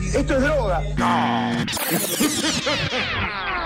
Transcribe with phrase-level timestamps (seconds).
[0.00, 0.82] Esto es droga.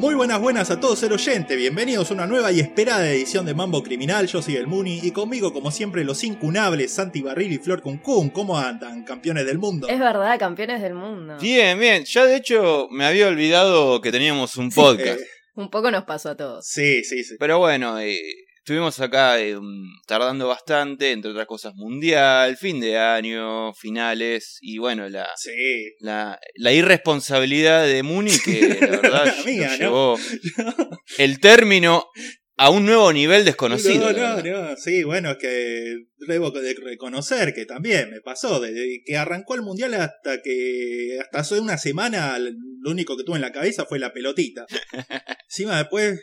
[0.00, 3.52] Muy buenas, buenas a todos el oyente, bienvenidos a una nueva y esperada edición de
[3.52, 7.58] Mambo Criminal, yo soy el Muni y conmigo como siempre los incunables Santi Barril y
[7.58, 9.88] Flor Cuncún, ¿cómo andan, campeones del mundo?
[9.88, 11.36] Es verdad, campeones del mundo.
[11.38, 15.20] Bien, bien, ya de hecho me había olvidado que teníamos un podcast.
[15.20, 16.66] Eh, Un poco nos pasó a todos.
[16.66, 17.34] sí, sí, sí.
[17.38, 18.18] Pero bueno, eh,
[18.70, 19.58] estuvimos acá eh,
[20.06, 25.50] tardando bastante, entre otras cosas mundial, fin de año, finales y bueno, la, Sí.
[25.98, 29.84] la, la irresponsabilidad de Muni que la verdad La mía, nos ¿no?
[29.84, 30.18] llevó
[31.18, 32.06] el término
[32.56, 34.12] a un nuevo nivel desconocido.
[34.12, 35.96] No, no, no, sí, bueno, es que
[36.28, 41.40] debo de reconocer que también me pasó, desde que arrancó el mundial hasta que hasta
[41.40, 44.66] hace una semana lo único que tuve en la cabeza fue la pelotita.
[45.48, 46.20] Encima después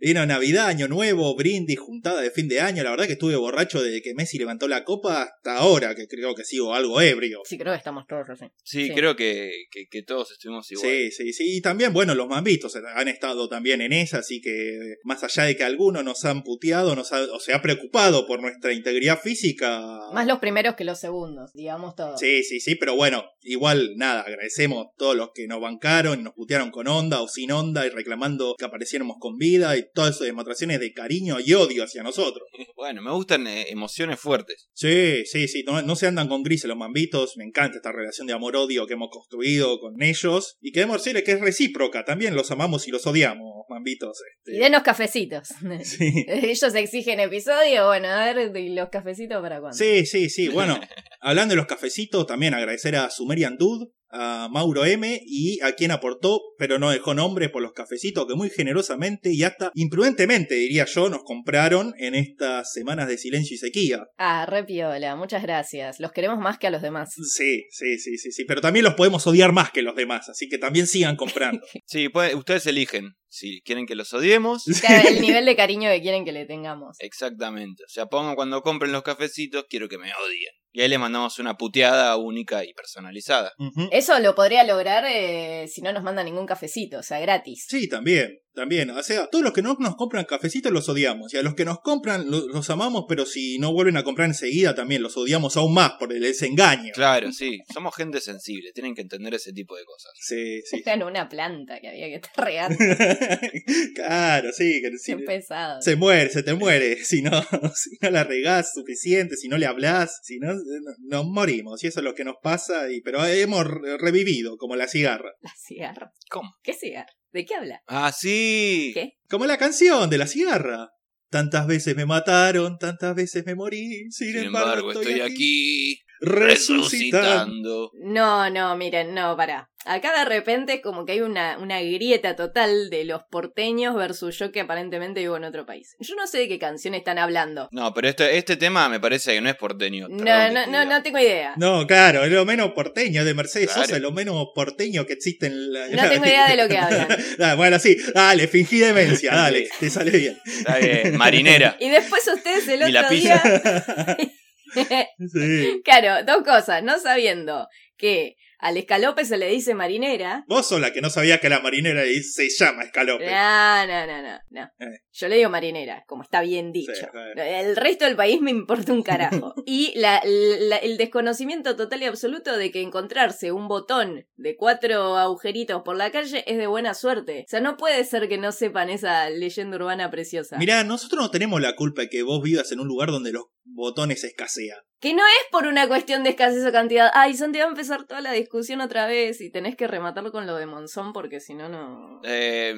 [0.00, 3.82] vino Navidad, Año Nuevo, brindis, juntada de fin de año, la verdad que estuve borracho
[3.82, 7.40] desde que Messi levantó la copa hasta ahora, que creo que sigo algo ebrio.
[7.44, 8.46] Sí, creo que estamos todos así.
[8.62, 8.94] Sí, Sí.
[8.94, 10.88] creo que, que, que todos estuvimos igual.
[10.90, 11.56] Sí, sí, sí.
[11.56, 15.56] Y también, bueno, los mambitos han estado también en esa, así que más allá de
[15.56, 19.80] que algunos nos han puteado, nos ha- o se ha preocupado por nuestra integridad física.
[20.12, 22.16] Más los primeros que los segundos, digamos todo.
[22.16, 26.34] Sí, sí, sí, pero bueno, igual nada, agradecemos a todos los que nos bancaron, nos
[26.34, 30.26] putearon con onda o sin onda y reclamando que apareciéramos con vida y todas esas
[30.26, 32.46] demostraciones de cariño y odio hacia nosotros.
[32.80, 34.70] Bueno, me gustan eh, emociones fuertes.
[34.72, 38.26] Sí, sí, sí, no, no se andan con grises los mambitos, me encanta esta relación
[38.26, 42.50] de amor-odio que hemos construido con ellos y queremos decirles que es recíproca, también los
[42.50, 44.18] amamos y los odiamos, mambitos.
[44.46, 44.64] Y Este.
[44.64, 45.48] denos cafecitos.
[45.84, 46.24] Sí.
[46.26, 49.76] Ellos exigen episodio, bueno, a ver, ¿y los cafecitos para cuándo?
[49.76, 50.48] Sí, sí, sí.
[50.48, 50.80] Bueno,
[51.20, 55.90] hablando de los cafecitos, también agradecer a Sumerian Dude, a Mauro M y a quien
[55.90, 60.84] aportó, pero no dejó nombre por los cafecitos que muy generosamente y hasta imprudentemente, diría
[60.86, 64.04] yo, nos compraron en estas semanas de silencio y sequía.
[64.18, 66.00] Ah, re piola, muchas gracias.
[66.00, 67.10] Los queremos más que a los demás.
[67.40, 68.44] Sí, sí, sí, sí, sí.
[68.44, 71.60] Pero también los podemos odiar más que los demás, así que también sigan comprando.
[71.86, 74.64] Sí, puede- ustedes eligen si quieren que los odiemos.
[74.80, 76.96] Claro, el nivel de cariño que quieren que le tengamos.
[77.00, 77.84] Exactamente.
[77.84, 80.52] O sea, pongan cuando compren los cafecitos, quiero que me odien.
[80.72, 83.52] Y ahí le mandamos una puteada única y personalizada.
[83.90, 87.66] Eso lo podría lograr eh, si no nos manda ningún cafecito, o sea, gratis.
[87.68, 88.90] Sí, también, también.
[88.90, 91.32] O sea, todos los que no nos compran cafecitos los odiamos.
[91.34, 94.28] Y a los que nos compran lo- los amamos, pero si no vuelven a comprar
[94.28, 96.92] enseguida también los odiamos aún más por el desengaño.
[96.94, 97.58] Claro, sí.
[97.72, 98.72] Somos gente sensible.
[98.72, 100.12] Tienen que entender ese tipo de cosas.
[100.20, 100.82] Sí, sí.
[100.84, 102.76] Era una planta que había que estar regando.
[103.94, 105.80] claro, sí, que si- pesado.
[105.82, 106.98] se muere, se te muere.
[107.10, 107.42] Si no,
[107.74, 110.60] si no la regás suficiente, si no le hablas, si no, no-
[111.00, 111.82] nos morimos.
[111.82, 115.32] Y eso es lo que nos pasa, y, pero hemos re- revivido, como la cigarra.
[115.40, 116.12] La cigarra.
[116.30, 116.54] ¿Cómo?
[116.62, 117.08] ¿Qué cigarra?
[117.32, 117.82] ¿De qué habla?
[117.86, 118.90] Ah, sí.
[118.94, 119.14] ¿Qué?
[119.28, 120.90] Como la canción de la cigarra.
[121.30, 124.10] Tantas veces me mataron, tantas veces me morí.
[124.10, 126.00] Sin, Sin embargo, estoy aquí.
[126.20, 127.90] Resucitando.
[128.02, 129.68] No, no, miren, no, pará.
[129.86, 134.38] Acá de repente es como que hay una, una grieta total de los porteños versus
[134.38, 135.96] yo que aparentemente vivo en otro país.
[135.98, 137.70] Yo no sé de qué canción están hablando.
[137.72, 140.08] No, pero este, este tema me parece que no es porteño.
[140.10, 141.54] No, no, no, no tengo idea.
[141.56, 143.82] No, claro, es lo menos porteño de Mercedes Claro.
[143.84, 145.88] Sosa, es lo menos porteño que existe en la.
[145.88, 147.08] No tengo idea de lo que hablan.
[147.56, 150.38] Bueno, sí, dale, fingí demencia, dale, te sale bien.
[150.44, 151.76] Está bien, marinera.
[151.80, 153.42] Y después ustedes el la otro pizza.
[153.42, 154.16] día.
[154.74, 155.80] Sí.
[155.84, 156.82] claro, dos cosas.
[156.82, 160.44] No sabiendo que al escalope se le dice marinera.
[160.46, 163.24] Vos sos la que no sabía que la marinera se llama escalope.
[163.26, 164.62] No, no, no, no, no.
[164.78, 165.00] Eh.
[165.12, 166.92] Yo le digo marinera, como está bien dicho.
[166.94, 167.40] Sí.
[167.40, 169.54] El resto del país me importa un carajo.
[169.66, 175.16] Y la, la- el desconocimiento total y absoluto de que encontrarse un botón de cuatro
[175.16, 177.44] agujeritos por la calle es de buena suerte.
[177.46, 180.58] O sea, no puede ser que no sepan esa leyenda urbana preciosa.
[180.58, 183.44] Mirá, nosotros no tenemos la culpa de que vos vivas en un lugar donde los
[183.64, 184.78] botones escasean.
[185.00, 187.10] Que no es por una cuestión de escasez o cantidad.
[187.14, 190.46] Ay, Santi, va a empezar toda la discusión otra vez y tenés que rematarlo con
[190.46, 192.20] lo de Monzón porque si no, no...
[192.24, 192.74] Eh,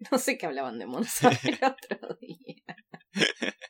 [0.10, 2.64] No sé qué hablaban de Monzón el otro día.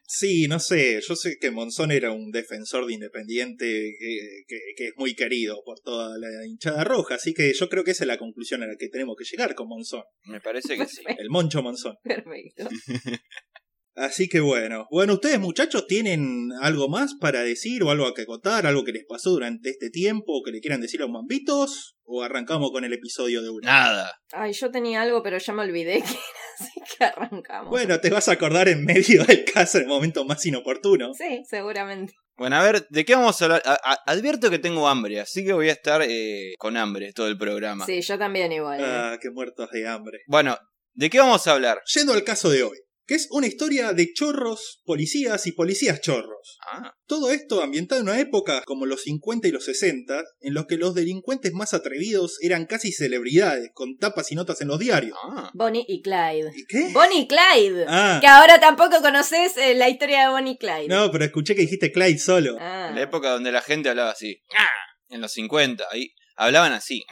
[0.07, 3.65] Sí, no sé, yo sé que Monzón era un defensor de Independiente
[3.99, 7.85] que, que- que es muy querido por toda la hinchada roja, así que yo creo
[7.85, 10.77] que esa es la conclusión a la que tenemos que llegar con Monzón, me parece
[10.77, 11.03] que sí.
[11.19, 11.97] el Moncho Monzón.
[12.03, 12.69] Perfecto.
[14.01, 18.67] Así que bueno, bueno, ustedes muchachos tienen algo más para decir o algo que contar,
[18.67, 21.97] algo que les pasó durante este tiempo o que le quieran decir a los mambitos
[22.05, 23.67] o arrancamos con el episodio de una.
[23.71, 24.13] Nada.
[24.33, 26.21] Ay, yo tenía algo, pero ya me olvidé que era,
[26.61, 27.69] así que arrancamos.
[27.71, 31.13] Bueno, te vas a acordar en medio del caso en el momento más inoportuno.
[31.15, 32.15] Sí, seguramente.
[32.39, 33.63] Bueno, a ver, ¿de qué vamos a hablar?
[33.67, 37.29] A- a- advierto que tengo hambre, así que voy a estar eh, con hambre todo
[37.29, 37.85] el programa.
[37.85, 38.81] Sí, yo también igual.
[38.81, 38.85] ¿eh?
[38.87, 40.21] Ah, qué muertos de hambre.
[40.27, 40.57] Bueno,
[40.93, 41.81] ¿De qué vamos a hablar?
[41.95, 42.77] Yendo al caso de hoy,
[43.11, 46.59] que es una historia de chorros, policías y policías chorros.
[46.73, 50.67] Ah, Todo esto ambientado en una época como los 50 y los 60, en los
[50.67, 55.19] que los delincuentes más atrevidos eran casi celebridades, con tapas y notas en los diarios.
[55.25, 55.51] ah.
[55.55, 56.53] Bonnie y Clyde.
[56.55, 56.91] ¿Y qué?
[56.93, 57.85] Bonnie y Clyde.
[57.89, 60.87] Ah, Que ahora tampoco conoces eh, la historia de Bonnie y Clyde.
[60.87, 62.59] no, pero escuché que dijiste Clyde solo.
[62.61, 62.93] Ah.
[62.95, 64.41] La época donde la gente hablaba así.
[64.57, 64.69] Ah,
[65.09, 65.85] En los 50.
[65.91, 67.03] Ahí hablaban así.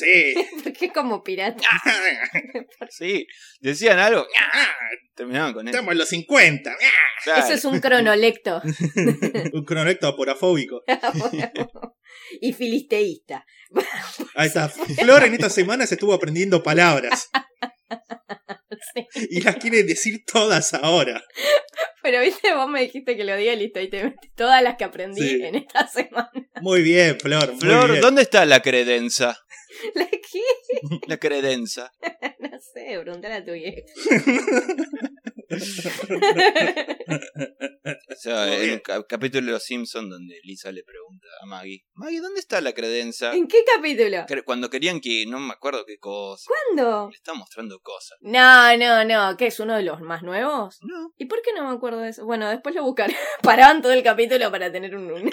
[0.00, 0.34] Ah, Sí.
[0.64, 1.62] Porque es como pirata.
[2.90, 3.26] Sí.
[3.60, 4.24] Decían algo.
[4.52, 4.68] Ah,
[5.14, 5.76] Terminaban con eso.
[5.76, 6.76] Estamos en los 50.
[7.24, 7.44] Claro.
[7.44, 8.62] Eso es un cronolecto.
[9.52, 10.82] Un cronolecto aporafóbico.
[12.40, 13.44] y filisteísta.
[14.34, 14.68] Ahí está.
[14.68, 17.28] Flor en esta semana se estuvo aprendiendo palabras.
[18.94, 19.06] Sí.
[19.30, 21.22] Y las quiere decir todas ahora.
[22.02, 23.80] Pero viste, vos me dijiste que lo diga listo.
[23.80, 25.42] Y te metí todas las que aprendí Sí.
[25.42, 26.30] en esta semana.
[26.60, 27.50] Muy bien, Flor.
[27.52, 28.00] Muy Flor, bien.
[28.00, 29.36] ¿dónde está la credenza?
[29.94, 30.42] ¿La qué?
[31.06, 31.90] La credenza.
[32.40, 33.82] No sé, preguntar a tu vieja.
[38.10, 38.72] O sea, en bien.
[38.74, 42.60] un ca- capítulo de Los Simpsons donde Lisa le pregunta a Maggie, Maggie, ¿dónde está
[42.60, 43.32] la credenza?
[43.34, 44.24] ¿En qué capítulo?
[44.26, 47.08] Que- Cuando querían que, no me acuerdo qué cosa, ¿Cuándo?
[47.10, 48.18] le está mostrando cosas.
[48.20, 49.36] No, no, no.
[49.36, 50.78] ¿Qué es uno de los más nuevos?
[50.82, 51.12] No.
[51.16, 52.24] ¿Y por qué no me acuerdo de eso?
[52.26, 53.14] Bueno, después lo buscaré.
[53.42, 55.30] Paraban todo el capítulo para tener un, un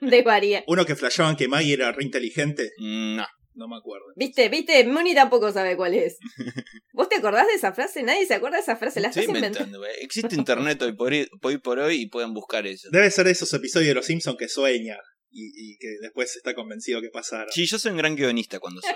[0.00, 0.64] desvaría.
[0.68, 2.70] Uno que flasheaban que Maggie era re inteligente.
[2.78, 3.26] No.
[3.54, 4.06] No me acuerdo.
[4.16, 4.48] ¿Viste?
[4.48, 4.84] ¿Viste?
[4.84, 6.18] Muni tampoco sabe cuál es.
[6.92, 8.02] ¿Vos te acordás de esa frase?
[8.02, 9.00] Nadie se acuerda de esa frase.
[9.00, 9.66] La Estoy estás inventando.
[9.78, 9.86] inventando.
[9.86, 10.02] eh.
[10.04, 12.88] Existe internet hoy por, hoy, hoy por hoy y pueden buscar eso.
[12.92, 14.96] Debe ser de esos episodios de Los Simpsons que sueña
[15.30, 17.48] y, y que después está convencido que pasaron.
[17.52, 18.92] Sí, yo soy un gran guionista cuando soy.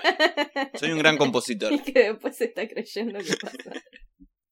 [0.78, 1.72] Soy un gran compositor.
[1.86, 3.56] Y que después se está creyendo que pasa.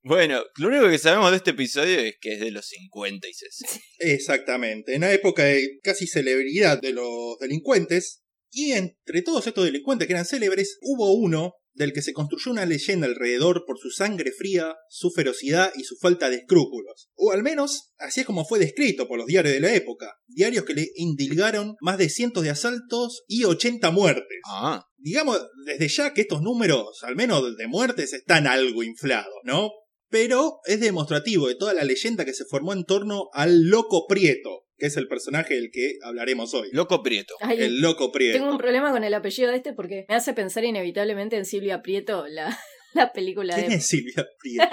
[0.05, 3.33] Bueno, lo único que sabemos de este episodio es que es de los 50 y
[3.35, 3.81] 60.
[4.01, 4.93] Exactamente.
[4.95, 8.22] En una época de casi celebridad de los delincuentes.
[8.53, 12.67] Y entre todos estos delincuentes que eran célebres, hubo uno del que se construyó una
[12.67, 17.09] leyenda alrededor por su sangre fría, su ferocidad y su falta de escrúpulos.
[17.15, 20.15] O al menos, así es como fue descrito por los diarios de la época.
[20.27, 24.39] Diarios que le indilgaron más de cientos de asaltos y 80 muertes.
[24.47, 29.71] Ah, Digamos desde ya que estos números, al menos de muertes, están algo inflados, ¿no?
[30.09, 34.67] Pero es demostrativo de toda la leyenda que se formó en torno al Loco Prieto,
[34.83, 36.69] que es el personaje del que hablaremos hoy.
[36.73, 37.35] loco prieto.
[37.41, 38.37] Ay, El Loco Prieto.
[38.39, 41.83] tengo un problema con el apellido de este porque me hace pensar inevitablemente en Silvia
[41.83, 42.59] Prieto, la,
[42.95, 43.75] la película ¿Quién de.
[43.77, 44.67] es Silvia Prieto?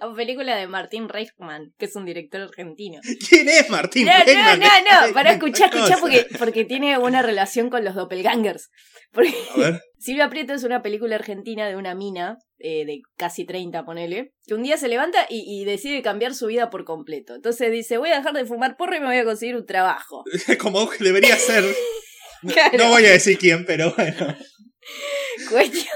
[0.00, 2.98] la película de Martín Reichman, que es un director argentino.
[3.28, 4.60] ¿Quién es Martín No, no, Bregman?
[4.60, 8.70] no, no, para escuchar, escuchar porque, porque tiene una relación con los doppelgangers.
[9.12, 13.44] Porque A ver, Silvia Prieto es una película argentina de una mina eh, de casi
[13.44, 17.36] 30, ponele, que un día se levanta y, y decide cambiar su vida por completo.
[17.36, 20.24] Entonces dice, voy a dejar de fumar porro y me voy a conseguir un trabajo.
[20.60, 21.64] como debería ser.
[22.42, 22.52] No-.
[22.76, 24.36] No voy a decir quién, pero bueno.
[25.48, 25.86] Cuestión,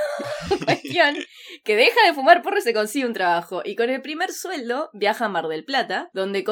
[0.65, 1.17] cuestión
[1.65, 3.63] que deja de fumar porro y se consigue un trabajo.
[3.65, 6.45] Y con el primer sueldo viaja a Mar del Plata, donde,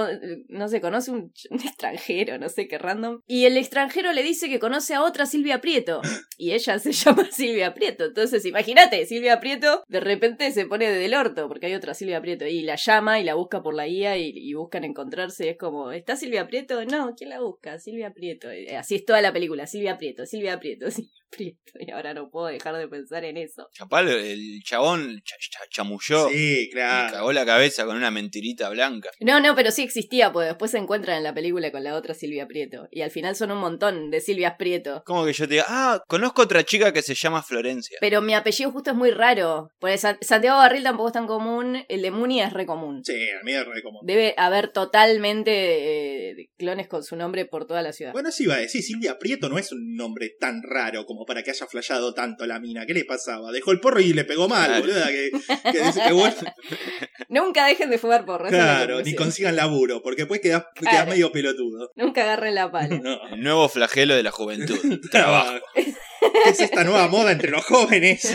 [0.48, 3.20] no sé, conoce un, extranjero, no sé qué random.
[3.26, 6.00] Y el extranjero le dice que conoce a otra Silvia Prieto.
[6.36, 8.04] Y ella se llama Silvia Prieto.
[8.06, 12.46] Entonces, imagínate, Silvia Prieto de repente se pone del orto, porque hay otra Silvia Prieto.
[12.46, 15.46] Y la llama y la busca por la guía y, y buscan encontrarse.
[15.46, 16.84] Y es como, ¿está Silvia Prieto?
[16.84, 17.78] No, ¿quién la busca?
[17.78, 18.48] Silvia Prieto.
[18.76, 21.72] Así es toda la película, Silvia Prieto, Silvia Prieto, Silvia Prieto.
[21.78, 23.68] Y ahora no puedo dejar de pensar en eso.
[23.84, 26.28] Capaz el chabón cha- cha- chamulló.
[26.28, 27.12] Sí, y claro.
[27.12, 29.10] cagó la cabeza con una mentirita blanca.
[29.20, 32.14] No, no, pero sí existía, pues después se encuentran en la película con la otra
[32.14, 32.88] Silvia Prieto.
[32.90, 35.02] Y al final son un montón de Silvias Prieto.
[35.04, 37.98] Como que yo te diga, ah, conozco otra chica que se llama Florencia.
[38.00, 39.68] Pero mi apellido justo es muy raro.
[39.78, 41.84] Porque Sa- Santiago Barril tampoco es tan común.
[41.88, 43.02] El de Muni es re común.
[43.04, 44.00] Sí, a mí es re común.
[44.04, 48.12] Debe haber totalmente eh, clones con su nombre por toda la ciudad.
[48.12, 51.42] Bueno, sí iba a decir, Silvia Prieto no es un nombre tan raro como para
[51.42, 52.86] que haya flasheado tanto la mina.
[52.86, 53.52] ¿Qué le pasaba?
[53.52, 54.80] Dejó el porro y le pegó mal, Claro.
[54.82, 55.06] boluda.
[55.08, 55.30] Que,
[55.72, 56.34] que dice que bueno,
[57.28, 58.46] Nunca dejen de fumar porro.
[58.46, 61.10] es claro, ni consigan laburo, porque después quedás, quedás Claro.
[61.10, 61.90] medio pelotudo.
[61.96, 62.98] Nunca agarren la pala.
[63.02, 63.28] No.
[63.28, 64.78] El nuevo flagelo de la juventud.
[65.10, 65.58] Trabajo.
[65.74, 68.34] ¿Qué es esta nueva moda entre los jóvenes?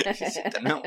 [0.62, 0.82] ¿no?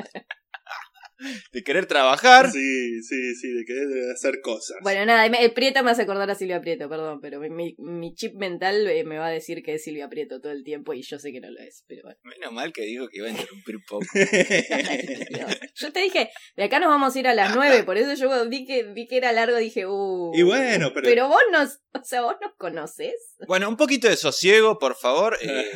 [1.53, 2.51] De querer trabajar.
[2.51, 4.77] Sí, sí, sí, de querer hacer cosas.
[4.83, 8.15] Bueno, nada, me- el Prieto me hace acordar a Silvia Prieto, perdón, pero mi, mi-
[8.15, 11.03] chip mental eh, me va a decir que es Silvia Prieto todo el tiempo y
[11.03, 12.19] yo sé que no lo es, pero bueno.
[12.25, 14.07] Menos mal que dijo que iba a interrumpir un poco.
[15.75, 18.49] Yo te dije, de acá nos vamos a ir a las nueve, por eso yo
[18.49, 20.33] vi que, vi que era largo, dije, uh.
[20.35, 23.15] Y bueno, pero- Pero vos nos, o sea, vos nos conocés.
[23.47, 25.37] Bueno, un poquito de sosiego, por favor.
[25.43, 25.71] eh,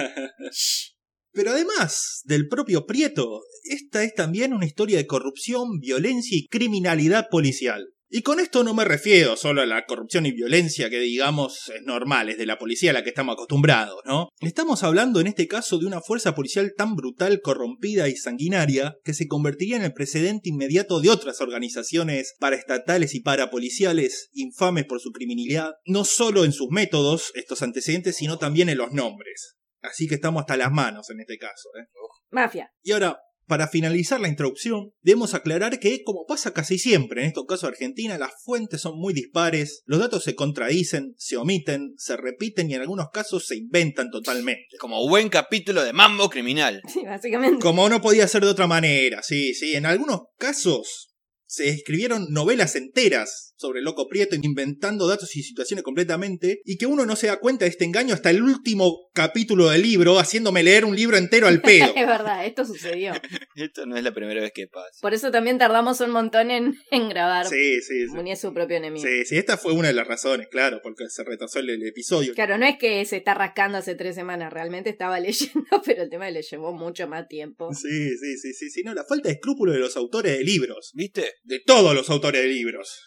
[1.37, 7.29] Pero además del propio Prieto, esta es también una historia de corrupción, violencia y criminalidad
[7.31, 7.91] policial.
[8.09, 11.83] Y con esto no me refiero solo a la corrupción y violencia que digamos es
[11.83, 14.31] normal, es de la policía a la que estamos acostumbrados, ¿no?
[14.41, 19.13] Estamos hablando en este caso de una fuerza policial tan brutal, corrompida y sanguinaria que
[19.13, 25.11] se convertiría en el precedente inmediato de otras organizaciones paraestatales y parapoliciales infames por su
[25.11, 29.57] criminalidad, no solo en sus métodos, estos antecedentes, sino también en los nombres.
[29.83, 31.69] Así que estamos hasta las manos en este caso.
[31.81, 31.87] ¿eh?
[32.31, 32.71] Mafia.
[32.83, 37.47] Y ahora, para finalizar la introducción, debemos aclarar que, como pasa casi siempre en estos
[37.47, 42.17] casos de Argentina, las fuentes son muy dispares, los datos se contradicen, se omiten, se
[42.17, 44.77] repiten y en algunos casos se inventan totalmente.
[44.81, 46.83] Como buen capítulo de Mambo Criminal.
[46.93, 47.63] Sí, básicamente.
[47.63, 49.77] Como no podía ser de otra manera, sí, sí.
[49.77, 51.16] En algunos casos
[51.47, 56.87] se escribieron novelas enteras sobre el Loco Prieto, inventando datos y situaciones completamente, y que
[56.87, 60.63] uno no se da cuenta de este engaño hasta el último capítulo del libro, haciéndome
[60.63, 61.87] leer un libro entero al pedo.
[61.97, 63.13] es verdad, esto sucedió.
[63.57, 64.99] Esto no es la primera vez que pasa.
[65.01, 67.47] Por eso también tardamos un montón en, en grabar.
[67.47, 68.31] Sí, sí, sí.
[68.31, 69.07] Es su propio enemigo.
[69.07, 72.35] Sí, sí, esta fue una de las razones, claro, porque se retrasó el, el episodio.
[72.35, 76.11] Claro, no es que se está rascando hace tres semanas, realmente estaba leyendo, pero el
[76.11, 77.73] tema le llevó mucho más tiempo.
[77.73, 80.91] Sí, sí, sí, sí, sí, no, la falta de escrúpulo de los autores de libros.
[80.95, 81.37] ¿Viste?
[81.47, 83.01] De todos los autores de libros.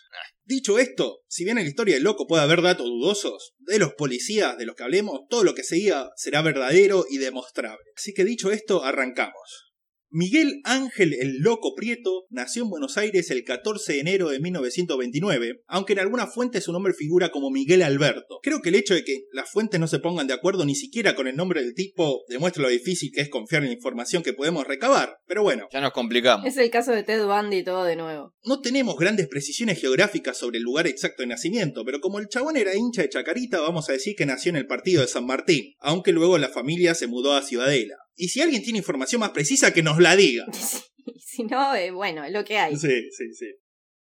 [0.46, 3.96] Dicho esto, si bien en la historia del loco puede haber datos dudosos, de los
[3.96, 7.84] policías de los que hablemos, todo lo que se diga será verdadero y demostrable.
[7.98, 9.69] Así que dicho esto, arrancamos.
[10.12, 15.62] Miguel Ángel el Loco Prieto nació en Buenos Aires el 14 de enero de 1929,
[15.68, 18.40] aunque en algunas fuentes su nombre figura como Miguel Alberto.
[18.42, 21.16] Creo que el hecho de que las fuentes no se pongan de acuerdo ni siquiera
[21.16, 24.34] con el nombre del tipo demuestra lo difícil que es confiar en la información que
[24.34, 25.68] podemos recabar, pero bueno.
[25.72, 26.48] Ya nos complicamos.
[26.48, 28.34] Es el caso de Ted Bundy todo de nuevo.
[28.46, 32.58] No tenemos grandes precisiones geográficas sobre el lugar exacto de nacimiento, pero como el chabón
[32.58, 35.76] era hincha de Chacarita, vamos a decir que nació en el partido de San Martín,
[35.78, 37.96] aunque luego la familia se mudó a Ciudadela.
[38.20, 40.46] Y si alguien tiene información más precisa, que nos la diga.
[41.26, 42.76] si no, eh, bueno, es lo que hay.
[42.76, 43.46] Sí, sí, sí.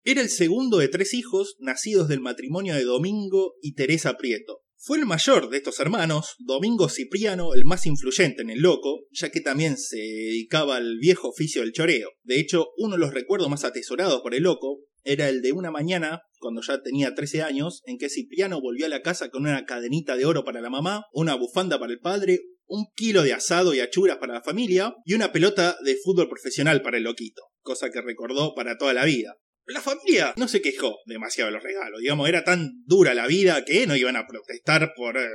[0.04, 4.60] Era el segundo de tres hijos nacidos del matrimonio de Domingo y Teresa Prieto.
[4.76, 9.30] Fue el mayor de estos hermanos, Domingo Cipriano, el más influyente en el loco, ya
[9.30, 12.10] que también se dedicaba al viejo oficio del choreo.
[12.22, 15.70] De hecho, uno de los recuerdos más atesorados por el loco era el de una
[15.70, 19.64] mañana, cuando ya tenía 13 años, en que Cipriano volvió a la casa con una
[19.64, 23.74] cadenita de oro para la mamá, una bufanda para el padre, un kilo de asado
[23.74, 27.90] y achuras para la familia y una pelota de fútbol profesional para el loquito, cosa
[27.90, 29.36] que recordó para toda la vida.
[29.66, 33.64] La familia no se quejó demasiado de los regalos, digamos, era tan dura la vida
[33.64, 35.28] que no iban a protestar por eh,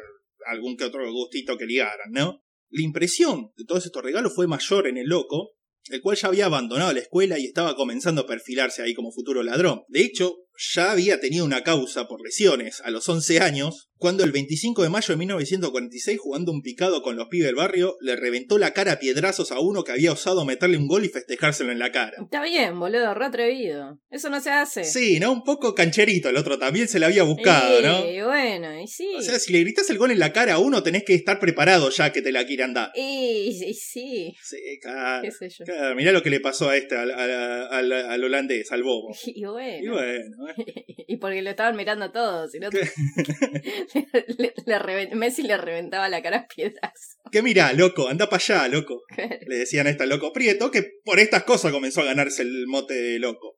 [0.48, 2.44] algún que otro gustito que ligaran, ¿no?
[2.70, 5.56] La impresión de todos estos regalos fue mayor en el loco,
[5.90, 9.44] el cual ya había abandonado la escuela y estaba comenzando a perfilarse ahí como futuro
[9.44, 9.84] ladrón.
[9.88, 10.36] De hecho,
[10.74, 14.90] ya había tenido una causa por lesiones a los 11 años, cuando el 25 de
[14.90, 18.94] mayo de 1946, jugando un picado con los pibes del barrio, le reventó la cara
[18.94, 22.14] a piedrazos a uno que había osado meterle un gol y festejárselo en la cara.
[22.22, 24.00] Está bien, boludo, re atrevido.
[24.10, 24.84] Eso no se hace.
[24.86, 25.32] Sí, ¿no?
[25.34, 28.10] Un poco cancherito, el otro también se le había buscado, ¿no?
[28.10, 29.10] Y bueno, y sí.
[29.18, 31.40] O sea, si le gritas el gol en la cara a uno, tenés que estar
[31.40, 32.92] preparado ya que te la quieran dar.
[32.96, 34.34] Y, y sí.
[34.42, 35.24] Sí, claro.
[35.24, 35.66] ¿Qué sé yo?
[35.66, 35.96] claro.
[35.96, 39.14] Mirá lo que le pasó a este, al, al- al- al holandés, al bobo.
[39.26, 39.84] Y bueno.
[39.84, 40.36] Y bueno.
[41.12, 42.70] Y porque lo estaban mirando todos, si no
[44.38, 47.18] le- le Messi le reventaba la cara a piedras.
[47.32, 49.02] que mirá, loco, anda para allá, loco.
[49.48, 52.94] Le decían a este loco Prieto que por estas cosas comenzó a ganarse el mote
[52.94, 53.58] de loco.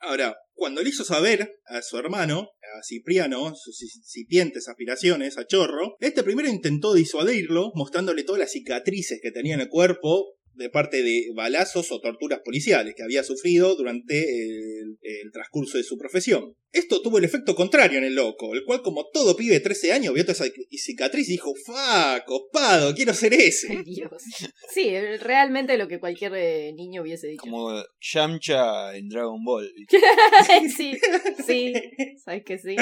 [0.00, 5.96] Ahora, cuando le hizo saber a su hermano, a Cipriano, sus incipientes aspiraciones a Chorro,
[6.00, 11.02] este primero intentó disuadirlo, mostrándole todas las cicatrices que tenía en el cuerpo de parte
[11.02, 16.54] de balazos o torturas policiales que había sufrido durante el, el transcurso de su profesión.
[16.76, 19.92] Esto tuvo el efecto contrario en el loco, el cual como todo pibe de 13
[19.94, 22.22] años vio toda esa cicatriz y dijo, ¡fa!
[22.26, 23.82] copado, quiero ser ese!
[23.82, 24.10] Dios.
[24.74, 27.40] Sí, realmente lo que cualquier eh, niño hubiese dicho.
[27.40, 29.72] Como Yamcha en Dragon Ball.
[30.76, 30.98] sí,
[31.46, 31.72] sí,
[32.24, 32.76] sabes que sí.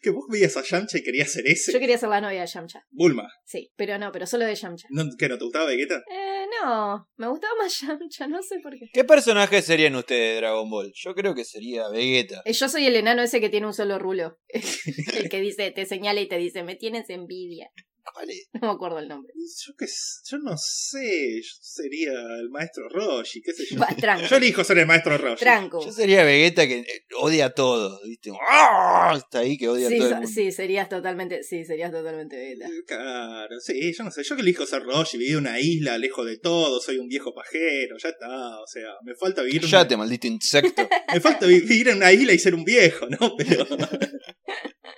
[0.00, 1.72] que vos veías a Yamcha y querías ser ese.
[1.72, 2.86] Yo quería ser la novia de Yamcha.
[2.90, 4.88] Bulma, Sí, pero no, pero solo de Yamcha.
[4.90, 5.96] ¿no, ¿qué no te gustaba Vegeta?
[6.10, 8.86] Eh, no, me gustaba más Yamcha, no sé por qué.
[8.92, 10.92] ¿Qué personajes serían ustedes de Dragon Ball?
[10.94, 12.42] Yo creo que sería Vegeta.
[12.46, 14.38] Eh, Yo soy el enano ese que tiene un solo rulo.
[14.48, 17.70] el que dice, te señala y te dice, me tienes envidia.
[18.14, 18.48] ¿Cuál es?
[18.54, 19.32] No me acuerdo el nombre.
[19.36, 23.80] Yo, qué s- yo no sé, yo sería el maestro Roshi, qué sé yo.
[23.80, 24.26] Va, tranco.
[24.26, 25.40] Yo elijo ser el maestro Roshi.
[25.40, 25.84] Tranco.
[25.84, 26.86] Yo sería Vegeta que eh,
[27.18, 28.30] odia a todos, ¿viste?
[28.48, 29.14] ¡Ah!
[29.16, 30.30] Está ahí que odia Sí, a todo el so- mundo.
[30.32, 32.68] sí, serías totalmente, sí, serías totalmente Vegeta.
[32.86, 36.24] Claro, sí, yo no sé, yo que elijo ser Roshi, vivir en una isla, lejos
[36.26, 39.96] de todo, soy un viejo pajero, ya está, o sea, me falta vivir en- Cállate,
[39.96, 40.88] maldito insecto.
[41.12, 43.34] me falta vi- vivir en una isla y ser un viejo, ¿no?
[43.36, 43.66] Pero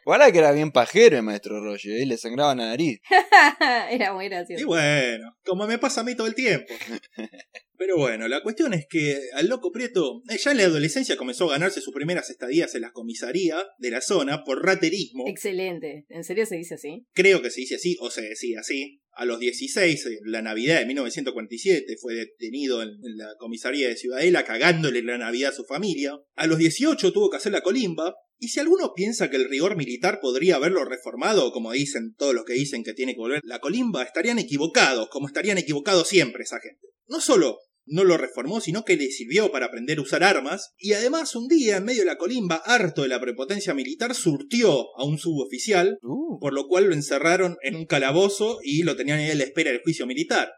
[0.05, 2.07] Guarda que era bien pajero el maestro Roger, ¿eh?
[2.07, 2.98] le sangraba la nariz.
[3.91, 4.67] Era muy Y gracioso.
[4.67, 6.73] bueno, como me pasa a mí todo el tiempo.
[7.77, 11.45] Pero bueno, la cuestión es que al loco Prieto eh, ya en la adolescencia comenzó
[11.49, 15.25] a ganarse sus primeras estadías en la comisaría de la zona por raterismo.
[15.29, 16.05] Excelente.
[16.09, 17.07] ¿En serio se dice así?
[17.15, 19.01] Creo que se dice así o se decía así.
[19.13, 23.97] A los 16, en la Navidad de 1947, fue detenido en, en la comisaría de
[23.97, 26.17] Ciudadela cagándole la Navidad a su familia.
[26.37, 28.15] A los 18 tuvo que hacer la colimba.
[28.41, 32.45] Y si alguno piensa que el rigor militar podría haberlo reformado, como dicen todos los
[32.45, 36.61] que dicen que tiene que volver la colimba, estarían equivocados, como estarían equivocados siempre esa
[36.61, 36.87] gente.
[37.09, 37.59] No solo
[37.91, 41.49] no lo reformó, sino que le sirvió para aprender a usar armas, y además un
[41.49, 45.99] día, en medio de la colimba, harto de la prepotencia militar, surtió a un suboficial,
[46.03, 49.45] Uh, por lo cual lo encerraron en un calabozo y lo tenían ahí a la
[49.45, 50.53] espera del juicio militar.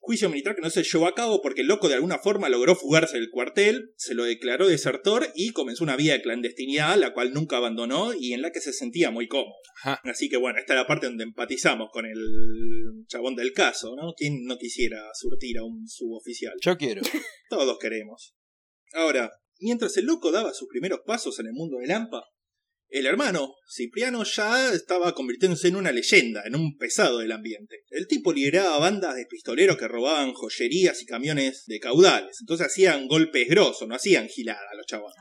[0.00, 2.74] Juicio militar que no se llevó a cabo porque el loco de alguna forma logró
[2.74, 7.34] fugarse del cuartel, se lo declaró desertor y comenzó una vida de clandestinidad, la cual
[7.34, 9.56] nunca abandonó y en la que se sentía muy cómodo.
[9.82, 10.00] Ajá.
[10.04, 14.14] Así que bueno, esta es la parte donde empatizamos con el chabón del caso, ¿no?
[14.16, 16.54] ¿Quién no quisiera surtir a un suboficial?
[16.60, 17.02] Yo quiero.
[17.50, 18.34] Todos queremos.
[18.92, 22.24] Ahora, mientras el loco daba sus primeros pasos en el mundo de Lampa,
[22.90, 27.82] el hermano, Cipriano, ya estaba convirtiéndose en una leyenda, en un pesado del ambiente.
[27.90, 33.06] El tipo lideraba bandas de pistoleros que robaban joyerías y camiones de caudales, entonces hacían
[33.06, 35.16] golpes grosos, no hacían gilada los chabones.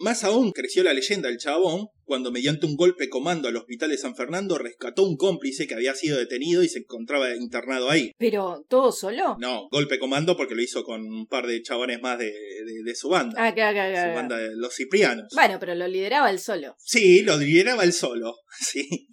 [0.00, 3.98] Más aún creció la leyenda del chabón cuando mediante un golpe comando al hospital de
[3.98, 8.12] San Fernando rescató un cómplice que había sido detenido y se encontraba internado ahí.
[8.18, 9.36] ¿Pero todo solo?
[9.38, 12.94] No, golpe comando porque lo hizo con un par de chabones más de, de- de
[12.94, 13.34] su banda.
[13.38, 14.14] Ah, claro, claro, su claro.
[14.14, 15.26] banda de los ciprianos.
[15.34, 16.74] Bueno, pero lo lideraba él solo.
[16.78, 18.34] Sí, lo lideraba él solo.
[18.58, 19.08] Sí.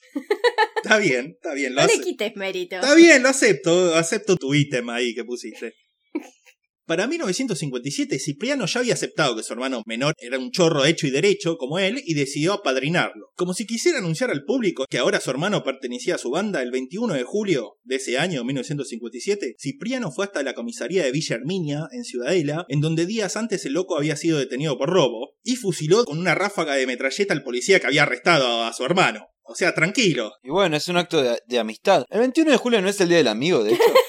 [0.84, 1.76] está bien, está bien.
[1.76, 2.76] Lo No le quites mérito.
[2.78, 3.94] Está bien, lo acepto.
[3.96, 5.74] Acepto tu ítem ahí que pusiste.
[6.88, 11.10] Para 1957, Cipriano ya había aceptado que su hermano menor era un chorro hecho y
[11.10, 13.34] derecho como él y decidió apadrinarlo.
[13.36, 16.72] Como si quisiera anunciar al público que ahora su hermano pertenecía a su banda, el
[16.72, 21.90] 21 de julio de ese año, 1957, Cipriano fue hasta la comisaría de Villa Herminia,
[21.92, 26.06] en Ciudadela, en donde días antes el loco había sido detenido por robo, y fusiló
[26.06, 29.28] con una ráfaga de metralleta al policía que había arrestado a su hermano.
[29.44, 30.32] O sea, tranquilo.
[30.42, 32.06] Y bueno, es un acto de, de amistad.
[32.10, 33.84] El 21 de julio no es el día del amigo, de hecho.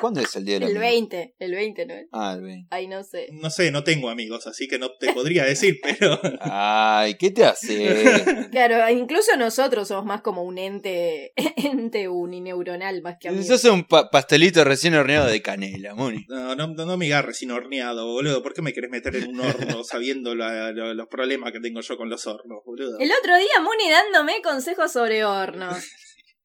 [0.00, 0.80] ¿Cuándo es el día del El amigo?
[0.80, 1.94] 20, el 20, ¿no?
[2.12, 2.66] Ah, el 20.
[2.70, 3.28] Ay, no sé.
[3.32, 6.20] No sé, no tengo amigos, así que no te podría decir, pero...
[6.40, 8.48] Ay, ¿qué te hace?
[8.50, 13.46] Claro, incluso nosotros somos más como un ente, ente unineuronal más que amigos.
[13.46, 16.24] Sos un pa- pastelito recién horneado de canela, Moni.
[16.28, 18.42] No, no, no, no me agarres sin horneado, boludo.
[18.42, 21.80] ¿Por qué me querés meter en un horno sabiendo la- la- los problemas que tengo
[21.80, 22.98] yo con los hornos, boludo?
[22.98, 25.84] El otro día Muni dándome consejos sobre hornos.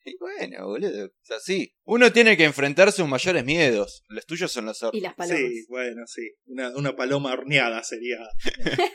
[0.05, 1.05] Y bueno, boludo.
[1.05, 1.73] Es así.
[1.85, 4.03] Uno tiene que enfrentarse a sus mayores miedos.
[4.09, 5.01] Los tuyos son los Y hornos.
[5.01, 5.39] las palomas.
[5.39, 6.31] Sí, bueno, sí.
[6.45, 8.17] Una, una paloma horneada sería.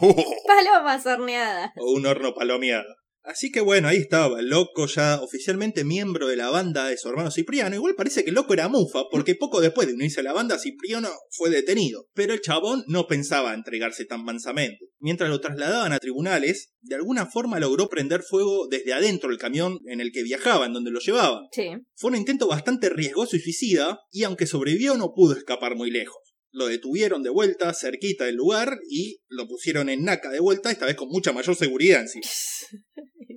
[0.46, 1.72] Palomas horneadas.
[1.76, 2.94] O un horno palomeado.
[3.28, 7.10] Así que bueno, ahí estaba, el loco ya oficialmente miembro de la banda de su
[7.10, 7.76] hermano Cipriano.
[7.76, 10.58] Igual parece que el loco era mufa, porque poco después de unirse a la banda,
[10.58, 12.06] Cipriano fue detenido.
[12.14, 14.78] Pero el chabón no pensaba entregarse tan mansamente.
[14.98, 19.78] Mientras lo trasladaban a tribunales, de alguna forma logró prender fuego desde adentro del camión
[19.84, 21.48] en el que viajaban, donde lo llevaban.
[21.52, 21.68] Sí.
[21.96, 26.16] Fue un intento bastante riesgoso y suicida, y aunque sobrevivió no pudo escapar muy lejos.
[26.50, 30.86] Lo detuvieron de vuelta, cerquita del lugar, y lo pusieron en naca de vuelta, esta
[30.86, 32.24] vez con mucha mayor seguridad encima.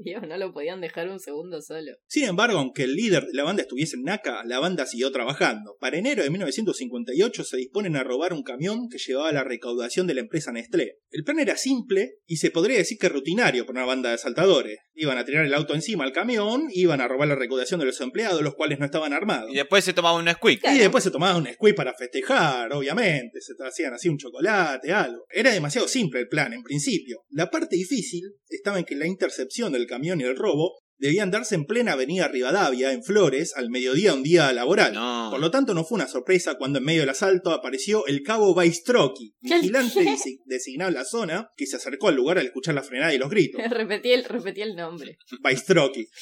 [0.03, 1.91] Dios, no lo podían dejar un segundo solo.
[2.07, 5.77] Sin embargo, aunque el líder de la banda estuviese en Naka, la banda siguió trabajando.
[5.79, 10.15] Para enero de 1958 se disponen a robar un camión que llevaba la recaudación de
[10.15, 10.97] la empresa Nestlé.
[11.09, 14.79] El plan era simple y se podría decir que rutinario para una banda de asaltadores.
[14.93, 17.99] Iban a tirar el auto encima al camión, iban a robar la recaudación de los
[18.01, 19.51] empleados, los cuales no estaban armados.
[19.51, 20.61] Y después se tomaba un squeak.
[20.61, 20.77] Claro.
[20.77, 25.25] Y después se tomaban un squeeze para festejar, obviamente, se hacían así un chocolate, algo.
[25.29, 27.23] Era demasiado simple el plan, en principio.
[27.29, 31.55] La parte difícil estaba en que la intercepción del camión y el robo debían darse
[31.55, 34.93] en plena avenida Rivadavia, en Flores, al mediodía un día laboral.
[34.93, 35.29] No.
[35.31, 38.53] Por lo tanto, no fue una sorpresa cuando en medio del asalto apareció el cabo
[38.53, 42.83] Baistroki, vigilante desi- designado en la zona, que se acercó al lugar al escuchar la
[42.83, 43.59] frenada y los gritos.
[43.71, 45.17] repetí, el, repetí el nombre.
[45.41, 46.05] Baistroki.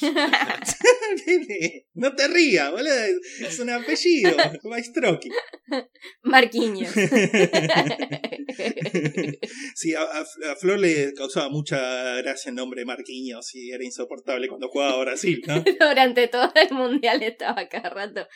[1.94, 2.92] no te rías, boludo.
[3.40, 4.36] Es un apellido.
[4.64, 5.30] Baistroki.
[6.22, 6.92] Marquiños.
[9.74, 10.24] Sí, a,
[10.56, 15.42] Flor le causaba mucha gracia el nombre Marquinhos y era insoportable cuando jugaba a Brasil,
[15.46, 15.62] ¿no?
[15.80, 18.26] Durante todo el mundial estaba cada rato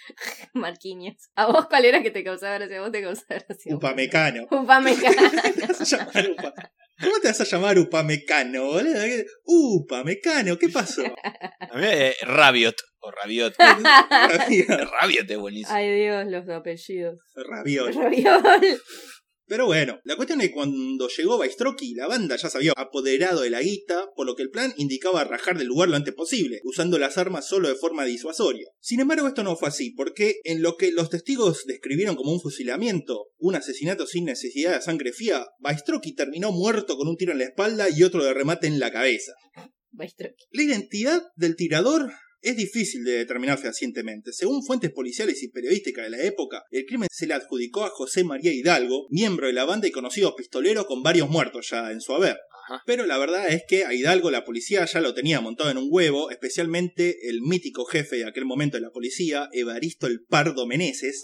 [0.55, 1.17] Marquinhos.
[1.35, 2.79] ¿A vos cuál era que te causaba gracia?
[2.79, 3.75] ¿A vos te causaba gracia?
[3.75, 4.47] Upamecano.
[4.51, 5.31] Upamecano.
[7.01, 9.01] ¿Cómo te vas a llamar Upamecano, boludo?
[9.45, 11.03] Upamecano, ¿qué pasó?
[11.61, 12.77] A mí, eh, Rabiot.
[13.01, 13.55] O Rabiot.
[13.59, 14.91] Rabiol.
[15.01, 15.75] Rabiot es buenísimo.
[15.77, 17.19] Ay Dios, los apellidos.
[17.35, 17.95] Rabiol.
[17.95, 18.43] Raviol.
[19.47, 23.43] Pero bueno, la cuestión es que cuando llegó Baistroki, la banda ya se había apoderado
[23.43, 26.61] de la guita, por lo que el plan indicaba rajar del lugar lo antes posible,
[26.65, 28.69] usando las armas solo de forma disuasoria.
[28.81, 32.41] Sin embargo, esto no fue así, porque en lo que los testigos describieron como un
[32.41, 37.39] fusilamiento, un asesinato sin necesidad de sangre fría, Baistroki terminó muerto con un tiro en
[37.39, 39.33] la espalda y otro de remate en la cabeza.
[40.51, 42.13] La identidad del tirador
[42.45, 44.33] es difícil de determinar fehacientemente.
[44.33, 48.23] Según fuentes policiales y periodísticas de la época, el crimen se le adjudicó a José
[48.23, 52.15] María Hidalgo, miembro de la banda y conocido pistolero con varios muertos ya en su
[52.15, 52.37] haber.
[52.67, 52.83] Ajá.
[52.87, 55.89] Pero la verdad es que a Hidalgo la policía ya lo tenía montado en un
[55.91, 61.21] huevo, especialmente el mítico jefe de aquel momento de la policía, Evaristo el Pardo Meneses,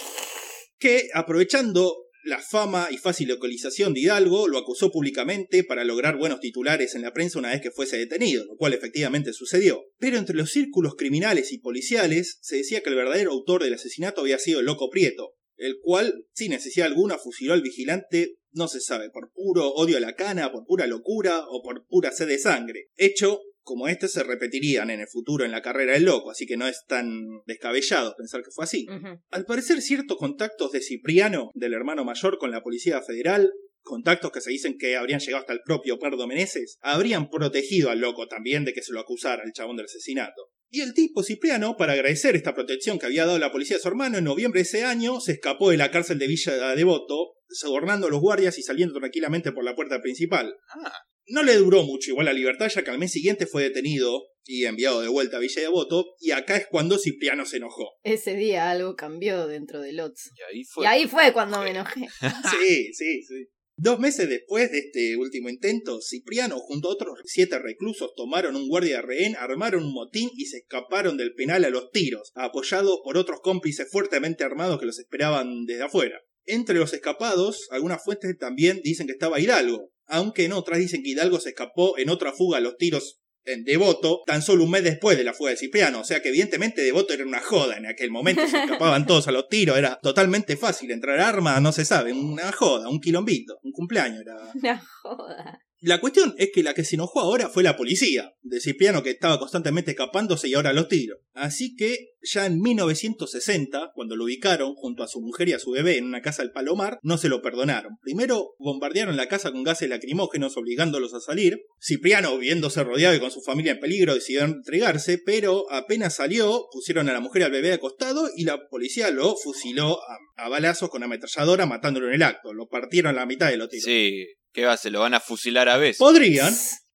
[0.79, 6.41] que aprovechando la fama y fácil localización de Hidalgo lo acusó públicamente para lograr buenos
[6.41, 9.85] titulares en la prensa una vez que fuese detenido, lo cual efectivamente sucedió.
[9.99, 14.21] Pero entre los círculos criminales y policiales se decía que el verdadero autor del asesinato
[14.21, 18.81] había sido el Loco Prieto, el cual, sin necesidad alguna, fusiló al vigilante, no se
[18.81, 22.39] sabe, por puro odio a la cana, por pura locura o por pura sed de
[22.39, 22.89] sangre.
[22.97, 26.57] Hecho como este se repetirían en el futuro en la carrera del loco, así que
[26.57, 28.85] no es tan descabellado pensar que fue así.
[29.31, 34.41] Al parecer, ciertos contactos de Cipriano, del hermano mayor, con la Policía Federal, contactos que
[34.41, 38.65] se dicen que habrían llegado hasta el propio Pardo Meneses, habrían protegido al loco también
[38.65, 40.51] de que se lo acusara el chabón del asesinato.
[40.69, 43.87] Y el tipo Cipriano, para agradecer esta protección que había dado la policía a su
[43.87, 48.09] hermano en noviembre de ese año, se escapó de la cárcel de Villa Devoto, sobornando
[48.09, 50.57] a los guardias y saliendo tranquilamente por la puerta principal.
[50.75, 50.93] Ah.
[51.31, 54.65] No le duró mucho igual la libertad, ya que al mes siguiente fue detenido y
[54.65, 57.93] enviado de vuelta a Villa Devoto, y acá es cuando Cipriano se enojó.
[58.03, 60.31] Ese día algo cambió dentro de Lotz.
[60.35, 60.85] Y ahí fue.
[60.85, 62.09] Y ahí fue cuando me enojé.
[62.51, 63.47] Sí, sí, sí.
[63.77, 68.69] Dos meses después de este último intento, Cipriano junto a otros siete reclusos tomaron un
[68.69, 73.01] guardia de rehén, armaron un motín y se escaparon del penal a los tiros, apoyados
[73.03, 76.21] por otros cómplices fuertemente armados que los esperaban desde afuera.
[76.45, 81.11] Entre los escapados, algunas fuentes también dicen que estaba Hidalgo, aunque en otras dicen que
[81.11, 84.85] Hidalgo se escapó en otra fuga a los tiros en Devoto, tan solo un mes
[84.85, 87.87] después de la fuga de Cipriano, o sea que evidentemente Devoto era una joda en
[87.87, 91.85] aquel momento, se escapaban todos a los tiros, era totalmente fácil, entrar arma, no se
[91.85, 94.37] sabe, una joda, un quilombito, un cumpleaños era...
[94.55, 95.61] Una joda.
[95.83, 99.11] La cuestión es que la que se enojó ahora fue la policía, de Cipriano que
[99.11, 101.19] estaba constantemente escapándose y ahora los tiros.
[101.33, 105.71] Así que ya en 1960, cuando lo ubicaron junto a su mujer y a su
[105.71, 107.97] bebé en una casa del Palomar, no se lo perdonaron.
[108.03, 111.63] Primero bombardearon la casa con gases lacrimógenos obligándolos a salir.
[111.81, 117.09] Cipriano, viéndose rodeado y con su familia en peligro, decidió entregarse, pero apenas salió, pusieron
[117.09, 120.91] a la mujer y al bebé acostado y la policía lo fusiló a, a balazos
[120.91, 122.53] con ametralladora matándolo en el acto.
[122.53, 123.85] Lo partieron a la mitad de los tiros.
[123.85, 124.77] Sí, ¿qué va?
[124.77, 125.99] Se lo van a fusilar a veces.
[125.99, 126.53] Podrían,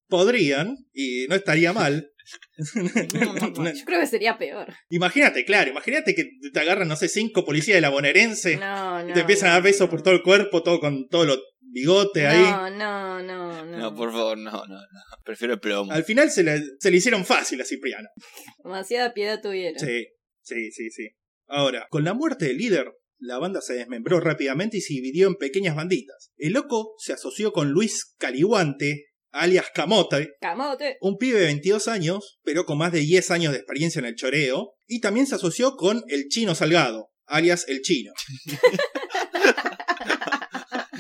[0.08, 2.12] podrían, y no estaría mal.
[2.76, 4.74] Yo creo que sería peor.
[4.90, 9.10] imagínate, claro, imagínate que te agarran, no sé, cinco policías de la bonaerense No, no.
[9.10, 9.90] y te empiezan a dar no, besos no.
[9.90, 12.42] por todo el cuerpo, todo con todos los bigotes ahí.
[12.42, 13.78] No, no, no, no.
[13.78, 15.02] No, por favor, no, no, no.
[15.24, 15.92] Prefiero el plomo.
[15.92, 18.08] Al final se le, se le hicieron fácil a Cipriano.
[18.64, 19.78] Demasiada piedad tuvieron.
[19.80, 20.08] Sí,
[20.42, 21.10] sí, sí, sí.
[21.48, 25.36] Ahora, con la muerte del líder, la banda se desmembró rápidamente y se dividió en
[25.36, 26.32] pequeñas banditas.
[26.38, 30.98] El loco se asoció con Luis Caliguante, alias Camote, Camote.
[31.02, 34.16] un pibe de 22 años, pero con más de 10 años de experiencia en el
[34.16, 38.12] choreo, y también se asoció con el Chino Salgado, alias el Chino.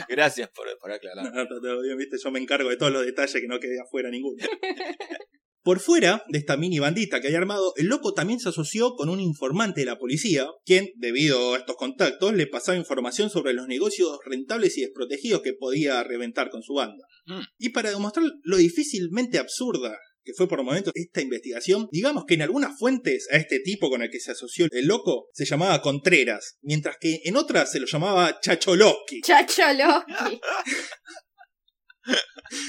[0.07, 1.33] Gracias por, por aclarar.
[1.33, 1.43] No.
[1.43, 4.37] Yo me encargo de todos los detalles que no quede afuera ninguno.
[5.65, 9.09] Por fuera de esta mini bandita que había armado, el loco también se asoció con
[9.09, 13.67] un informante de la policía, quien, debido a estos contactos, le pasaba información sobre los
[13.67, 17.03] negocios rentables y desprotegidos que podía reventar con su banda.
[17.25, 17.39] Mm.
[17.57, 22.43] Y para demostrar lo difícilmente absurda que fue por momentos esta investigación, digamos que en
[22.43, 26.57] algunas fuentes a este tipo con el que se asoció el loco se llamaba Contreras,
[26.61, 29.21] mientras que en otras se lo llamaba Chacholowski.
[29.21, 30.13] Chacho Loki.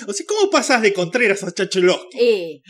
[0.07, 2.19] O sea, ¿cómo pasas de Contreras a Chacholowski?
[2.19, 2.63] Eh,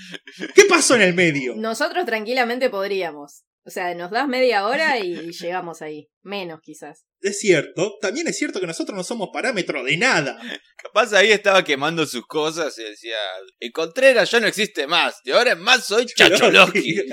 [0.55, 1.55] ¿Qué pasó en el medio?
[1.57, 3.45] nosotros tranquilamente podríamos.
[3.65, 6.09] O sea, nos das media hora y llegamos ahí.
[6.23, 7.05] Menos quizás.
[7.21, 10.39] Es cierto, también es cierto que nosotros no somos parámetro de nada.
[10.77, 13.17] Capaz ahí estaba quemando sus cosas y decía,
[13.59, 16.95] el Contreras ya no existe más, y ahora es más soy Chacholowski.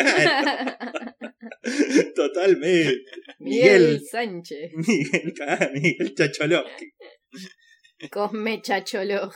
[2.15, 3.03] Totalmente.
[3.39, 4.01] Miguel Miguel.
[4.11, 4.71] Sánchez.
[4.75, 6.93] Miguel, ah, Miguel Chacholowski.
[8.11, 9.35] Cosme Chacho Loki.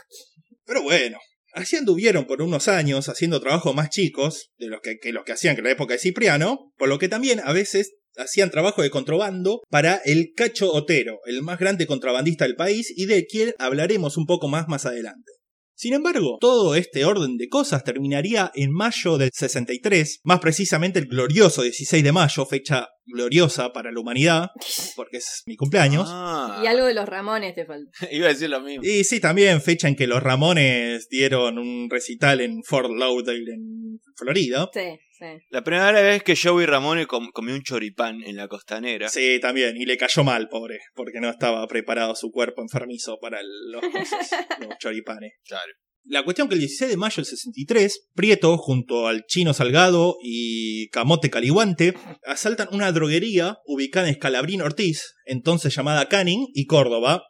[0.64, 1.18] Pero bueno,
[1.52, 5.32] así anduvieron por unos años haciendo trabajos más chicos de los que, que los que
[5.32, 8.90] hacían en la época de Cipriano, por lo que también a veces hacían trabajo de
[8.90, 14.16] contrabando para el Cacho Otero, el más grande contrabandista del país y de quien hablaremos
[14.16, 15.32] un poco más más adelante.
[15.74, 21.06] Sin embargo, todo este orden de cosas terminaría en mayo del 63, más precisamente el
[21.06, 24.50] glorioso 16 de mayo, fecha gloriosa para la humanidad,
[24.96, 26.04] porque es mi cumpleaños.
[26.08, 27.90] Ah, Y algo de los Ramones te falta.
[28.12, 28.82] Iba a decir lo mismo.
[28.84, 34.00] Y sí, también fecha en que los Ramones dieron un recital en Fort Lauderdale, en
[34.16, 34.68] Florida.
[34.72, 35.26] Sí, sí.
[35.50, 39.08] La primera vez que Joey Ramone com- comió un choripán en la costanera.
[39.08, 43.40] Sí, también, y le cayó mal, pobre, porque no estaba preparado su cuerpo enfermizo para
[43.42, 45.32] los, cosas, los choripanes.
[45.46, 45.72] Claro.
[46.04, 50.88] La cuestión que el 16 de mayo del 63, Prieto, junto al Chino Salgado y
[50.88, 57.24] Camote Caliguante, asaltan una droguería ubicada en Escalabrín Ortiz, entonces llamada Canning, y Córdoba,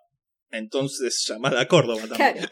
[0.51, 2.35] entonces llamada Córdoba también.
[2.35, 2.49] Claro.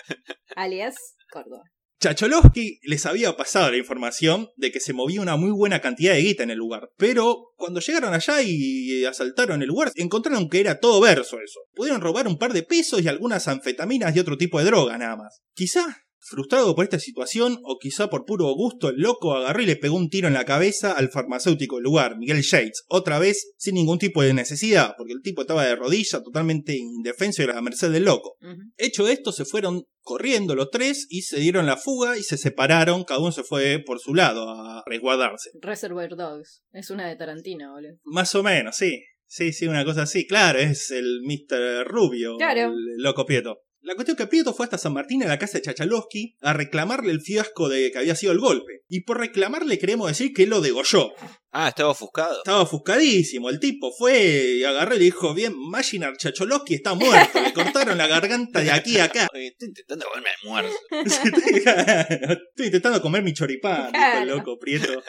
[0.56, 0.96] Alias
[1.30, 1.62] Córdoba.
[1.98, 6.20] Chacholowski les había pasado la información de que se movía una muy buena cantidad de
[6.20, 10.78] guita en el lugar, pero cuando llegaron allá y asaltaron el lugar, encontraron que era
[10.78, 11.60] todo verso eso.
[11.74, 15.16] Pudieron robar un par de pesos y algunas anfetaminas y otro tipo de droga nada
[15.16, 15.40] más.
[15.54, 19.76] Quizá, frustrado por esta situación, o quizá por puro gusto, el loco agarró y le
[19.76, 23.74] pegó un tiro en la cabeza al farmacéutico del lugar, Miguel Shades, otra vez sin
[23.74, 27.62] ningún tipo de necesidad, porque el tipo estaba de rodilla, totalmente indefenso y a la
[27.62, 28.36] merced del loco.
[28.76, 33.04] Hecho esto, se fueron corriendo los tres y se dieron la fuga y se separaron,
[33.04, 35.50] cada uno se fue por su lado a resguardarse.
[35.60, 36.62] Reservoir Dogs.
[36.72, 37.94] Es una de Tarantino, boludo.
[38.04, 39.02] Más o menos, sí.
[39.28, 40.24] Sí, sí, una cosa así.
[40.26, 41.84] Claro, es el Mr.
[41.86, 42.72] Rubio, Claro.
[42.72, 43.58] el loco Prieto.
[43.86, 46.52] La cuestión es que Prieto fue hasta San Martín a la casa de Chachalowski a
[46.52, 48.82] reclamarle el fiasco de que había sido el golpe.
[48.88, 51.12] Y por reclamarle queremos decir que lo degolló.
[51.58, 52.36] Ah, estaba ofuscado.
[52.36, 53.48] Estaba ofuscadísimo.
[53.48, 57.40] El tipo fue y agarró y le dijo, bien, Maginar Chachalowski está muerto.
[57.40, 59.26] Le cortaron la garganta de aquí a acá.
[59.32, 60.76] Estoy intentando comerme almuerzo.
[62.50, 65.02] Estoy intentando comer mi choripán, dijo el loco Prieto.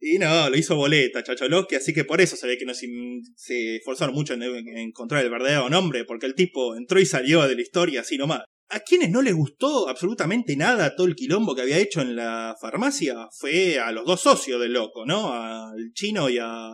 [0.00, 3.76] Y no, lo hizo boleta, Chacholowski, así que por eso se ve que no se,
[3.76, 7.54] esforzaron mucho en, en encontrar el verdadero nombre, porque el tipo entró y salió de
[7.54, 8.40] la historia así nomás.
[8.72, 12.54] A quienes no les gustó absolutamente nada todo el quilombo que había hecho en la
[12.60, 15.32] farmacia fue a los dos socios del loco, ¿no?
[15.32, 16.70] Al chino y a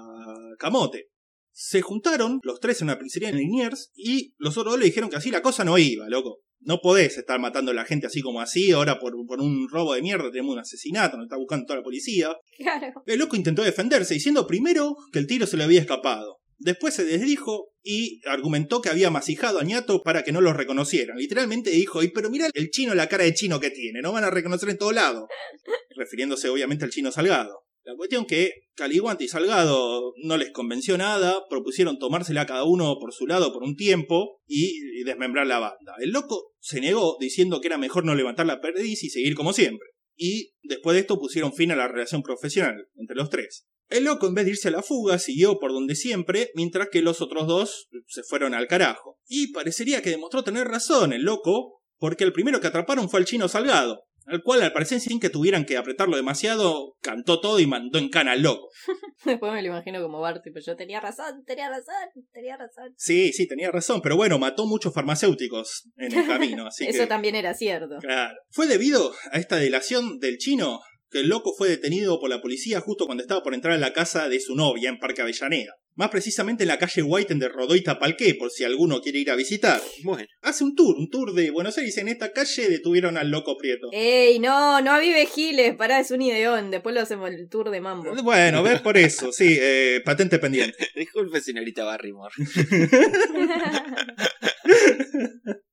[0.58, 1.08] Camote.
[1.52, 5.08] Se juntaron los tres en una pizzería en Liniers y los otros dos le dijeron
[5.08, 6.42] que así la cosa no iba, loco.
[6.60, 9.94] No podés estar matando a la gente así como así, ahora por, por un robo
[9.94, 12.36] de mierda tenemos un asesinato, nos está buscando toda la policía.
[12.58, 13.02] Claro.
[13.06, 16.40] El loco intentó defenderse, diciendo primero que el tiro se le había escapado.
[16.58, 21.18] Después se desdijo y argumentó que había masijado a Ñato para que no lo reconocieran.
[21.18, 24.24] Literalmente dijo, y pero mira el chino la cara de chino que tiene, no van
[24.24, 25.28] a reconocer en todo lado.
[25.96, 27.66] Refiriéndose obviamente al chino Salgado.
[27.84, 33.12] La cuestión que Caliguante y Salgado no les convenció nada, propusieron tomársela cada uno por
[33.12, 35.94] su lado por un tiempo y, y desmembrar la banda.
[36.00, 39.52] El loco se negó diciendo que era mejor no levantar la perdiz y seguir como
[39.52, 39.88] siempre.
[40.16, 43.66] Y después de esto pusieron fin a la relación profesional entre los tres.
[43.88, 47.02] El loco, en vez de irse a la fuga, siguió por donde siempre, mientras que
[47.02, 49.18] los otros dos se fueron al carajo.
[49.28, 53.26] Y parecería que demostró tener razón el loco, porque el primero que atraparon fue al
[53.26, 57.66] chino Salgado, al cual al parecer sin que tuvieran que apretarlo demasiado, cantó todo y
[57.66, 58.68] mandó en cana al loco.
[59.24, 61.94] Después me lo imagino como Barty, pero yo tenía razón, tenía razón,
[62.32, 62.92] tenía razón.
[62.96, 67.06] Sí, sí, tenía razón, pero bueno, mató muchos farmacéuticos en el camino, así Eso que...
[67.06, 67.98] también era cierto.
[68.00, 68.36] Claro.
[68.50, 72.80] Fue debido a esta delación del chino que el loco fue detenido por la policía
[72.80, 75.74] justo cuando estaba por entrar a la casa de su novia en Parque Avellaneda.
[75.94, 79.30] Más precisamente en la calle Whiten de Rodó y Tapalqué, por si alguno quiere ir
[79.30, 79.80] a visitar.
[80.04, 81.96] Bueno, Hace un tour, un tour de Buenos Aires.
[81.96, 83.88] En esta calle detuvieron al loco Prieto.
[83.92, 86.70] Ey, no, no avive Giles, pará, es un ideón.
[86.70, 88.14] Después lo hacemos el tour de mambo.
[88.22, 90.76] Bueno, ves por eso, sí, eh, patente pendiente.
[90.94, 92.34] disculpe, señorita Barrymore.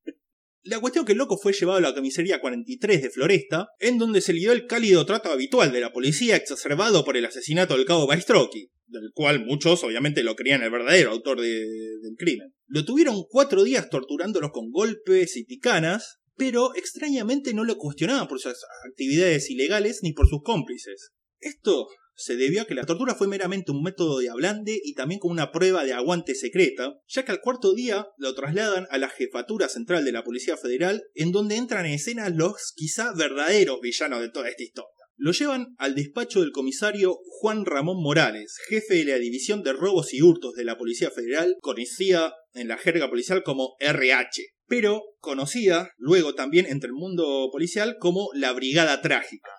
[0.66, 4.22] La cuestión que el loco fue llevado a la comisaría 43 de Floresta, en donde
[4.22, 7.84] se le dio el cálido trato habitual de la policía exacerbado por el asesinato del
[7.84, 11.66] cabo Baistrocchi, del cual muchos obviamente lo creían el verdadero autor de-
[12.02, 12.54] del crimen.
[12.66, 18.40] Lo tuvieron cuatro días torturándolos con golpes y picanas, pero extrañamente no lo cuestionaban por
[18.40, 18.54] sus
[18.88, 21.10] actividades ilegales ni por sus cómplices.
[21.40, 25.20] Esto se debió a que la tortura fue meramente un método de ablande y también
[25.20, 29.08] como una prueba de aguante secreta, ya que al cuarto día lo trasladan a la
[29.08, 34.20] jefatura central de la Policía Federal, en donde entran en escena los quizá verdaderos villanos
[34.20, 34.90] de toda esta historia.
[35.16, 40.12] Lo llevan al despacho del comisario Juan Ramón Morales, jefe de la División de Robos
[40.12, 45.90] y Hurtos de la Policía Federal, conocida en la jerga policial como RH, pero conocida
[45.98, 49.50] luego también entre el mundo policial como la Brigada Trágica.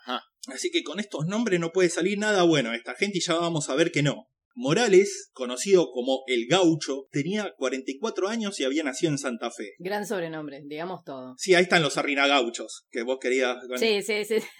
[0.48, 3.36] Así que con estos nombres no puede salir nada bueno a esta gente y ya
[3.36, 4.28] vamos a ver que no.
[4.58, 9.74] Morales, conocido como El Gaucho, tenía 44 años y había nacido en Santa Fe.
[9.80, 11.34] Gran sobrenombre, digamos todo.
[11.38, 13.58] Sí, ahí están los arrinagauchos, que vos querías...
[13.68, 14.36] con- Sí, sí, sí.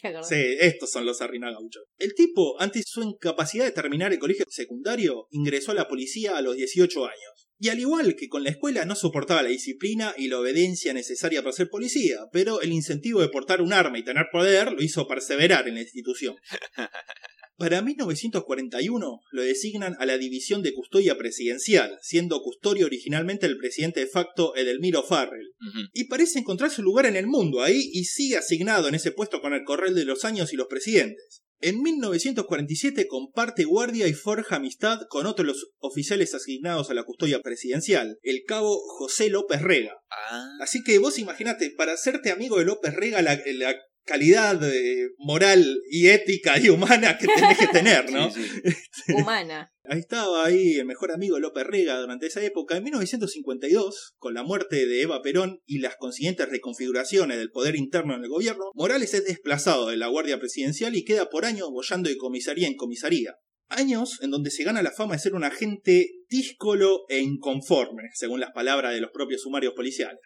[0.00, 0.28] ¿Te acordás?
[0.28, 1.82] Sí, estos son los arrinagauchos.
[1.98, 6.40] El tipo, ante su incapacidad de terminar el colegio secundario, ingresó a la policía a
[6.40, 7.43] los 18 años.
[7.64, 11.42] Y al igual que con la escuela no soportaba la disciplina y la obediencia necesaria
[11.42, 15.08] para ser policía, pero el incentivo de portar un arma y tener poder lo hizo
[15.08, 16.36] perseverar en la institución.
[17.56, 24.00] Para 1941 lo designan a la División de Custodia Presidencial, siendo custodio originalmente el presidente
[24.00, 25.54] de facto Edelmiro Farrell.
[25.94, 29.40] Y parece encontrar su lugar en el mundo ahí y sigue asignado en ese puesto
[29.40, 31.43] con el correl de los años y los presidentes.
[31.64, 37.04] En 1947 comparte guardia y forja amistad con otros de los oficiales asignados a la
[37.04, 39.96] custodia presidencial, el cabo José López Rega.
[40.10, 45.10] Ah, Así que vos imaginate, para hacerte amigo de López Rega, la, la calidad eh,
[45.18, 48.30] moral y ética y humana que tenés que tener, ¿no?
[48.30, 49.12] sí, sí.
[49.12, 49.70] Humana.
[49.86, 52.76] Ahí estaba ahí el mejor amigo de López Rega durante esa época.
[52.76, 58.14] En 1952, con la muerte de Eva Perón y las consiguientes reconfiguraciones del poder interno
[58.14, 62.08] en el gobierno, Morales es desplazado de la Guardia Presidencial y queda por años bollando
[62.08, 63.36] de comisaría en comisaría.
[63.68, 68.40] Años en donde se gana la fama de ser un agente díscolo e inconforme, según
[68.40, 70.20] las palabras de los propios sumarios policiales.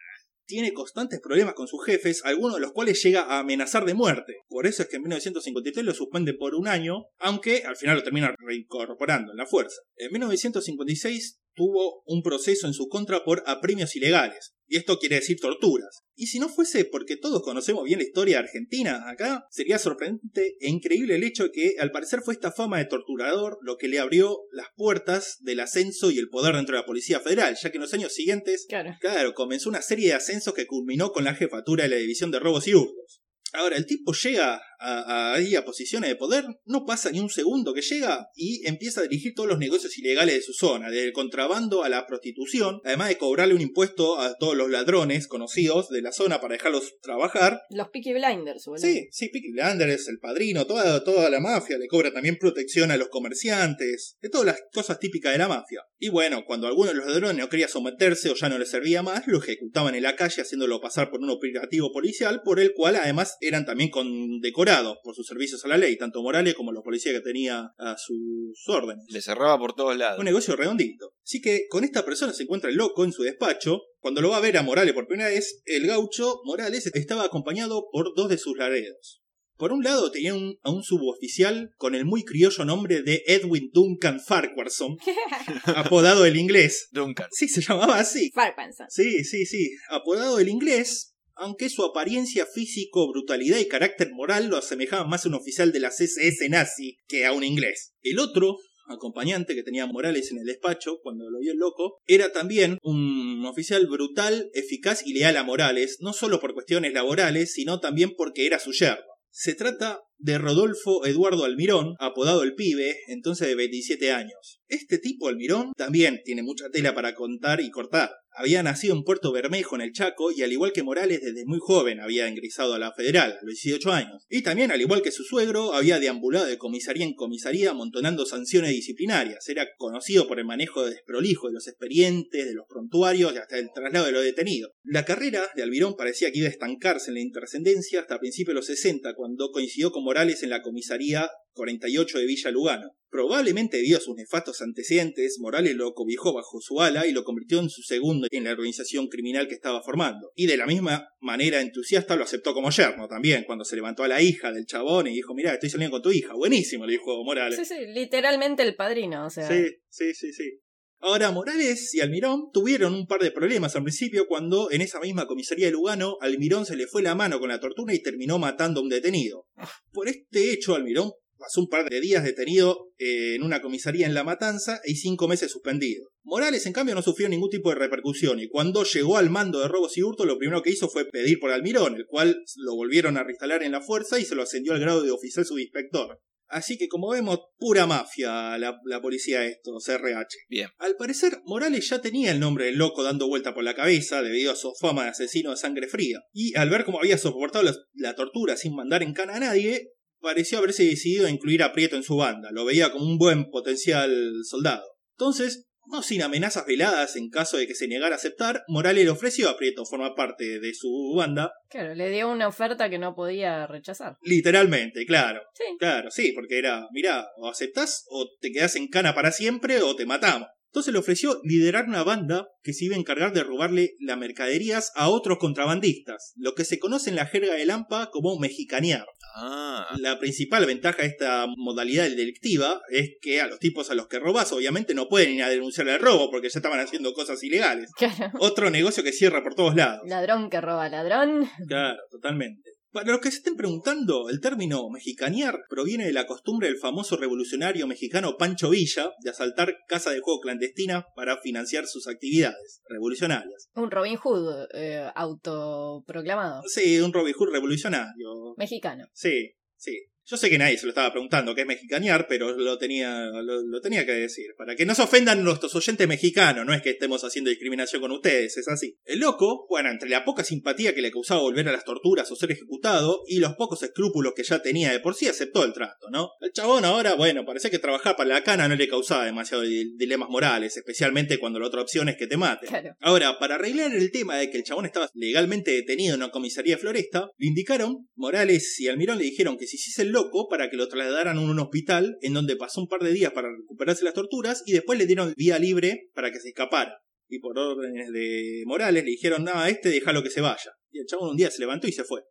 [0.48, 4.38] Tiene constantes problemas con sus jefes, algunos de los cuales llega a amenazar de muerte.
[4.48, 8.02] Por eso es que en 1953 lo suspende por un año, aunque al final lo
[8.02, 9.76] termina reincorporando en la fuerza.
[9.98, 14.54] En 1956 tuvo un proceso en su contra por apremios ilegales.
[14.70, 16.02] Y esto quiere decir torturas.
[16.14, 20.56] Y si no fuese porque todos conocemos bien la historia de Argentina acá, sería sorprendente
[20.60, 23.88] e increíble el hecho de que al parecer fue esta fama de torturador lo que
[23.88, 27.70] le abrió las puertas del ascenso y el poder dentro de la Policía Federal, ya
[27.70, 28.94] que en los años siguientes Claro.
[29.00, 32.40] Claro, comenzó una serie de ascensos que culminó con la jefatura de la división de
[32.40, 33.17] robos y hurtos.
[33.52, 37.30] Ahora, el tipo llega a, a- ahí a posiciones de poder, no pasa ni un
[37.30, 41.06] segundo que llega y empieza a dirigir todos los negocios ilegales de su zona, desde
[41.06, 45.88] el contrabando a la prostitución, además de cobrarle un impuesto a todos los ladrones conocidos
[45.88, 47.62] de la zona para dejarlos trabajar.
[47.70, 48.86] Los Peaky Blinders, boludo.
[48.86, 52.96] Sí, sí, Peaky Blinders, el padrino, toda, toda la mafia, le cobra también protección a
[52.96, 55.82] los comerciantes, de todas las cosas típicas de la mafia.
[55.98, 59.02] Y bueno, cuando alguno de los ladrones no quería someterse o ya no le servía
[59.02, 62.96] más, lo ejecutaban en la calle haciéndolo pasar por un operativo policial, por el cual
[62.96, 67.14] además eran también condecorados por sus servicios a la ley, tanto Morales como los policías
[67.14, 69.04] que tenía a sus órdenes.
[69.08, 70.18] Le cerraba por todos lados.
[70.18, 71.12] Un negocio redondito.
[71.24, 73.80] Así que con esta persona se encuentra el loco en su despacho.
[74.00, 77.88] Cuando lo va a ver a Morales por primera vez, el gaucho Morales estaba acompañado
[77.90, 79.22] por dos de sus laredos.
[79.56, 83.70] Por un lado tenía un- a un suboficial con el muy criollo nombre de Edwin
[83.72, 84.96] Duncan Farquharson,
[85.64, 86.88] apodado el inglés.
[86.92, 87.26] Duncan.
[87.32, 88.30] Sí, se llamaba así.
[88.32, 88.86] Farpanza.
[88.88, 89.70] Sí, sí, sí.
[89.90, 91.07] Apodado el inglés,
[91.38, 95.80] aunque su apariencia físico, brutalidad y carácter moral lo asemejaban más a un oficial de
[95.80, 97.92] la CSS nazi que a un inglés.
[98.02, 102.32] El otro, acompañante que tenía Morales en el despacho cuando lo vio el loco, era
[102.32, 107.80] también un oficial brutal, eficaz y leal a Morales, no solo por cuestiones laborales, sino
[107.80, 109.04] también porque era su yerno.
[109.30, 114.60] Se trata de Rodolfo Eduardo Almirón, apodado el pibe, entonces de 27 años.
[114.66, 118.10] Este tipo Almirón también tiene mucha tela para contar y cortar.
[118.38, 121.58] Había nacido en Puerto Bermejo, en el Chaco, y al igual que Morales, desde muy
[121.60, 124.26] joven había ingresado a la federal, a los 18 años.
[124.28, 128.70] Y también, al igual que su suegro, había deambulado de comisaría en comisaría amontonando sanciones
[128.70, 129.48] disciplinarias.
[129.48, 133.72] Era conocido por el manejo desprolijo de los expedientes, de los prontuarios y hasta el
[133.74, 134.70] traslado de los detenidos.
[134.84, 138.58] La carrera de Almirón parecía que iba a estancarse en la intrascendencia hasta principios de
[138.60, 142.90] los 60, cuando coincidió con Morales en la comisaría 48 de Villa Lugano.
[143.10, 147.58] Probablemente debido a sus nefastos antecedentes, Morales lo cobijó bajo su ala y lo convirtió
[147.58, 150.30] en su segundo en la organización criminal que estaba formando.
[150.34, 154.08] Y de la misma manera entusiasta lo aceptó como yerno también, cuando se levantó a
[154.08, 156.34] la hija del chabón y dijo, mira, estoy saliendo con tu hija.
[156.34, 157.56] Buenísimo, le dijo Morales.
[157.58, 159.48] Sí, sí, literalmente el padrino, o sea.
[159.48, 160.60] Sí, sí, sí, sí.
[161.00, 165.26] Ahora, Morales y Almirón tuvieron un par de problemas al principio cuando en esa misma
[165.26, 168.80] comisaría de Lugano Almirón se le fue la mano con la tortura y terminó matando
[168.80, 169.46] a un detenido.
[169.92, 174.14] Por este hecho, Almirón pasó un par de días detenido eh, en una comisaría en
[174.14, 176.10] La Matanza y cinco meses suspendido.
[176.22, 179.68] Morales, en cambio, no sufrió ningún tipo de repercusión y cuando llegó al mando de
[179.68, 183.16] robos y hurtos, lo primero que hizo fue pedir por Almirón, el cual lo volvieron
[183.16, 186.20] a reinstalar en la fuerza y se lo ascendió al grado de oficial subinspector.
[186.48, 190.38] Así que, como vemos, pura mafia la, la policía estos, RH.
[190.48, 190.70] Bien.
[190.78, 194.52] Al parecer, Morales ya tenía el nombre del loco dando vuelta por la cabeza debido
[194.52, 196.20] a su fama de asesino de sangre fría.
[196.32, 199.92] Y al ver cómo había soportado la, la tortura sin mandar en cana a nadie,
[200.20, 202.50] pareció haberse decidido a incluir a Prieto en su banda.
[202.52, 204.10] Lo veía como un buen potencial
[204.44, 204.84] soldado.
[205.16, 209.10] Entonces, no sin amenazas veladas en caso de que se negara a aceptar, Morales le
[209.10, 211.52] ofreció a Prieto formar parte de su banda.
[211.68, 214.16] Claro, le dio una oferta que no podía rechazar.
[214.22, 215.40] Literalmente, claro.
[215.54, 215.64] Sí.
[215.78, 219.96] Claro, sí, porque era, mirá, o aceptás o te quedás en cana para siempre o
[219.96, 220.48] te matamos.
[220.78, 224.92] Entonces le ofreció liderar una banda que se iba a encargar de robarle las mercaderías
[224.94, 229.04] a otros contrabandistas, lo que se conoce en la jerga de Lampa como mexicanear.
[229.34, 234.06] Ah, La principal ventaja de esta modalidad delictiva es que a los tipos a los
[234.06, 237.42] que robas obviamente no pueden ir a denunciar el robo porque ya estaban haciendo cosas
[237.42, 237.90] ilegales.
[237.96, 238.30] Claro.
[238.38, 240.02] Otro negocio que cierra por todos lados.
[240.06, 241.50] Ladrón que roba ladrón.
[241.66, 242.70] Claro, totalmente.
[242.90, 247.16] Para los que se estén preguntando, el término mexicanear proviene de la costumbre del famoso
[247.16, 253.68] revolucionario mexicano Pancho Villa de asaltar casas de juego clandestinas para financiar sus actividades revolucionarias.
[253.74, 256.62] Un Robin Hood eh, autoproclamado.
[256.66, 258.54] Sí, un Robin Hood revolucionario.
[258.56, 259.06] Mexicano.
[259.12, 260.06] Sí, sí.
[260.30, 263.62] Yo sé que nadie se lo estaba preguntando qué es mexicanear, pero lo tenía, lo,
[263.62, 264.48] lo, tenía que decir.
[264.58, 268.12] Para que no se ofendan nuestros oyentes mexicanos, no es que estemos haciendo discriminación con
[268.12, 268.98] ustedes, es así.
[269.06, 272.36] El loco, bueno, entre la poca simpatía que le causaba volver a las torturas o
[272.36, 276.10] ser ejecutado, y los pocos escrúpulos que ya tenía de por sí, aceptó el trato,
[276.10, 276.32] ¿no?
[276.42, 280.28] El chabón ahora, bueno, parecía que trabajar para la cana no le causaba demasiados dilemas
[280.28, 282.66] morales, especialmente cuando la otra opción es que te mate.
[282.66, 282.94] Claro.
[283.00, 286.74] Ahora, para arreglar el tema de que el chabón estaba legalmente detenido en una comisaría
[286.74, 290.17] de Floresta, le indicaron, Morales y Almirón le dijeron que si hiciese el
[290.50, 293.48] para que lo trasladaran a un hospital en donde pasó un par de días para
[293.50, 296.98] recuperarse las torturas y después le dieron vía libre para que se escapara.
[297.28, 300.72] Y por órdenes de Morales le dijeron, nada, a este déjalo que se vaya.
[300.90, 302.22] Y el chabón un día se levantó y se fue.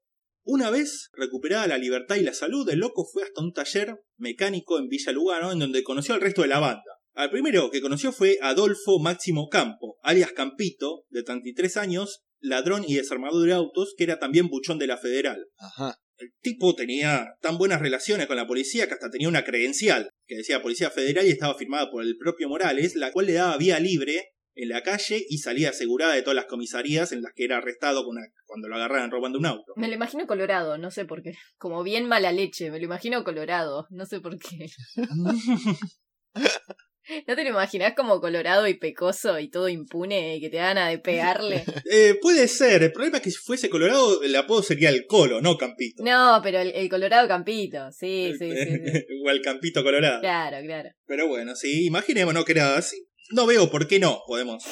[0.43, 4.79] Una vez recuperada la libertad y la salud, el loco fue hasta un taller mecánico
[4.79, 6.83] en Villa Lugano, en donde conoció al resto de la banda.
[7.13, 12.93] Al primero que conoció fue Adolfo Máximo Campo, alias Campito, de 33 años, ladrón y
[12.95, 15.47] desarmador de autos, que era también buchón de la Federal.
[15.57, 15.97] Ajá.
[16.19, 20.35] El tipo tenía tan buenas relaciones con la policía que hasta tenía una credencial que
[20.37, 23.79] decía Policía Federal y estaba firmada por el propio Morales, la cual le daba vía
[23.79, 27.57] libre en la calle y salía asegurada de todas las comisarías en las que era
[27.57, 29.73] arrestado con una- cuando lo agarraran robando un auto.
[29.75, 31.33] Me lo imagino colorado, no sé por qué.
[31.59, 34.65] Como bien mala leche, me lo imagino colorado, no sé por qué.
[37.27, 40.77] ¿No te lo imaginás como colorado y pecoso y todo impune y que te dan
[40.77, 41.63] a de pegarle?
[41.89, 45.41] Eh, puede ser, el problema es que si fuese Colorado el apodo sería el Colo,
[45.41, 46.03] no Campito.
[46.03, 48.65] No, pero el, el colorado campito, sí, sí, sí.
[48.65, 49.05] sí.
[49.25, 50.19] o el Campito Colorado.
[50.19, 50.89] Claro, claro.
[51.05, 53.07] Pero bueno, sí, imaginémonos que era así.
[53.31, 54.63] No veo por qué no, podemos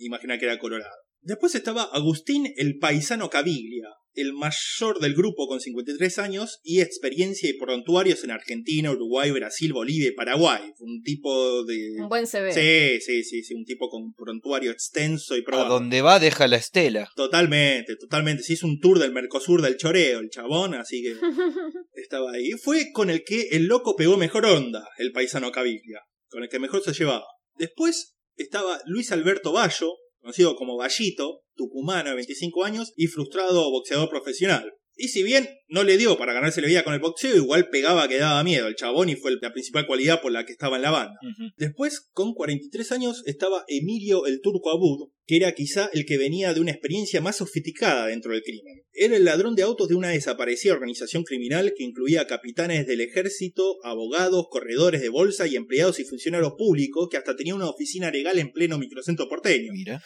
[0.00, 0.94] imaginar que era Colorado.
[1.22, 7.48] Después estaba Agustín el Paisano Caviglia, el mayor del grupo con 53 años y experiencia
[7.48, 10.62] y prontuarios en Argentina, Uruguay, Brasil, Bolivia y Paraguay.
[10.78, 11.96] Un tipo de...
[12.00, 12.52] Un buen CV.
[12.52, 15.74] Sí, sí, sí, sí, un tipo con prontuario extenso y A probado.
[15.74, 17.10] donde va deja la estela.
[17.14, 18.42] Totalmente, totalmente.
[18.42, 21.14] Se hizo un tour del Mercosur del Choreo, el chabón, así que
[21.94, 22.50] estaba ahí.
[22.52, 26.58] Fue con el que el loco pegó mejor onda, el paisano Caviglia, con el que
[26.58, 27.26] mejor se llevaba.
[27.56, 34.08] Después estaba Luis Alberto Bayo, conocido como Vallito, tucumano de 25 años y frustrado boxeador
[34.08, 34.72] profesional.
[35.00, 38.06] Y si bien no le dio para ganarse la vida con el boxeo, igual pegaba
[38.06, 40.82] que daba miedo el chabón y fue la principal cualidad por la que estaba en
[40.82, 41.18] la banda.
[41.56, 46.52] Después, con 43 años, estaba Emilio el Turco Abud, que era quizá el que venía
[46.52, 48.82] de una experiencia más sofisticada dentro del crimen.
[48.92, 53.78] Era el ladrón de autos de una desaparecida organización criminal que incluía capitanes del ejército,
[53.82, 58.38] abogados, corredores de bolsa y empleados y funcionarios públicos que hasta tenía una oficina legal
[58.38, 59.72] en pleno microcentro porteño.
[59.72, 60.02] Mira.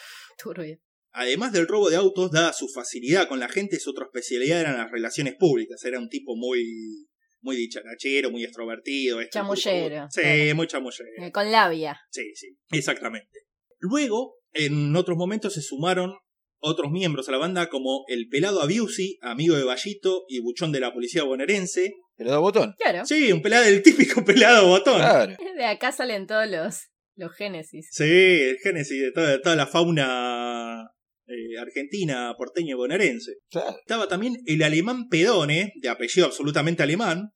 [1.16, 4.76] Además del robo de autos, dada su facilidad con la gente, su otra especialidad eran
[4.76, 5.82] las relaciones públicas.
[5.84, 7.06] Era un tipo muy,
[7.40, 9.20] muy dicharachero, muy extrovertido.
[9.20, 10.54] este, Chamullero, Sí, claro.
[10.56, 11.08] muy chamullero.
[11.22, 12.00] Eh, Con labia.
[12.10, 13.40] Sí, sí, exactamente.
[13.78, 16.14] Luego, en otros momentos se sumaron
[16.58, 20.80] otros miembros a la banda como el pelado Abiusi, amigo de Vallito y buchón de
[20.80, 21.92] la policía bonaerense.
[22.16, 22.74] Pero da botón.
[22.78, 23.04] Claro.
[23.06, 24.96] Sí, un pelado, el típico pelado botón.
[24.96, 25.36] Claro.
[25.56, 26.76] De acá salen todos los,
[27.16, 27.86] los génesis.
[27.92, 30.90] Sí, el génesis de toda, toda la fauna
[31.26, 33.32] eh, argentina, porteña y bonaerense.
[33.50, 33.76] Claro.
[33.78, 37.30] Estaba también el alemán Pedone, de apellido absolutamente alemán,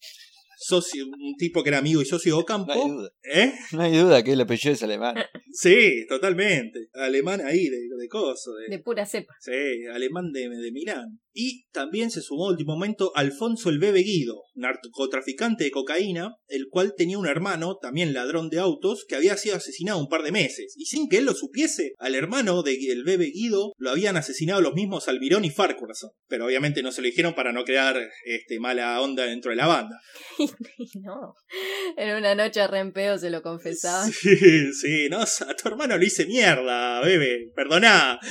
[0.60, 2.88] socio, un tipo que era amigo y socio de No hay Ocampo.
[2.88, 3.10] duda.
[3.22, 3.52] ¿Eh?
[3.72, 5.14] No hay duda que el apellido es alemán.
[5.52, 6.88] Sí, totalmente.
[6.94, 8.54] Alemán ahí, de, de coso.
[8.54, 9.34] De, De pura cepa.
[9.40, 9.52] Sí,
[9.92, 11.20] alemán de, de Milán.
[11.32, 16.66] Y también se sumó a último momento Alfonso el Bebe Guido, narcotraficante de cocaína, el
[16.68, 20.32] cual tenía un hermano, también ladrón de autos, que había sido asesinado un par de
[20.32, 20.74] meses.
[20.76, 24.74] Y sin que él lo supiese, al hermano del Bebe Guido lo habían asesinado los
[24.74, 26.10] mismos Almirón y Farquharson.
[26.26, 29.66] Pero obviamente no se lo dijeron para no crear este, mala onda dentro de la
[29.66, 30.00] banda.
[30.78, 31.34] Y no.
[31.96, 34.10] En una noche re en pedo se lo confesaban.
[34.12, 38.18] Sí, sí, no, a tu hermano lo hice mierda, bebé, perdoná.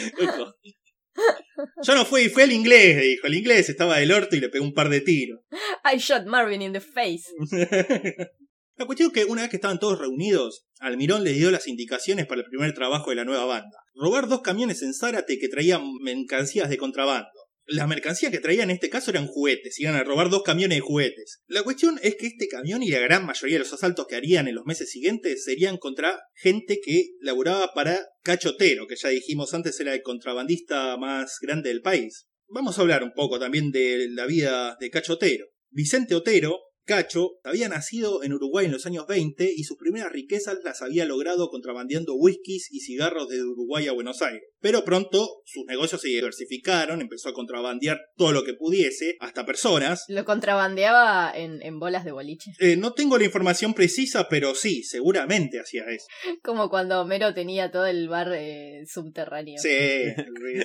[1.83, 3.27] Yo no fui, fue el inglés, dijo.
[3.27, 5.39] El inglés estaba del orto y le pegó un par de tiros.
[5.83, 7.25] I shot Marvin in the face.
[8.75, 12.27] La cuestión es que una vez que estaban todos reunidos, Almirón les dio las indicaciones
[12.27, 13.79] para el primer trabajo de la nueva banda.
[13.95, 17.27] Robar dos camiones en Zárate que traían mercancías de contrabando.
[17.69, 20.81] Las mercancías que traían en este caso eran juguetes, iban a robar dos camiones de
[20.81, 21.41] juguetes.
[21.47, 24.47] La cuestión es que este camión y la gran mayoría de los asaltos que harían
[24.47, 29.77] en los meses siguientes serían contra gente que laburaba para Cachotero, que ya dijimos antes
[29.81, 32.27] era el contrabandista más grande del país.
[32.47, 35.47] Vamos a hablar un poco también de la vida de Cachotero.
[35.69, 36.57] Vicente Otero,
[36.87, 41.05] Cacho había nacido en Uruguay en los años 20 y sus primeras riquezas las había
[41.05, 44.41] logrado contrabandeando whiskies y cigarros desde Uruguay a Buenos Aires.
[44.61, 50.05] Pero pronto sus negocios se diversificaron, empezó a contrabandear todo lo que pudiese, hasta personas.
[50.07, 52.51] Lo contrabandeaba en, en bolas de boliche.
[52.59, 56.07] Eh, no tengo la información precisa, pero sí, seguramente hacía eso.
[56.41, 59.57] Como cuando Homero tenía todo el bar eh, subterráneo.
[59.57, 59.69] Sí,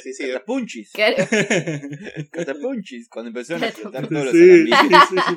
[0.03, 0.27] sí, sí.
[0.29, 0.91] Catapunchis.
[0.93, 1.17] Claro.
[2.31, 3.09] Catapunchis.
[3.09, 5.01] Cuando empezaron a explotar todos los Sí, sí, alambiques.
[5.11, 5.37] sí, sí.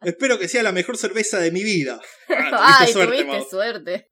[0.20, 1.98] Espero que sea la mejor cerveza de mi vida.
[2.28, 3.48] Ay, tuviste suerte, tuviste Mau.
[3.48, 4.08] suerte.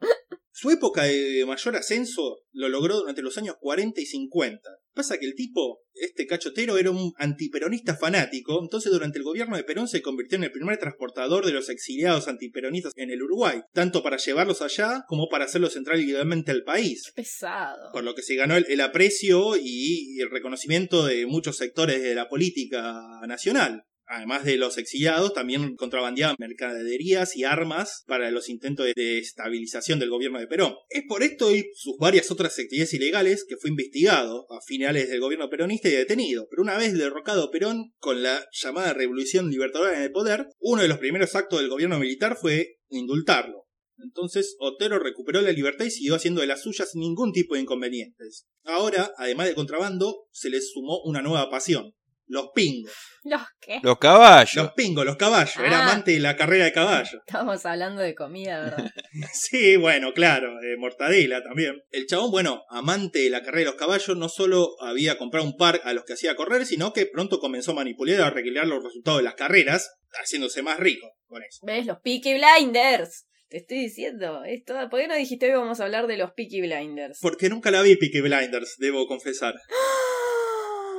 [0.50, 4.58] Su época de mayor ascenso lo logró durante los años 40 y 50.
[4.94, 9.64] Pasa que el tipo, este cachotero, era un antiperonista fanático, entonces durante el gobierno de
[9.64, 14.02] Perón se convirtió en el primer transportador de los exiliados antiperonistas en el Uruguay, tanto
[14.02, 17.12] para llevarlos allá como para hacerlos entrar ilegalmente al país.
[17.14, 17.92] Pesado.
[17.92, 22.14] Por lo que se ganó el, el aprecio y el reconocimiento de muchos sectores de
[22.14, 23.84] la política nacional.
[24.10, 30.08] Además de los exiliados, también contrabandeaban mercaderías y armas para los intentos de estabilización del
[30.08, 30.74] gobierno de Perón.
[30.88, 35.20] Es por esto y sus varias otras actividades ilegales que fue investigado a finales del
[35.20, 36.46] gobierno peronista y detenido.
[36.50, 40.88] Pero una vez derrocado Perón con la llamada Revolución Libertadora en el poder, uno de
[40.88, 43.66] los primeros actos del gobierno militar fue indultarlo.
[43.98, 47.60] Entonces Otero recuperó la libertad y siguió haciendo de las suyas sin ningún tipo de
[47.60, 48.46] inconvenientes.
[48.64, 51.94] Ahora, además de contrabando, se le sumó una nueva pasión.
[52.28, 52.92] Los pingos.
[53.24, 53.80] ¿Los qué?
[53.82, 54.54] Los caballos.
[54.54, 55.56] Los pingos, los caballos.
[55.56, 55.82] Era Ah.
[55.84, 57.20] amante de la carrera de caballo.
[57.26, 58.90] Estamos hablando de comida, ¿verdad?
[59.32, 61.74] Sí, bueno, claro, eh, mortadela también.
[61.90, 65.56] El chabón, bueno, amante de la carrera de los caballos, no solo había comprado un
[65.56, 68.66] par a los que hacía correr, sino que pronto comenzó a manipular y a arreglar
[68.66, 69.90] los resultados de las carreras,
[70.22, 71.60] haciéndose más rico con eso.
[71.62, 71.86] ¿Ves?
[71.86, 73.24] Los Peaky Blinders.
[73.48, 74.44] Te estoy diciendo.
[74.44, 77.18] Esto, ¿Por qué no dijiste hoy vamos a hablar de los Peaky Blinders?
[77.22, 79.54] Porque nunca la vi Peaky Blinders, debo confesar.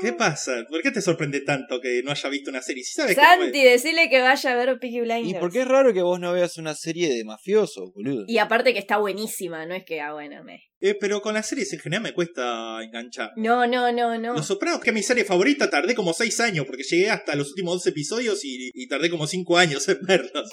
[0.02, 0.66] ¿Qué pasa?
[0.70, 2.84] ¿Por qué te sorprende tanto que no haya visto una serie?
[2.84, 5.39] Si sabes que Santi, decirle que vaya a ver Peaky Y Blinders.
[5.39, 8.26] porque es raro que vos no veas una serie de mafiosos, boludo.
[8.28, 10.62] Y aparte que está buenísima, no es que, ah, bueno, me...
[10.82, 13.32] Eh, pero con las series en general me cuesta enganchar.
[13.36, 14.34] No, no, no, no.
[14.34, 17.49] Los Sopranos, que es mi serie favorita, tardé como 6 años porque llegué hasta los
[17.49, 20.49] últimos dos episodios y, y tardé como 5 años en verlos.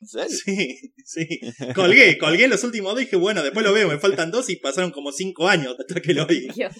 [0.00, 0.36] ¿En serio?
[0.44, 1.40] Sí, sí.
[1.74, 4.56] Colgué, colgué los últimos dos y dije, bueno, después lo veo, me faltan dos y
[4.56, 6.48] pasaron como 5 años hasta que lo vi.
[6.56, 6.74] Dios.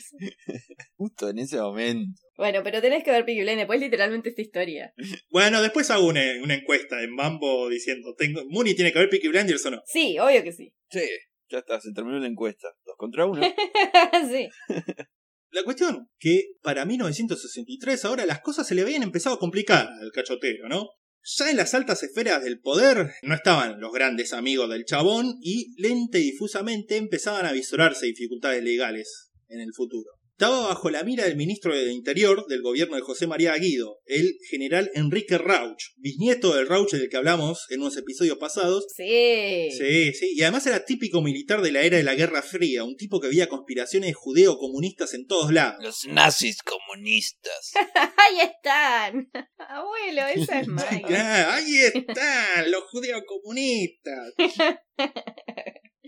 [0.96, 2.20] Justo en ese momento.
[2.36, 4.92] Bueno, pero tenés que ver Peaky Blinders, pues literalmente esta historia.
[5.30, 9.28] Bueno, después hago una, una encuesta en Mambo diciendo, ¿tengo, ¿Muni tiene que ver Peaky
[9.28, 9.82] Blinders o no?
[9.86, 10.72] Sí, obvio que sí.
[10.90, 11.08] Sí,
[11.52, 12.68] ya está, se terminó la encuesta.
[12.84, 13.42] Dos contra uno.
[14.30, 14.48] sí.
[15.50, 20.10] La cuestión, que para 1963 ahora las cosas se le habían empezado a complicar al
[20.12, 20.88] cachotero, ¿no?
[21.36, 25.80] Ya en las altas esferas del poder no estaban los grandes amigos del chabón y
[25.80, 30.10] lenta y difusamente empezaban a visorarse dificultades legales en el futuro.
[30.42, 34.38] Estaba bajo la mira del ministro del Interior del gobierno de José María Guido, el
[34.50, 39.70] general Enrique Rauch, bisnieto del Rauch del que hablamos en unos episodios pasados, Sí.
[39.70, 42.96] Sí, sí, y además era típico militar de la era de la Guerra Fría, un
[42.96, 45.78] tipo que veía conspiraciones judeo-comunistas en todos lados.
[45.80, 47.70] Los nazis comunistas.
[47.94, 49.30] Ahí están.
[49.58, 51.06] Abuelo, esa es Maya.
[51.10, 54.34] Ah, ahí están, los judeo-comunistas.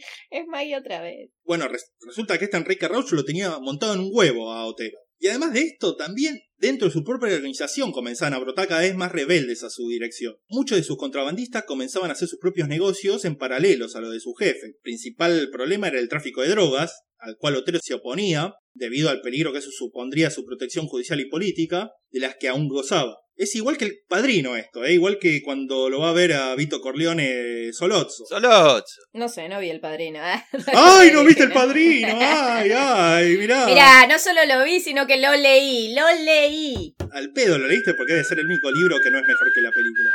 [0.31, 1.31] es Maya otra vez.
[1.45, 4.99] Bueno, res- resulta que este Enrique Rauch lo tenía montado en un huevo a Otero.
[5.19, 8.95] Y además de esto, también dentro de su propia organización comenzaban a brotar cada vez
[8.95, 10.35] más rebeldes a su dirección.
[10.49, 14.21] Muchos de sus contrabandistas comenzaban a hacer sus propios negocios en paralelos a lo de
[14.21, 14.67] su jefe.
[14.67, 19.23] El principal problema era el tráfico de drogas, al cual Otero se oponía, debido al
[19.23, 23.17] peligro que eso supondría su protección judicial y política, de las que aún gozaba.
[23.37, 24.93] Es igual que el padrino esto, ¿eh?
[24.93, 28.24] igual que cuando lo va a ver a Vito Corleone Solozzo.
[28.26, 28.85] Solot.
[29.12, 30.20] No sé, no vi el padrino.
[30.72, 32.16] ¡Ay, no viste el padrino!
[32.20, 33.37] ¡Ay, ay!
[33.37, 33.66] Mirá.
[33.66, 36.95] Mirá, no solo lo vi, sino que lo leí, lo leí.
[37.11, 39.61] Al pedo lo leíste porque debe ser el único libro que no es mejor que
[39.61, 40.12] la película.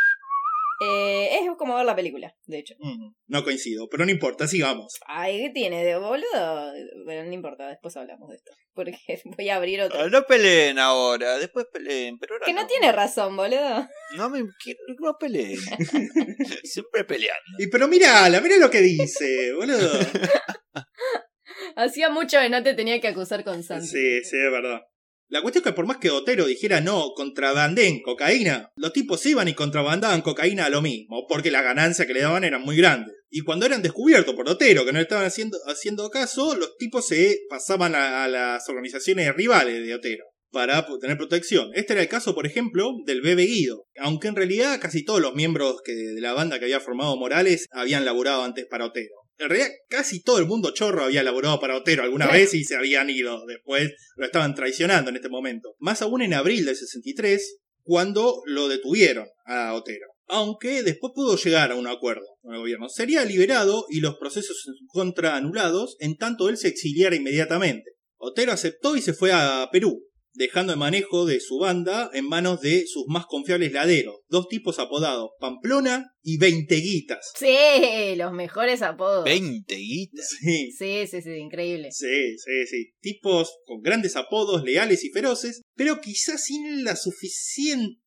[0.82, 2.74] Eh, es como ver la película, de hecho.
[2.80, 4.98] Mm, no coincido, pero no importa, sigamos.
[5.08, 6.72] Ay, ¿qué tiene de boludo?
[7.04, 8.52] Bueno, no importa, después hablamos de esto.
[8.74, 8.98] Porque
[9.38, 10.00] voy a abrir otro.
[10.00, 13.88] Ah, No peleen ahora, después peleen, pero ahora Que no tiene razón, boludo.
[14.16, 15.60] No me quiero- no peleen.
[16.64, 17.44] Siempre peleando.
[17.58, 19.92] Y pero mirala, mirá lo que dice, boludo.
[21.76, 23.88] Hacía mucho que no te tenía que acusar con Santi.
[23.88, 24.82] Sí, sí, es verdad.
[25.30, 29.48] La cuestión es que por más que Otero dijera no, contrabandén cocaína, los tipos iban
[29.48, 33.16] y contrabandaban cocaína a lo mismo, porque las ganancias que le daban eran muy grandes.
[33.30, 37.06] Y cuando eran descubiertos por Otero, que no le estaban haciendo, haciendo caso, los tipos
[37.06, 41.70] se pasaban a, las organizaciones rivales de Otero para tener protección.
[41.76, 45.36] Este era el caso, por ejemplo, del Bebe Guido, aunque en realidad casi todos los
[45.36, 49.14] miembros que, de la banda que había formado Morales habían laburado antes para Otero.
[49.40, 52.76] En realidad, casi todo el mundo chorro había laborado para Otero alguna vez y se
[52.76, 53.46] habían ido.
[53.48, 55.76] Después lo estaban traicionando en este momento.
[55.80, 60.08] Más aún en abril del 63, cuando lo detuvieron a Otero.
[60.32, 62.88] aunque después pudo llegar a un acuerdo con el gobierno.
[62.88, 67.94] Sería liberado y los procesos en su contra anulados, en tanto él se exiliara inmediatamente.
[68.18, 70.04] Otero aceptó y se fue a Perú,
[70.40, 74.80] dejando el manejo de su banda en manos de sus más confiables laderos, dos tipos
[74.80, 77.34] apodados, Pamplona y Veinteguitas.
[77.38, 79.26] Sí, los mejores apodos.
[79.26, 80.30] 20 guitas.
[80.40, 81.92] Sí, Sí, sí, sí, increíble.
[81.92, 82.94] sí, sí, sí.
[83.02, 88.00] Tipos con grandes apodos, leales y feroces, pero quizás sin la suficiente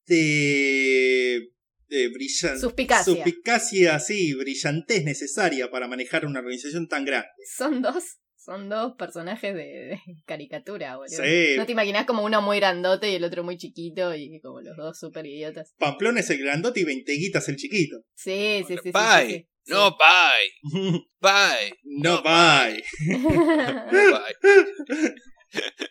[1.94, 3.12] eh, brillan- Suspicacia.
[3.14, 7.28] suspicacia, sí, brillantez necesaria para manejar una organización tan grande.
[7.56, 8.02] Son dos,
[8.44, 11.22] son dos personajes de, de caricatura, boludo.
[11.22, 11.54] Sí.
[11.56, 14.76] ¿No te imaginas como uno muy grandote y el otro muy chiquito y como los
[14.76, 15.74] dos súper idiotas?
[15.78, 17.98] Pamplona es el grandote y Veinteguitas el chiquito.
[18.14, 18.80] Sí, sí, sí.
[18.84, 19.26] sí, Pai.
[19.30, 19.48] sí, sí.
[19.66, 20.48] No, pai.
[21.20, 21.72] Pai.
[21.84, 22.82] no, No, bye.
[23.06, 24.34] No, pai.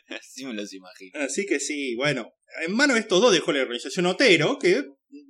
[0.09, 1.19] Así me los imagino.
[1.19, 2.33] Así que sí, bueno,
[2.65, 4.83] en mano de estos dos dejó la organización Otero, que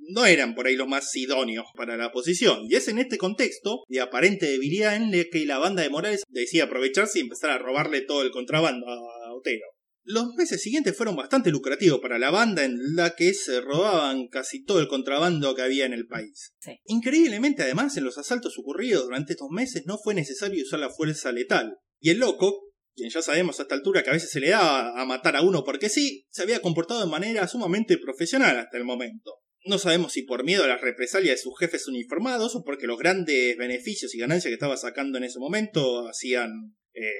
[0.08, 2.66] no eran por ahí los más idóneos para la posición.
[2.68, 6.22] Y es en este contexto de aparente debilidad en el que la banda de Morales
[6.28, 9.66] decía aprovecharse y empezar a robarle todo el contrabando a Otero.
[10.04, 14.64] Los meses siguientes fueron bastante lucrativos para la banda en la que se robaban casi
[14.64, 16.52] todo el contrabando que había en el país.
[16.58, 16.72] Sí.
[16.86, 21.30] Increíblemente además en los asaltos ocurridos durante estos meses no fue necesario usar la fuerza
[21.30, 21.76] letal.
[22.00, 25.00] Y el loco, quien ya sabemos a esta altura que a veces se le da
[25.00, 28.84] a matar a uno porque sí, se había comportado de manera sumamente profesional hasta el
[28.84, 29.34] momento.
[29.64, 32.98] No sabemos si por miedo a las represalias de sus jefes uniformados o porque los
[32.98, 36.74] grandes beneficios y ganancias que estaba sacando en ese momento hacían...
[36.94, 37.10] eh,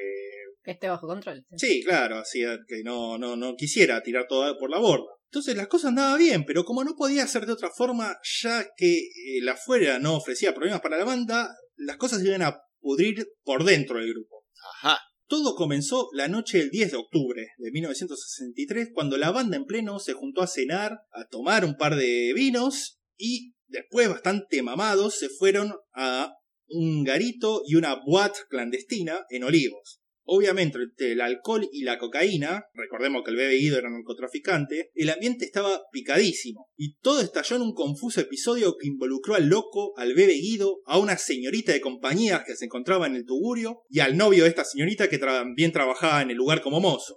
[0.65, 1.45] Que esté bajo control.
[1.57, 5.07] Sí, claro, hacía que no, no, no quisiera tirar todo por la borda.
[5.31, 8.99] Entonces las cosas andaban bien, pero como no podía ser de otra forma, ya que
[8.99, 13.65] eh, la fuera no ofrecía problemas para la banda, las cosas iban a pudrir por
[13.65, 14.45] dentro del grupo.
[14.83, 14.99] Ajá.
[15.33, 19.99] Todo comenzó la noche del 10 de octubre de 1963, cuando la banda en pleno
[19.99, 25.31] se juntó a cenar, a tomar un par de vinos y después, bastante mamados, se
[25.31, 26.35] fueron a
[26.69, 30.02] un garito y una boate clandestina en Olivos.
[30.25, 35.11] Obviamente, entre el alcohol y la cocaína, recordemos que el bebé Guido era narcotraficante, el
[35.11, 36.71] ambiente estaba picadísimo.
[36.77, 40.99] Y todo estalló en un confuso episodio que involucró al loco, al bebé Guido, a
[40.99, 44.65] una señorita de compañías que se encontraba en el tugurio y al novio de esta
[44.65, 47.17] señorita que también trabajaba en el lugar como mozo.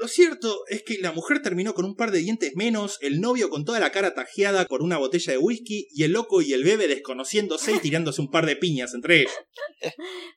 [0.00, 3.50] Lo cierto es que la mujer terminó con un par de dientes menos, el novio
[3.50, 6.64] con toda la cara tajeada por una botella de whisky y el loco y el
[6.64, 9.32] bebé desconociéndose y tirándose un par de piñas entre ellos.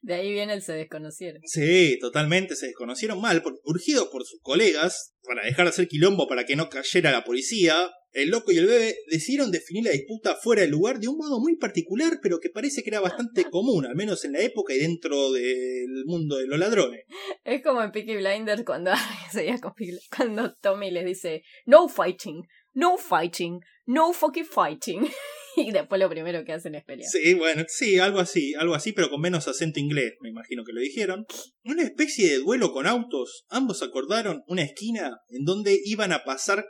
[0.02, 1.42] De ahí viene el se desconocieron.
[1.46, 6.46] Sí, totalmente se desconocieron mal, urgidos por sus colegas, para dejar de hacer quilombo para
[6.46, 10.62] que no cayera la policía, el loco y el bebé decidieron definir la disputa fuera
[10.62, 13.96] del lugar de un modo muy particular, pero que parece que era bastante común, al
[13.96, 17.06] menos en la época y dentro del mundo de los ladrones.
[17.44, 18.92] Es como en Peaky Blinders cuando,
[20.16, 25.08] cuando Tommy les dice no fighting, no fighting, no fucking fighting.
[25.68, 27.10] Y después lo primero que hacen es pelear.
[27.10, 30.74] Sí, bueno, sí, algo así, algo así, pero con menos acento inglés, me imagino que
[30.74, 31.26] lo dijeron.
[31.64, 33.46] Una especie de duelo con autos.
[33.50, 36.66] Ambos acordaron una esquina en donde iban a pasar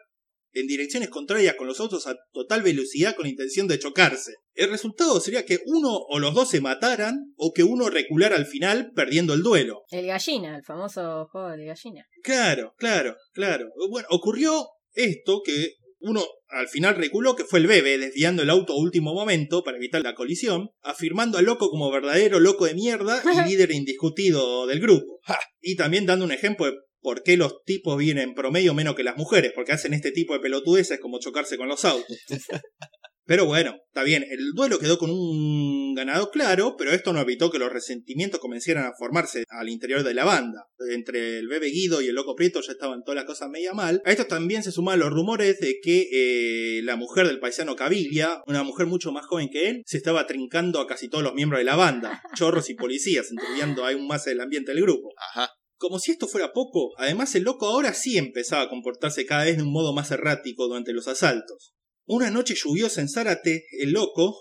[0.54, 4.36] en direcciones contrarias con los autos a total velocidad con intención de chocarse.
[4.54, 8.46] El resultado sería que uno o los dos se mataran o que uno reculara al
[8.46, 9.84] final perdiendo el duelo.
[9.90, 12.06] El gallina, el famoso juego de gallina.
[12.22, 13.70] Claro, claro, claro.
[13.90, 15.74] Bueno, ocurrió esto que
[16.04, 19.78] uno al final reculó que fue el bebé desviando el auto a último momento para
[19.78, 24.80] evitar la colisión, afirmando al loco como verdadero loco de mierda y líder indiscutido del
[24.80, 25.20] grupo.
[25.62, 29.04] Y también dando un ejemplo de por qué los tipos vienen en promedio menos que
[29.04, 32.18] las mujeres, porque hacen este tipo de pelotudeces como chocarse con los autos.
[33.26, 37.52] Pero bueno, está bien, el duelo quedó con un ganador claro, pero esto no evitó
[37.52, 40.68] que los resentimientos comenzaran a formarse al interior de la banda.
[40.92, 44.02] Entre el bebé Guido y el loco Prieto ya estaban todas las cosas media mal.
[44.04, 48.42] A esto también se suman los rumores de que eh, la mujer del paisano Caviglia,
[48.46, 51.60] una mujer mucho más joven que él, se estaba trincando a casi todos los miembros
[51.60, 55.14] de la banda, chorros y policías, enturbiando aún más el ambiente del grupo.
[55.18, 55.50] Ajá.
[55.78, 59.58] Como si esto fuera poco, además el loco ahora sí empezaba a comportarse cada vez
[59.58, 61.73] de un modo más errático durante los asaltos.
[62.06, 64.38] Una noche lluviosa en Zárate, el loco,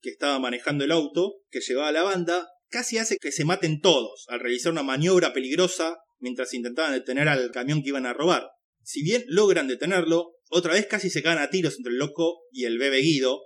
[0.00, 3.80] que estaba manejando el auto que llevaba a la banda, casi hace que se maten
[3.80, 8.48] todos al realizar una maniobra peligrosa mientras intentaban detener al camión que iban a robar.
[8.82, 12.64] Si bien logran detenerlo, otra vez casi se caen a tiros entre el loco y
[12.64, 13.42] el bebé Guido,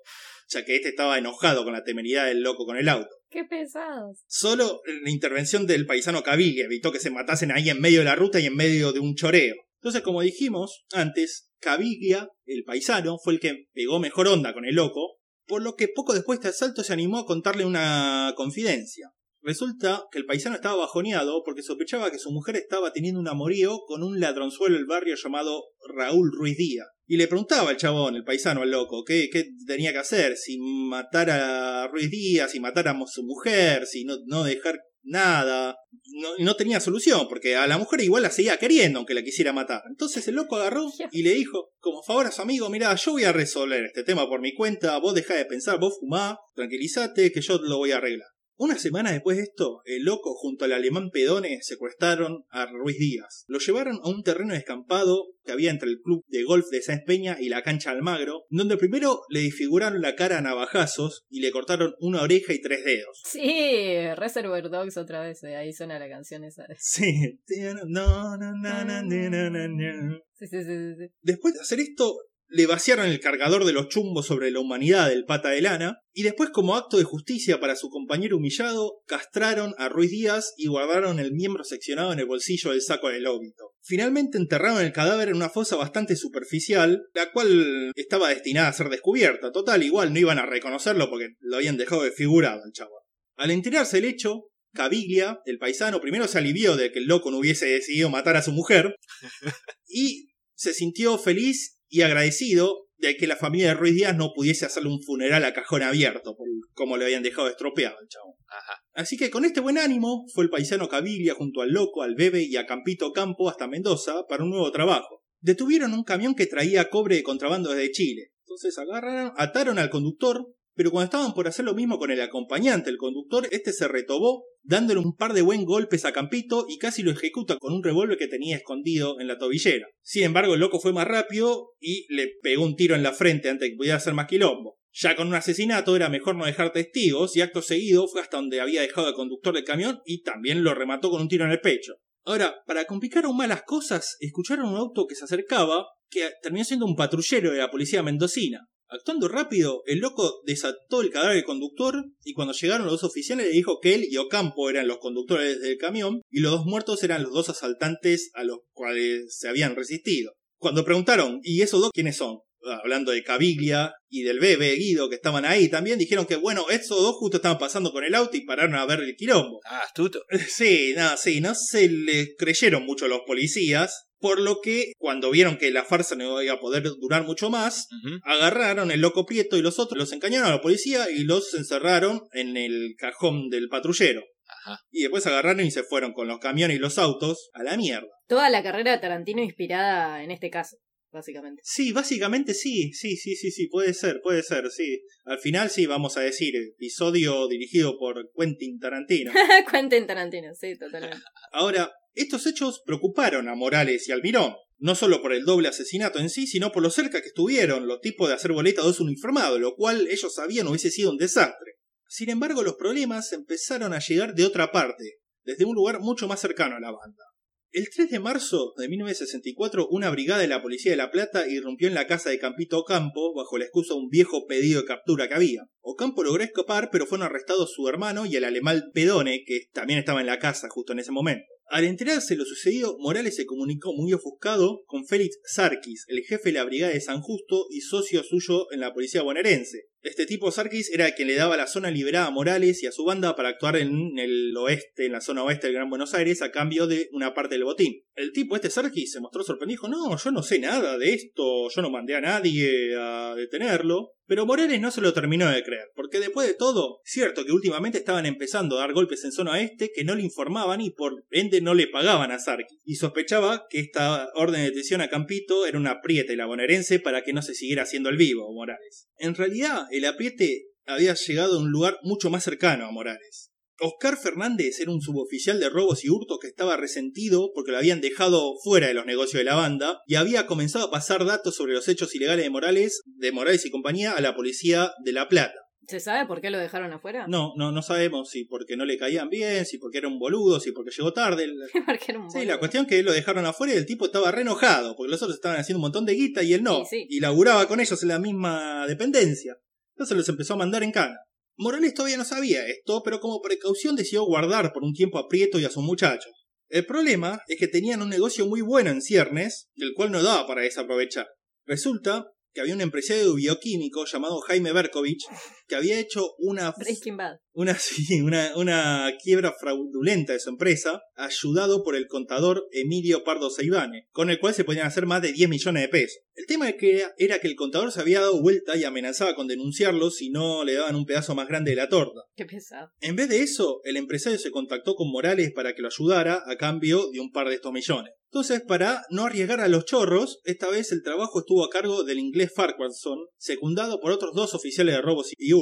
[0.48, 3.14] ya que este estaba enojado con la temeridad del loco con el auto.
[3.28, 4.20] ¡Qué pesados!
[4.26, 8.14] Solo la intervención del paisano Caviglia evitó que se matasen ahí en medio de la
[8.14, 9.54] ruta y en medio de un choreo.
[9.80, 14.74] Entonces, como dijimos antes, Caviglia, el paisano, fue el que pegó mejor onda con el
[14.74, 19.10] loco, por lo que poco después de este asalto se animó a contarle una confidencia.
[19.40, 23.78] Resulta que el paisano estaba bajoneado porque sospechaba que su mujer estaba teniendo un amorío
[23.86, 25.62] con un ladronzuelo del barrio llamado
[25.94, 26.88] Raúl Ruiz Díaz.
[27.06, 30.58] Y le preguntaba al chabón, el paisano, al loco, qué, qué tenía que hacer, si
[30.58, 35.76] matar a Ruiz Díaz, si matar a su mujer, si no, no dejar nada.
[36.12, 39.52] No, no tenía solución, porque a la mujer igual la seguía queriendo, aunque la quisiera
[39.52, 39.82] matar.
[39.88, 43.24] Entonces el loco agarró y le dijo, como favor a su amigo, mira, yo voy
[43.24, 47.40] a resolver este tema por mi cuenta, vos dejá de pensar, vos fumá, tranquilízate, que
[47.40, 48.28] yo lo voy a arreglar.
[48.60, 53.44] Una semana después de esto, el loco junto al alemán Pedone secuestraron a Ruiz Díaz.
[53.46, 57.04] Lo llevaron a un terreno descampado que había entre el club de golf de Sáenz
[57.06, 61.52] Peña y la cancha Almagro, donde primero le disfiguraron la cara a navajazos y le
[61.52, 63.22] cortaron una oreja y tres dedos.
[63.26, 66.66] Sí, Reservoir Dogs otra vez, eh, ahí suena la canción esa.
[66.78, 67.38] Sí.
[67.86, 70.18] No, no, no, no, no, no, no.
[70.34, 71.12] Sí, sí, sí, sí.
[71.22, 72.14] Después de hacer esto,
[72.50, 76.22] le vaciaron el cargador de los chumbos sobre la humanidad del pata de lana, y
[76.22, 81.20] después como acto de justicia para su compañero humillado, castraron a Ruiz Díaz y guardaron
[81.20, 83.72] el miembro seccionado en el bolsillo del saco del óbito.
[83.82, 88.88] Finalmente enterraron el cadáver en una fosa bastante superficial, la cual estaba destinada a ser
[88.88, 89.52] descubierta.
[89.52, 93.04] Total, igual no iban a reconocerlo porque lo habían dejado desfigurado el chavo.
[93.36, 97.38] Al enterarse el hecho, Caviglia, el paisano, primero se alivió de que el loco no
[97.38, 98.96] hubiese decidido matar a su mujer
[99.88, 104.66] y se sintió feliz y agradecido de que la familia de Ruiz Díaz no pudiese
[104.66, 108.34] hacerle un funeral a cajón abierto, por como le habían dejado estropeado al chabón.
[108.48, 108.82] Ajá.
[108.92, 112.42] Así que con este buen ánimo fue el paisano Caviglia junto al loco, al bebe
[112.42, 115.22] y a Campito Campo hasta Mendoza para un nuevo trabajo.
[115.40, 118.32] Detuvieron un camión que traía cobre de contrabando desde Chile.
[118.44, 122.88] Entonces agarraron, ataron al conductor, pero cuando estaban por hacer lo mismo con el acompañante,
[122.88, 127.02] el conductor, este se retobó, dándole un par de buen golpes a Campito y casi
[127.02, 129.88] lo ejecuta con un revólver que tenía escondido en la tobillera.
[130.02, 133.48] Sin embargo, el loco fue más rápido y le pegó un tiro en la frente
[133.48, 134.78] antes de que pudiera hacer más quilombo.
[134.92, 138.60] Ya con un asesinato era mejor no dejar testigos y acto seguido fue hasta donde
[138.60, 141.60] había dejado al conductor del camión y también lo remató con un tiro en el
[141.60, 141.94] pecho.
[142.24, 146.64] Ahora, para complicar aún más las cosas, escucharon un auto que se acercaba que terminó
[146.64, 148.68] siendo un patrullero de la policía mendocina.
[148.90, 153.46] Actuando rápido, el loco desató el cadáver del conductor y cuando llegaron los dos oficiales
[153.46, 157.02] le dijo que él y Ocampo eran los conductores del camión y los dos muertos
[157.02, 160.32] eran los dos asaltantes a los cuales se habían resistido.
[160.58, 162.38] Cuando preguntaron, ¿y esos dos quiénes son?
[162.82, 167.00] Hablando de Caviglia y del bebé Guido que estaban ahí también, dijeron que bueno, esos
[167.00, 169.60] dos justo estaban pasando con el auto y pararon a ver el quilombo.
[169.64, 170.22] Ah, astuto.
[170.48, 175.58] Sí, no, sí, no se le creyeron mucho los policías, por lo que cuando vieron
[175.58, 177.88] que la farsa no iba a poder durar mucho más,
[178.24, 182.22] agarraron el loco Prieto y los otros, los encañaron a la policía y los encerraron
[182.32, 184.22] en el cajón del patrullero.
[184.48, 184.80] Ajá.
[184.90, 188.08] Y después agarraron y se fueron con los camiones y los autos a la mierda.
[188.26, 190.78] Toda la carrera de Tarantino inspirada en este caso,
[191.10, 191.62] básicamente.
[191.64, 195.02] Sí, básicamente sí, sí, sí, sí, sí, puede ser, puede ser, sí.
[195.24, 199.32] Al final sí, vamos a decir, episodio dirigido por Quentin Tarantino.
[199.70, 201.18] Cuenten Tarantino, sí, totalmente.
[201.52, 206.30] Ahora, estos hechos preocuparon a Morales y Almirón, no solo por el doble asesinato en
[206.30, 209.60] sí, sino por lo cerca que estuvieron los tipos de hacer boleta a dos uniformados,
[209.60, 211.74] lo cual ellos sabían hubiese sido un desastre.
[212.08, 216.40] Sin embargo, los problemas empezaron a llegar de otra parte, desde un lugar mucho más
[216.40, 217.24] cercano a la banda.
[217.70, 221.86] El 3 de marzo de 1964, una brigada de la Policía de La Plata irrumpió
[221.86, 225.28] en la casa de Campito Ocampo bajo la excusa de un viejo pedido de captura
[225.28, 225.68] que había.
[225.82, 230.22] Ocampo logró escapar, pero fueron arrestados su hermano y el alemán Pedone, que también estaba
[230.22, 231.44] en la casa justo en ese momento.
[231.70, 236.48] Al enterarse de lo sucedido, Morales se comunicó muy ofuscado con Félix Sarkis, el jefe
[236.48, 239.88] de la brigada de San Justo y socio suyo en la policía bonaerense.
[240.00, 243.04] Este tipo Sarkis era quien le daba la zona liberada a Morales y a su
[243.04, 246.52] banda para actuar en el oeste, en la zona oeste del Gran Buenos Aires, a
[246.52, 248.04] cambio de una parte del botín.
[248.14, 251.68] El tipo, este Sarkis, se mostró sorprendido, dijo, no, yo no sé nada de esto,
[251.68, 254.12] yo no mandé a nadie a detenerlo.
[254.28, 257.98] Pero Morales no se lo terminó de creer, porque después de todo, cierto que últimamente
[257.98, 261.60] estaban empezando a dar golpes en zona oeste que no le informaban y por ende
[261.62, 262.78] no le pagaban a Sarkis.
[262.84, 267.00] Y sospechaba que esta orden de detención a Campito era una apriete de la bonaerense
[267.00, 269.07] para que no se siguiera haciendo el vivo, Morales.
[269.18, 273.50] En realidad, el apriete había llegado a un lugar mucho más cercano a Morales.
[273.80, 278.00] Oscar Fernández era un suboficial de robos y hurtos que estaba resentido porque lo habían
[278.00, 281.74] dejado fuera de los negocios de la banda y había comenzado a pasar datos sobre
[281.74, 285.67] los hechos ilegales de Morales, de Morales y compañía a la policía de La Plata.
[285.88, 287.26] ¿Se sabe por qué lo dejaron afuera?
[287.28, 290.60] No, no, no sabemos si porque no le caían bien, si porque era un boludo,
[290.60, 291.48] si porque llegó tarde.
[291.86, 292.52] Porque era un Sí, boludo.
[292.52, 295.36] la cuestión que lo dejaron afuera y el tipo estaba re enojado, porque los otros
[295.36, 296.84] estaban haciendo un montón de guita y él no.
[296.84, 297.06] Sí, sí.
[297.08, 299.56] Y laburaba con ellos en la misma dependencia.
[299.96, 301.16] Entonces los empezó a mandar en cana.
[301.56, 305.58] Morales todavía no sabía esto, pero como precaución decidió guardar por un tiempo a Prieto
[305.58, 306.32] y a sus muchachos.
[306.68, 310.46] El problema es que tenían un negocio muy bueno en ciernes, el cual no daba
[310.46, 311.26] para desaprovechar.
[311.66, 315.24] Resulta que había un empresario bioquímico llamado Jaime Berkovich
[315.68, 317.36] que había hecho una Breaking Bad.
[317.52, 323.50] una, sí, una, una quiebra fraudulenta de su empresa, ayudado por el contador Emilio Pardo
[323.50, 326.22] Seibane, con el cual se podían hacer más de 10 millones de pesos.
[326.34, 329.46] El tema que era, era que el contador se había dado vuelta y amenazaba con
[329.46, 332.20] denunciarlo si no le daban un pedazo más grande de la torta.
[332.34, 332.90] Qué pesado.
[333.00, 336.56] En vez de eso, el empresario se contactó con Morales para que lo ayudara a
[336.56, 338.12] cambio de un par de estos millones.
[338.30, 342.18] Entonces, para no arriesgar a los chorros, esta vez el trabajo estuvo a cargo del
[342.18, 345.52] inglés Farquharson, secundado por otros dos oficiales de robos y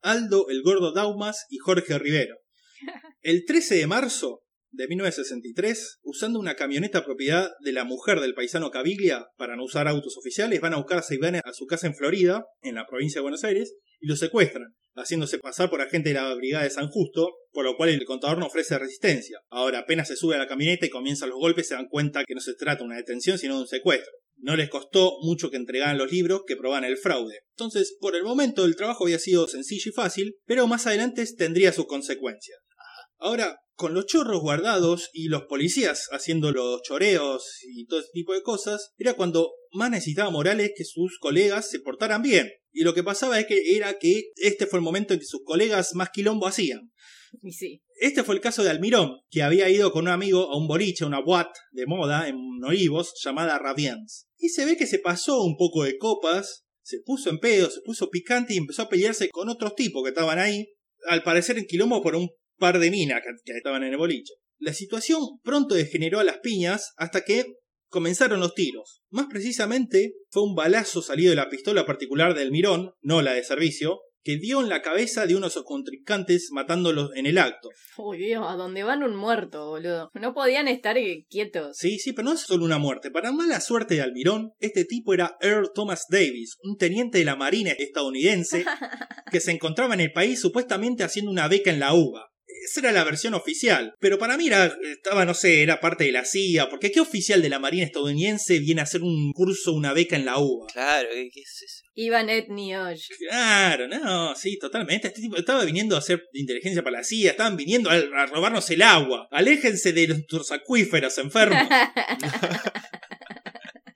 [0.00, 2.36] Aldo el Gordo Daumas y Jorge Rivero.
[3.20, 8.70] El 13 de marzo de 1963, usando una camioneta propiedad de la mujer del paisano
[8.70, 11.94] Caviglia para no usar autos oficiales, van a buscar a Seibane a su casa en
[11.94, 16.14] Florida, en la provincia de Buenos Aires, y lo secuestran, haciéndose pasar por agente de
[16.14, 19.40] la Brigada de San Justo, por lo cual el contador no ofrece resistencia.
[19.50, 22.34] Ahora apenas se sube a la camioneta y comienzan los golpes, se dan cuenta que
[22.34, 24.12] no se trata de una detención, sino de un secuestro.
[24.42, 27.40] No les costó mucho que entregaran los libros que probaban el fraude.
[27.56, 31.72] Entonces, por el momento el trabajo había sido sencillo y fácil, pero más adelante tendría
[31.72, 32.58] sus consecuencias.
[33.18, 38.34] Ahora, con los chorros guardados y los policías haciendo los choreos y todo ese tipo
[38.34, 42.50] de cosas, era cuando más necesitaba Morales que sus colegas se portaran bien.
[42.72, 45.42] Y lo que pasaba es que era que este fue el momento en que sus
[45.44, 46.90] colegas más quilombo hacían.
[47.40, 47.82] Y sí.
[48.02, 51.04] Este fue el caso de Almirón, que había ido con un amigo a un boliche,
[51.04, 54.26] una boîte de moda en Olivos llamada Raviens.
[54.38, 57.80] Y se ve que se pasó un poco de copas, se puso en pedo, se
[57.82, 60.66] puso picante y empezó a pelearse con otros tipos que estaban ahí,
[61.06, 64.32] al parecer en quilombo por un par de minas que, que estaban en el boliche.
[64.58, 67.44] La situación pronto degeneró a las piñas hasta que
[67.86, 69.02] comenzaron los tiros.
[69.10, 73.44] Más precisamente, fue un balazo salido de la pistola particular del Mirón, no la de
[73.44, 77.68] servicio, que dio en la cabeza de uno de sus contrincantes matándolos en el acto.
[77.96, 80.10] Uy, Dios, a dónde van un muerto, boludo.
[80.14, 81.76] No podían estar eh, quietos.
[81.76, 83.10] Sí, sí, pero no es solo una muerte.
[83.10, 87.36] Para mala suerte de Almirón, este tipo era Earl Thomas Davis, un teniente de la
[87.36, 88.64] Marina estadounidense
[89.30, 92.31] que se encontraba en el país supuestamente haciendo una beca en la UBA.
[92.64, 93.94] Esa era la versión oficial.
[94.00, 96.68] Pero para mí era, estaba, no sé, era parte de la CIA.
[96.68, 100.24] Porque ¿qué oficial de la Marina estadounidense viene a hacer un curso, una beca en
[100.24, 100.66] la UBA?
[100.72, 101.82] Claro, ¿qué, qué es eso?
[101.94, 103.08] Iban Ed Niosh.
[103.28, 105.08] Claro, no, sí, totalmente.
[105.08, 108.70] Este tipo estaba viniendo a hacer inteligencia para la CIA, estaban viniendo a, a robarnos
[108.70, 109.28] el agua.
[109.30, 111.58] Aléjense de nuestros acuíferos enfermos.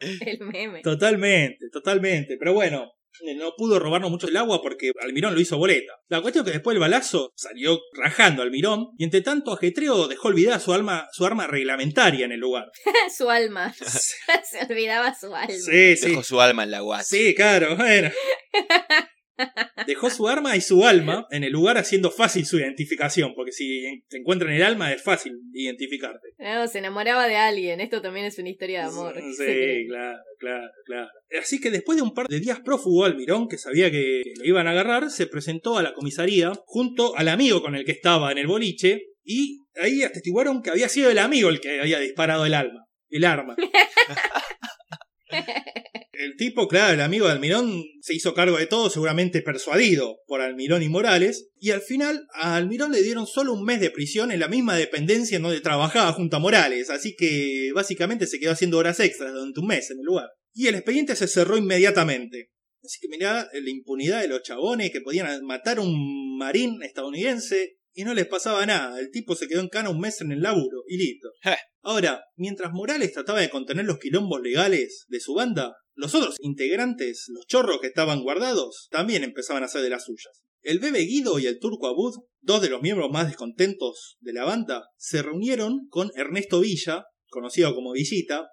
[0.00, 0.82] el meme.
[0.82, 2.36] Totalmente, totalmente.
[2.38, 2.92] Pero bueno,
[3.36, 5.94] no pudo robarnos mucho el agua porque Almirón lo hizo boleta.
[6.08, 10.28] La cuestión es que después el balazo salió rajando Almirón y entre tanto ajetreo dejó
[10.28, 12.70] olvidada su, alma, su arma reglamentaria en el lugar.
[13.16, 13.74] su alma.
[14.50, 15.48] Se olvidaba su alma.
[15.48, 16.10] Sí, sí.
[16.10, 17.04] Dejó su alma en la guasa.
[17.04, 18.10] Sí, claro, bueno.
[19.86, 24.02] Dejó su arma y su alma en el lugar haciendo fácil su identificación, porque si
[24.08, 26.28] te encuentran el alma es fácil identificarte.
[26.38, 27.80] No, se enamoraba de alguien.
[27.80, 29.14] Esto también es una historia de amor.
[29.36, 31.08] Sí, claro, claro, claro.
[31.40, 34.66] Así que después de un par de días prófugo, Almirón, que sabía que le iban
[34.66, 38.38] a agarrar, se presentó a la comisaría junto al amigo con el que estaba en
[38.38, 42.54] el boliche y ahí atestiguaron que había sido el amigo el que había disparado el
[42.54, 43.56] alma, el arma.
[46.26, 50.40] El tipo, claro, el amigo de Almirón se hizo cargo de todo, seguramente persuadido por
[50.40, 54.32] Almirón y Morales, y al final a Almirón le dieron solo un mes de prisión
[54.32, 58.50] en la misma dependencia en donde trabajaba junto a Morales, así que básicamente se quedó
[58.50, 60.28] haciendo horas extras durante un mes en el lugar.
[60.52, 62.50] Y el expediente se cerró inmediatamente.
[62.82, 67.76] Así que mirá la impunidad de los chabones que podían matar a un marín estadounidense
[67.96, 69.00] y no les pasaba nada.
[69.00, 71.30] El tipo se quedó en cana un mes en el laburo y listo.
[71.82, 77.24] Ahora, mientras Morales trataba de contener los quilombos legales de su banda, los otros integrantes,
[77.28, 80.44] los chorros que estaban guardados, también empezaban a hacer de las suyas.
[80.60, 84.44] El bebé Guido y el turco Abud, dos de los miembros más descontentos de la
[84.44, 88.46] banda, se reunieron con Ernesto Villa, conocido como Villita,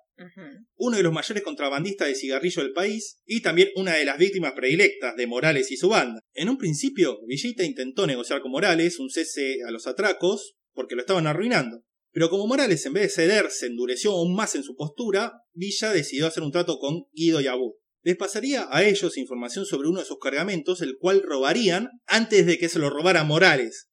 [0.76, 4.54] uno de los mayores contrabandistas de cigarrillo del país y también una de las víctimas
[4.54, 6.20] predilectas de Morales y su banda.
[6.34, 11.02] En un principio, Villita intentó negociar con Morales un cese a los atracos porque lo
[11.02, 11.84] estaban arruinando.
[12.12, 15.92] Pero como Morales en vez de ceder se endureció aún más en su postura, Villa
[15.92, 17.74] decidió hacer un trato con Guido y Abud.
[18.04, 22.60] Les pasaría a ellos información sobre uno de sus cargamentos, el cual robarían antes de
[22.60, 23.90] que se lo robara Morales.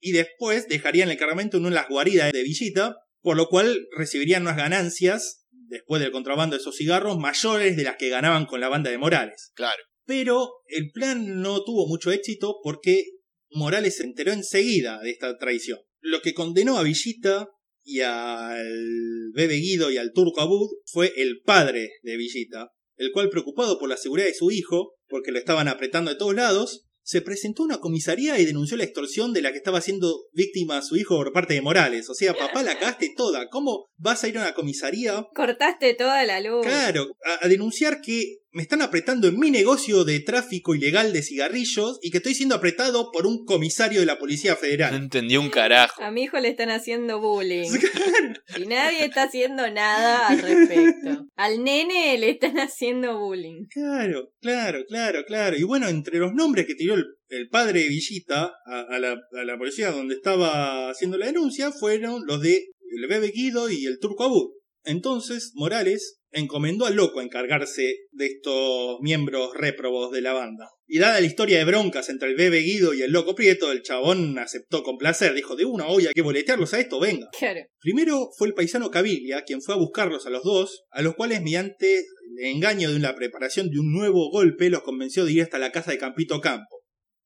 [0.00, 4.42] Y después dejarían el cargamento en de las guaridas de Villita, por lo cual recibirían
[4.42, 5.41] unas ganancias,
[5.72, 8.98] después del contrabando de esos cigarros, mayores de las que ganaban con la banda de
[8.98, 9.52] Morales.
[9.54, 9.82] Claro.
[10.04, 13.04] Pero el plan no tuvo mucho éxito porque
[13.50, 15.78] Morales se enteró enseguida de esta traición.
[16.00, 17.48] Lo que condenó a Villita
[17.82, 23.30] y al Bebe Guido y al Turco Abud fue el padre de Villita, el cual
[23.30, 27.20] preocupado por la seguridad de su hijo, porque lo estaban apretando de todos lados, se
[27.20, 30.96] presentó a una comisaría y denunció la extorsión de la que estaba siendo víctima su
[30.96, 32.08] hijo por parte de Morales.
[32.08, 33.48] O sea, papá la cagaste toda.
[33.48, 35.26] ¿Cómo vas a ir a una comisaría?
[35.34, 36.64] Cortaste toda la luz.
[36.64, 41.22] Claro, a, a denunciar que me están apretando en mi negocio de tráfico ilegal de
[41.22, 44.94] cigarrillos y que estoy siendo apretado por un comisario de la Policía No Federal.
[44.94, 46.02] entendí un carajo.
[46.02, 47.70] A mi hijo le están haciendo bullying.
[48.58, 51.26] Y nadie está haciendo nada al respecto.
[51.36, 53.64] Al nene le están haciendo bullying.
[53.70, 55.56] Claro, claro, claro, claro.
[55.56, 59.12] Y bueno, entre los nombres que tiró el, el padre de Villita a, a la,
[59.12, 63.86] a la policía donde estaba haciendo la denuncia fueron los de el Bebe Guido y
[63.86, 64.50] el Turco Abud.
[64.84, 70.70] Entonces, Morales encomendó al loco a encargarse de estos miembros réprobos de la banda.
[70.86, 73.82] Y dada la historia de broncas entre el Bebe Guido y el loco Prieto, el
[73.82, 75.34] chabón aceptó con placer.
[75.34, 77.28] Dijo, de una hay que boletearlos a esto, venga.
[77.38, 77.60] Claro.
[77.80, 81.42] Primero fue el paisano Caviglia quien fue a buscarlos a los dos, a los cuales
[81.42, 85.58] mediante el engaño de la preparación de un nuevo golpe los convenció de ir hasta
[85.58, 86.82] la casa de Campito Campo.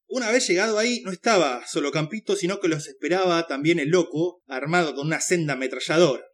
[0.08, 4.42] Una vez llegado ahí, no estaba solo Campito, sino que los esperaba también el loco,
[4.46, 6.24] armado con una senda ametralladora.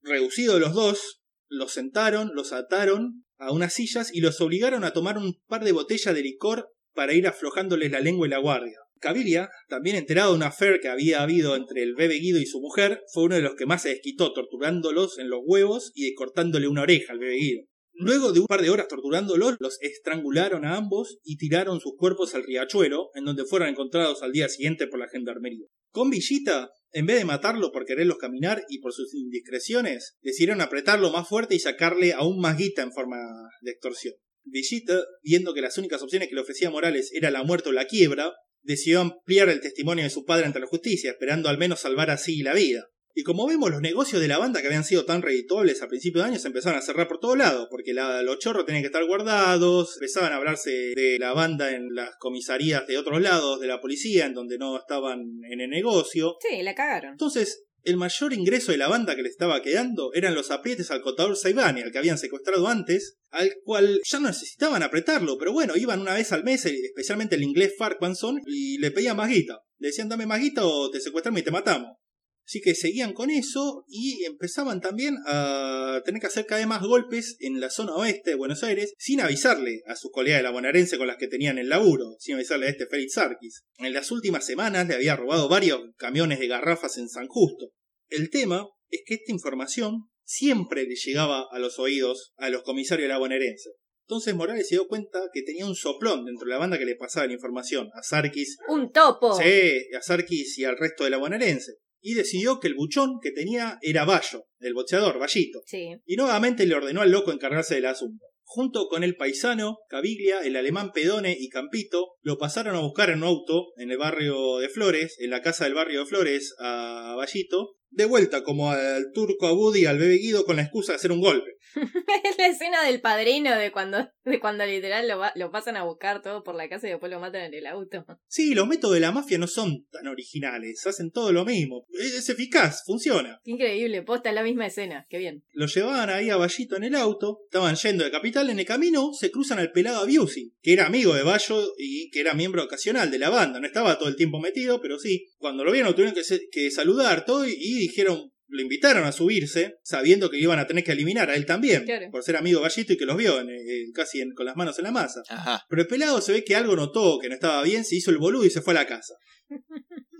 [0.00, 1.21] Reducidos los dos,
[1.52, 5.72] los sentaron, los ataron a unas sillas y los obligaron a tomar un par de
[5.72, 8.78] botellas de licor para ir aflojándoles la lengua y la guardia.
[9.00, 12.60] Cabilia, también enterado de una affair que había habido entre el bebé Guido y su
[12.60, 16.68] mujer, fue uno de los que más se desquitó, torturándolos en los huevos y cortándole
[16.68, 17.64] una oreja al bebé Guido.
[17.94, 22.34] Luego de un par de horas torturándolos, los estrangularon a ambos y tiraron sus cuerpos
[22.34, 25.66] al riachuelo, en donde fueron encontrados al día siguiente por la gendarmería.
[25.90, 31.10] Con Villita, en vez de matarlo por quererlos caminar y por sus indiscreciones, decidieron apretarlo
[31.10, 33.16] más fuerte y sacarle aún más guita en forma
[33.62, 34.14] de extorsión.
[34.44, 37.86] Villita, viendo que las únicas opciones que le ofrecía Morales era la muerte o la
[37.86, 38.32] quiebra,
[38.62, 42.42] decidió ampliar el testimonio de su padre ante la justicia, esperando al menos salvar así
[42.42, 42.86] la vida.
[43.14, 46.24] Y como vemos, los negocios de la banda que habían sido tan redituables a principios
[46.24, 48.86] de año se empezaron a cerrar por todos lados, porque la- los chorros tenían que
[48.86, 53.66] estar guardados, empezaban a hablarse de la banda en las comisarías de otros lados de
[53.66, 56.36] la policía, en donde no estaban en el negocio.
[56.40, 57.12] Sí, la cagaron.
[57.12, 61.02] Entonces, el mayor ingreso de la banda que le estaba quedando eran los aprietes al
[61.02, 65.74] contador Saibani, al que habían secuestrado antes, al cual ya no necesitaban apretarlo, pero bueno,
[65.76, 69.58] iban una vez al mes, especialmente el inglés Farquanson, y le pedían más guita.
[69.78, 71.96] Le decían, dame más guita o te secuestramos y te matamos.
[72.44, 76.82] Así que seguían con eso y empezaban también a tener que hacer cada vez más
[76.82, 80.50] golpes en la zona oeste de Buenos Aires sin avisarle a sus colegas de la
[80.50, 83.62] bonaerense con las que tenían el laburo, sin avisarle a este Félix Sarkis.
[83.78, 87.72] En las últimas semanas le había robado varios camiones de garrafas en San Justo.
[88.08, 93.06] El tema es que esta información siempre le llegaba a los oídos a los comisarios
[93.06, 93.70] de la bonaerense.
[94.06, 96.96] Entonces Morales se dio cuenta que tenía un soplón dentro de la banda que le
[96.96, 99.40] pasaba la información a Sarkis Un topo.
[99.40, 101.76] Sí, a Sarkis y al resto de la bonaerense.
[102.02, 105.60] Y decidió que el buchón que tenía era Bayo, el boxeador, Vallito.
[105.66, 105.94] Sí.
[106.04, 108.26] Y nuevamente le ordenó al loco encargarse del asunto.
[108.44, 113.18] Junto con el paisano, Caviglia, el alemán Pedone y Campito lo pasaron a buscar en
[113.18, 117.14] un auto en el barrio de Flores, en la casa del barrio de Flores, a
[117.16, 120.96] Vallito, de vuelta como al turco Abudi y al bebé Guido con la excusa de
[120.96, 121.50] hacer un golpe.
[122.24, 125.84] Es la escena del padrino de cuando, de cuando literal lo, va- lo pasan a
[125.84, 128.04] buscar todo por la casa y después lo matan en el auto.
[128.28, 131.86] Sí, los métodos de la mafia no son tan originales, hacen todo lo mismo.
[131.98, 133.40] Es eficaz, funciona.
[133.44, 135.06] Qué increíble, posta es la misma escena.
[135.08, 135.44] Qué bien.
[135.52, 139.12] Lo llevaban ahí a Vallito en el auto, estaban yendo de capital, en el camino
[139.12, 143.10] se cruzan al pelado Abiusi, que era amigo de Bayo y que era miembro ocasional
[143.10, 145.28] de la banda, no estaba todo el tiempo metido, pero sí.
[145.42, 150.30] Cuando lo vieron tuvieron que, saludar todo y, y dijeron, lo invitaron a subirse, sabiendo
[150.30, 152.06] que iban a tener que eliminar a él también, Claro.
[152.10, 154.56] por ser amigo de Vallito y que los vio en- en- casi en- con las
[154.56, 155.22] manos en la masa.
[155.28, 155.62] Ajá.
[155.68, 158.18] Pero el pelado se ve que algo notó que no estaba bien, se hizo el
[158.18, 159.14] boludo y se fue a la casa.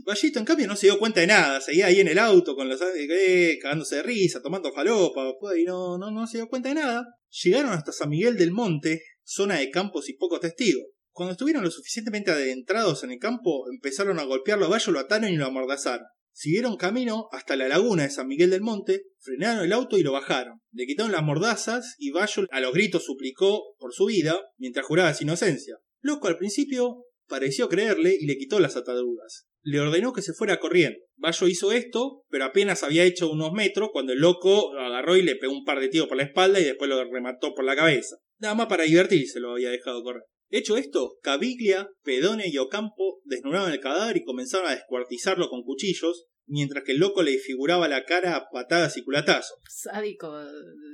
[0.05, 1.61] Vallito, en cambio, no se dio cuenta de nada.
[1.61, 5.97] Seguía ahí en el auto con los eh, cagándose de risa, tomando falopa, y no,
[5.99, 7.05] no, no se dio cuenta de nada.
[7.43, 10.87] Llegaron hasta San Miguel del Monte, zona de campos y pocos testigos.
[11.13, 15.31] Cuando estuvieron lo suficientemente adentrados en el campo, empezaron a golpearlo a Bayo, lo ataron
[15.31, 16.07] y lo amordazaron.
[16.33, 20.13] Siguieron camino hasta la laguna de San Miguel del Monte, frenaron el auto y lo
[20.13, 20.61] bajaron.
[20.73, 25.13] Le quitaron las mordazas y Bayo a los gritos suplicó por su vida mientras juraba
[25.13, 25.77] su inocencia.
[26.01, 29.47] Loco al principio pareció creerle y le quitó las ataduras.
[29.63, 30.99] Le ordenó que se fuera corriendo.
[31.17, 35.23] Bayo hizo esto, pero apenas había hecho unos metros cuando el loco lo agarró y
[35.23, 37.77] le pegó un par de tiros por la espalda y después lo remató por la
[37.77, 38.17] cabeza.
[38.41, 40.25] Nada más para divertirse lo había dejado correr.
[40.55, 46.27] Hecho esto, Caviglia, Pedone y Ocampo desnudaron el cadáver y comenzaron a descuartizarlo con cuchillos,
[46.47, 49.59] mientras que el loco le figuraba la cara a patadas y culatazos.
[49.69, 50.33] Sádico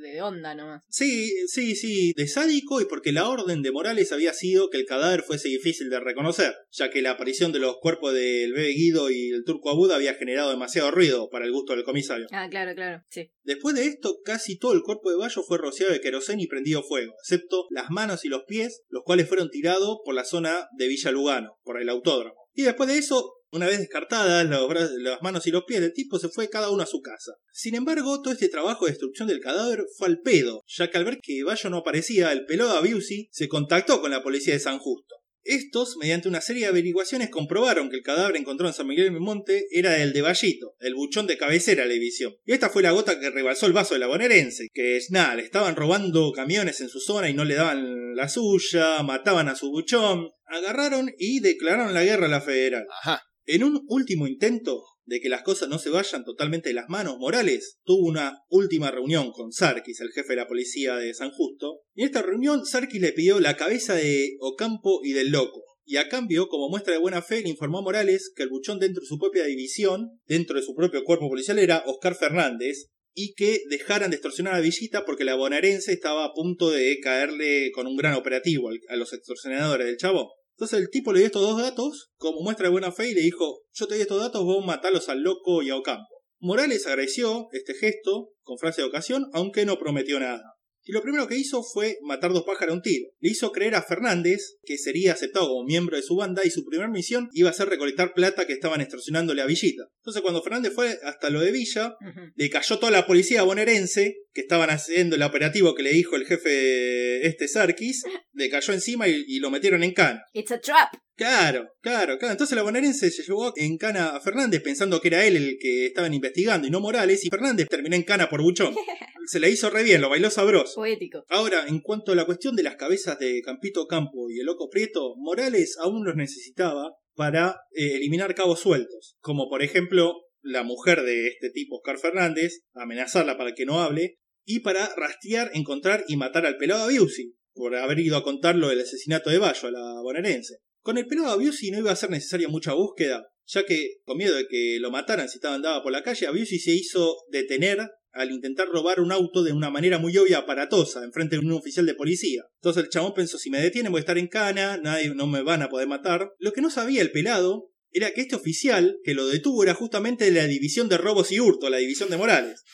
[0.02, 0.82] de onda nomás.
[0.88, 4.86] Sí, sí, sí, de sádico y porque la orden de Morales había sido que el
[4.86, 9.10] cadáver fuese difícil de reconocer, ya que la aparición de los cuerpos del bebé Guido
[9.10, 12.26] y el turco Abud había generado demasiado ruido para el gusto del comisario.
[12.30, 13.02] Ah, claro, claro.
[13.10, 13.30] Sí.
[13.42, 16.82] Después de esto, casi todo el cuerpo de Bayo fue rociado de querosén y prendido
[16.82, 20.88] fuego, excepto las manos y los pies, los cuales fueron tirados por la zona de
[20.88, 22.48] Villa Lugano, por el autódromo.
[22.54, 26.18] Y después de eso, Una vez descartadas bra- las manos y los pies del tipo,
[26.18, 27.32] se fue cada uno a su casa.
[27.52, 31.04] Sin embargo, todo este trabajo de destrucción del cadáver fue al pedo, ya que al
[31.04, 34.78] ver que Bayo no aparecía, el pelado Abusi se contactó con la policía de San
[34.78, 35.14] Justo.
[35.44, 39.20] Estos, mediante una serie de averiguaciones, comprobaron que el cadáver encontrado en San Miguel del
[39.22, 42.34] Monte era el de Vallito, el buchón de cabecera de la división.
[42.44, 45.36] Y esta fue la gota que rebalsó el vaso de la bonaerense, que es nada,
[45.36, 49.56] le estaban robando camiones en su zona y no le daban la suya, mataban a
[49.56, 52.86] su buchón, agarraron y declararon la guerra a la federal.
[53.02, 53.22] Ajá.
[53.50, 57.16] En un último intento de que las cosas no se vayan totalmente de las manos,
[57.18, 61.80] Morales tuvo una última reunión con Sarkis, el jefe de la policía de San Justo,
[61.94, 65.64] y en esta reunión Sarkis le pidió la cabeza de Ocampo y del Loco.
[65.86, 68.80] Y a cambio, como muestra de buena fe, le informó a Morales que el buchón
[68.80, 73.32] dentro de su propia división, dentro de su propio cuerpo policial, era Oscar Fernández, y
[73.32, 77.86] que dejaran de extorsionar a Villita porque la bonaerense estaba a punto de caerle con
[77.86, 80.34] un gran operativo a los extorsionadores del chavo.
[80.58, 83.20] Entonces el tipo le dio estos dos datos como muestra de buena fe y le
[83.20, 86.08] dijo, yo te doy estos datos, vos matarlos al loco y a Ocampo.
[86.40, 90.42] Morales agradeció este gesto con frase de ocasión, aunque no prometió nada.
[90.88, 93.10] Y lo primero que hizo fue matar dos pájaros a un tiro.
[93.20, 96.64] Le hizo creer a Fernández que sería aceptado como miembro de su banda y su
[96.64, 99.82] primera misión iba a ser recolectar plata que estaban extorsionándole a Villita.
[99.98, 101.94] Entonces cuando Fernández fue hasta lo de Villa,
[102.34, 106.24] le cayó toda la policía bonaerense que estaban haciendo el operativo que le dijo el
[106.24, 110.24] jefe este Sarkis, le cayó encima y, y lo metieron en cana.
[110.32, 110.88] It's a trap.
[111.18, 112.30] Claro, claro, claro.
[112.30, 115.86] Entonces la bonaerense se llevó en cana a Fernández pensando que era él el que
[115.86, 118.72] estaban investigando y no Morales, y Fernández terminó en cana por buchón.
[119.26, 120.76] Se le hizo re bien, lo bailó sabroso.
[120.76, 121.24] Poético.
[121.28, 124.70] Ahora, en cuanto a la cuestión de las cabezas de Campito Campo y el Loco
[124.70, 131.02] Prieto, Morales aún los necesitaba para eh, eliminar cabos sueltos, como por ejemplo la mujer
[131.02, 136.16] de este tipo, Oscar Fernández, amenazarla para que no hable, y para rastrear, encontrar y
[136.16, 140.00] matar al pelado Abiusi, por haber ido a contarlo del asesinato de Bayo a la
[140.00, 140.58] bonaerense.
[140.82, 144.34] Con el pelado Abiusi no iba a ser necesaria mucha búsqueda, ya que, con miedo
[144.36, 148.30] de que lo mataran si estaba andaba por la calle, Abiusi se hizo detener al
[148.32, 151.94] intentar robar un auto de una manera muy obvia aparatosa, enfrente de un oficial de
[151.94, 152.42] policía.
[152.56, 155.42] Entonces el chabón pensó, si me detienen voy a estar en cana, nadie, no me
[155.42, 156.32] van a poder matar.
[156.38, 160.24] Lo que no sabía el pelado era que este oficial que lo detuvo era justamente
[160.24, 162.64] de la división de robos y hurto, la división de Morales.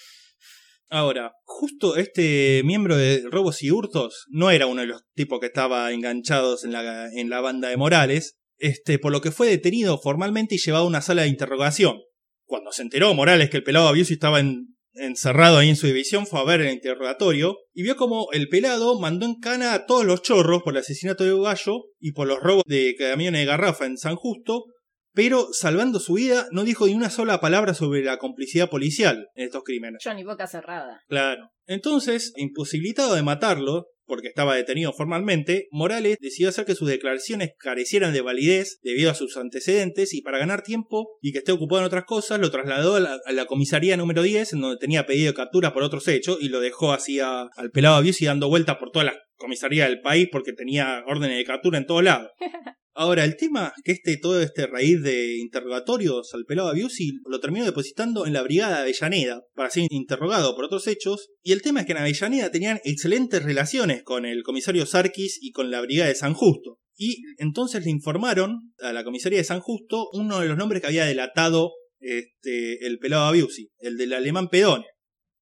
[0.94, 5.46] Ahora, justo este miembro de robos y hurtos no era uno de los tipos que
[5.46, 9.98] estaba enganchados en la, en la banda de Morales, este, por lo que fue detenido
[10.00, 11.96] formalmente y llevado a una sala de interrogación.
[12.46, 16.28] Cuando se enteró Morales que el pelado Abiusi estaba en- encerrado ahí en su división,
[16.28, 20.04] fue a ver el interrogatorio y vio como el pelado mandó en cana a todos
[20.04, 23.86] los chorros por el asesinato de Gallo y por los robos de camiones de garrafa
[23.86, 24.66] en San Justo,
[25.14, 29.46] pero salvando su vida no dijo ni una sola palabra sobre la complicidad policial en
[29.46, 30.02] estos crímenes.
[30.04, 31.00] Johnny Boca cerrada.
[31.08, 31.50] Claro.
[31.66, 38.12] Entonces, imposibilitado de matarlo, porque estaba detenido formalmente, Morales decidió hacer que sus declaraciones carecieran
[38.12, 41.86] de validez debido a sus antecedentes y para ganar tiempo y que esté ocupado en
[41.86, 45.28] otras cosas, lo trasladó a la, a la comisaría número 10, en donde tenía pedido
[45.32, 48.76] de captura por otros hechos, y lo dejó así a- al pelado Abiusi dando vueltas
[48.76, 52.30] por todas las comisarías del país porque tenía órdenes de captura en todos lados.
[52.96, 57.64] Ahora, el tema que este, todo este raíz de interrogatorios al pelado Abiusi lo terminó
[57.64, 61.30] depositando en la brigada de Avellaneda para ser interrogado por otros hechos.
[61.42, 65.50] Y el tema es que en Avellaneda tenían excelentes relaciones con el comisario Sarkis y
[65.50, 66.78] con la brigada de San Justo.
[66.96, 70.86] Y entonces le informaron a la comisaría de San Justo uno de los nombres que
[70.86, 74.84] había delatado este, el pelado Abiusi, el del alemán Pedone.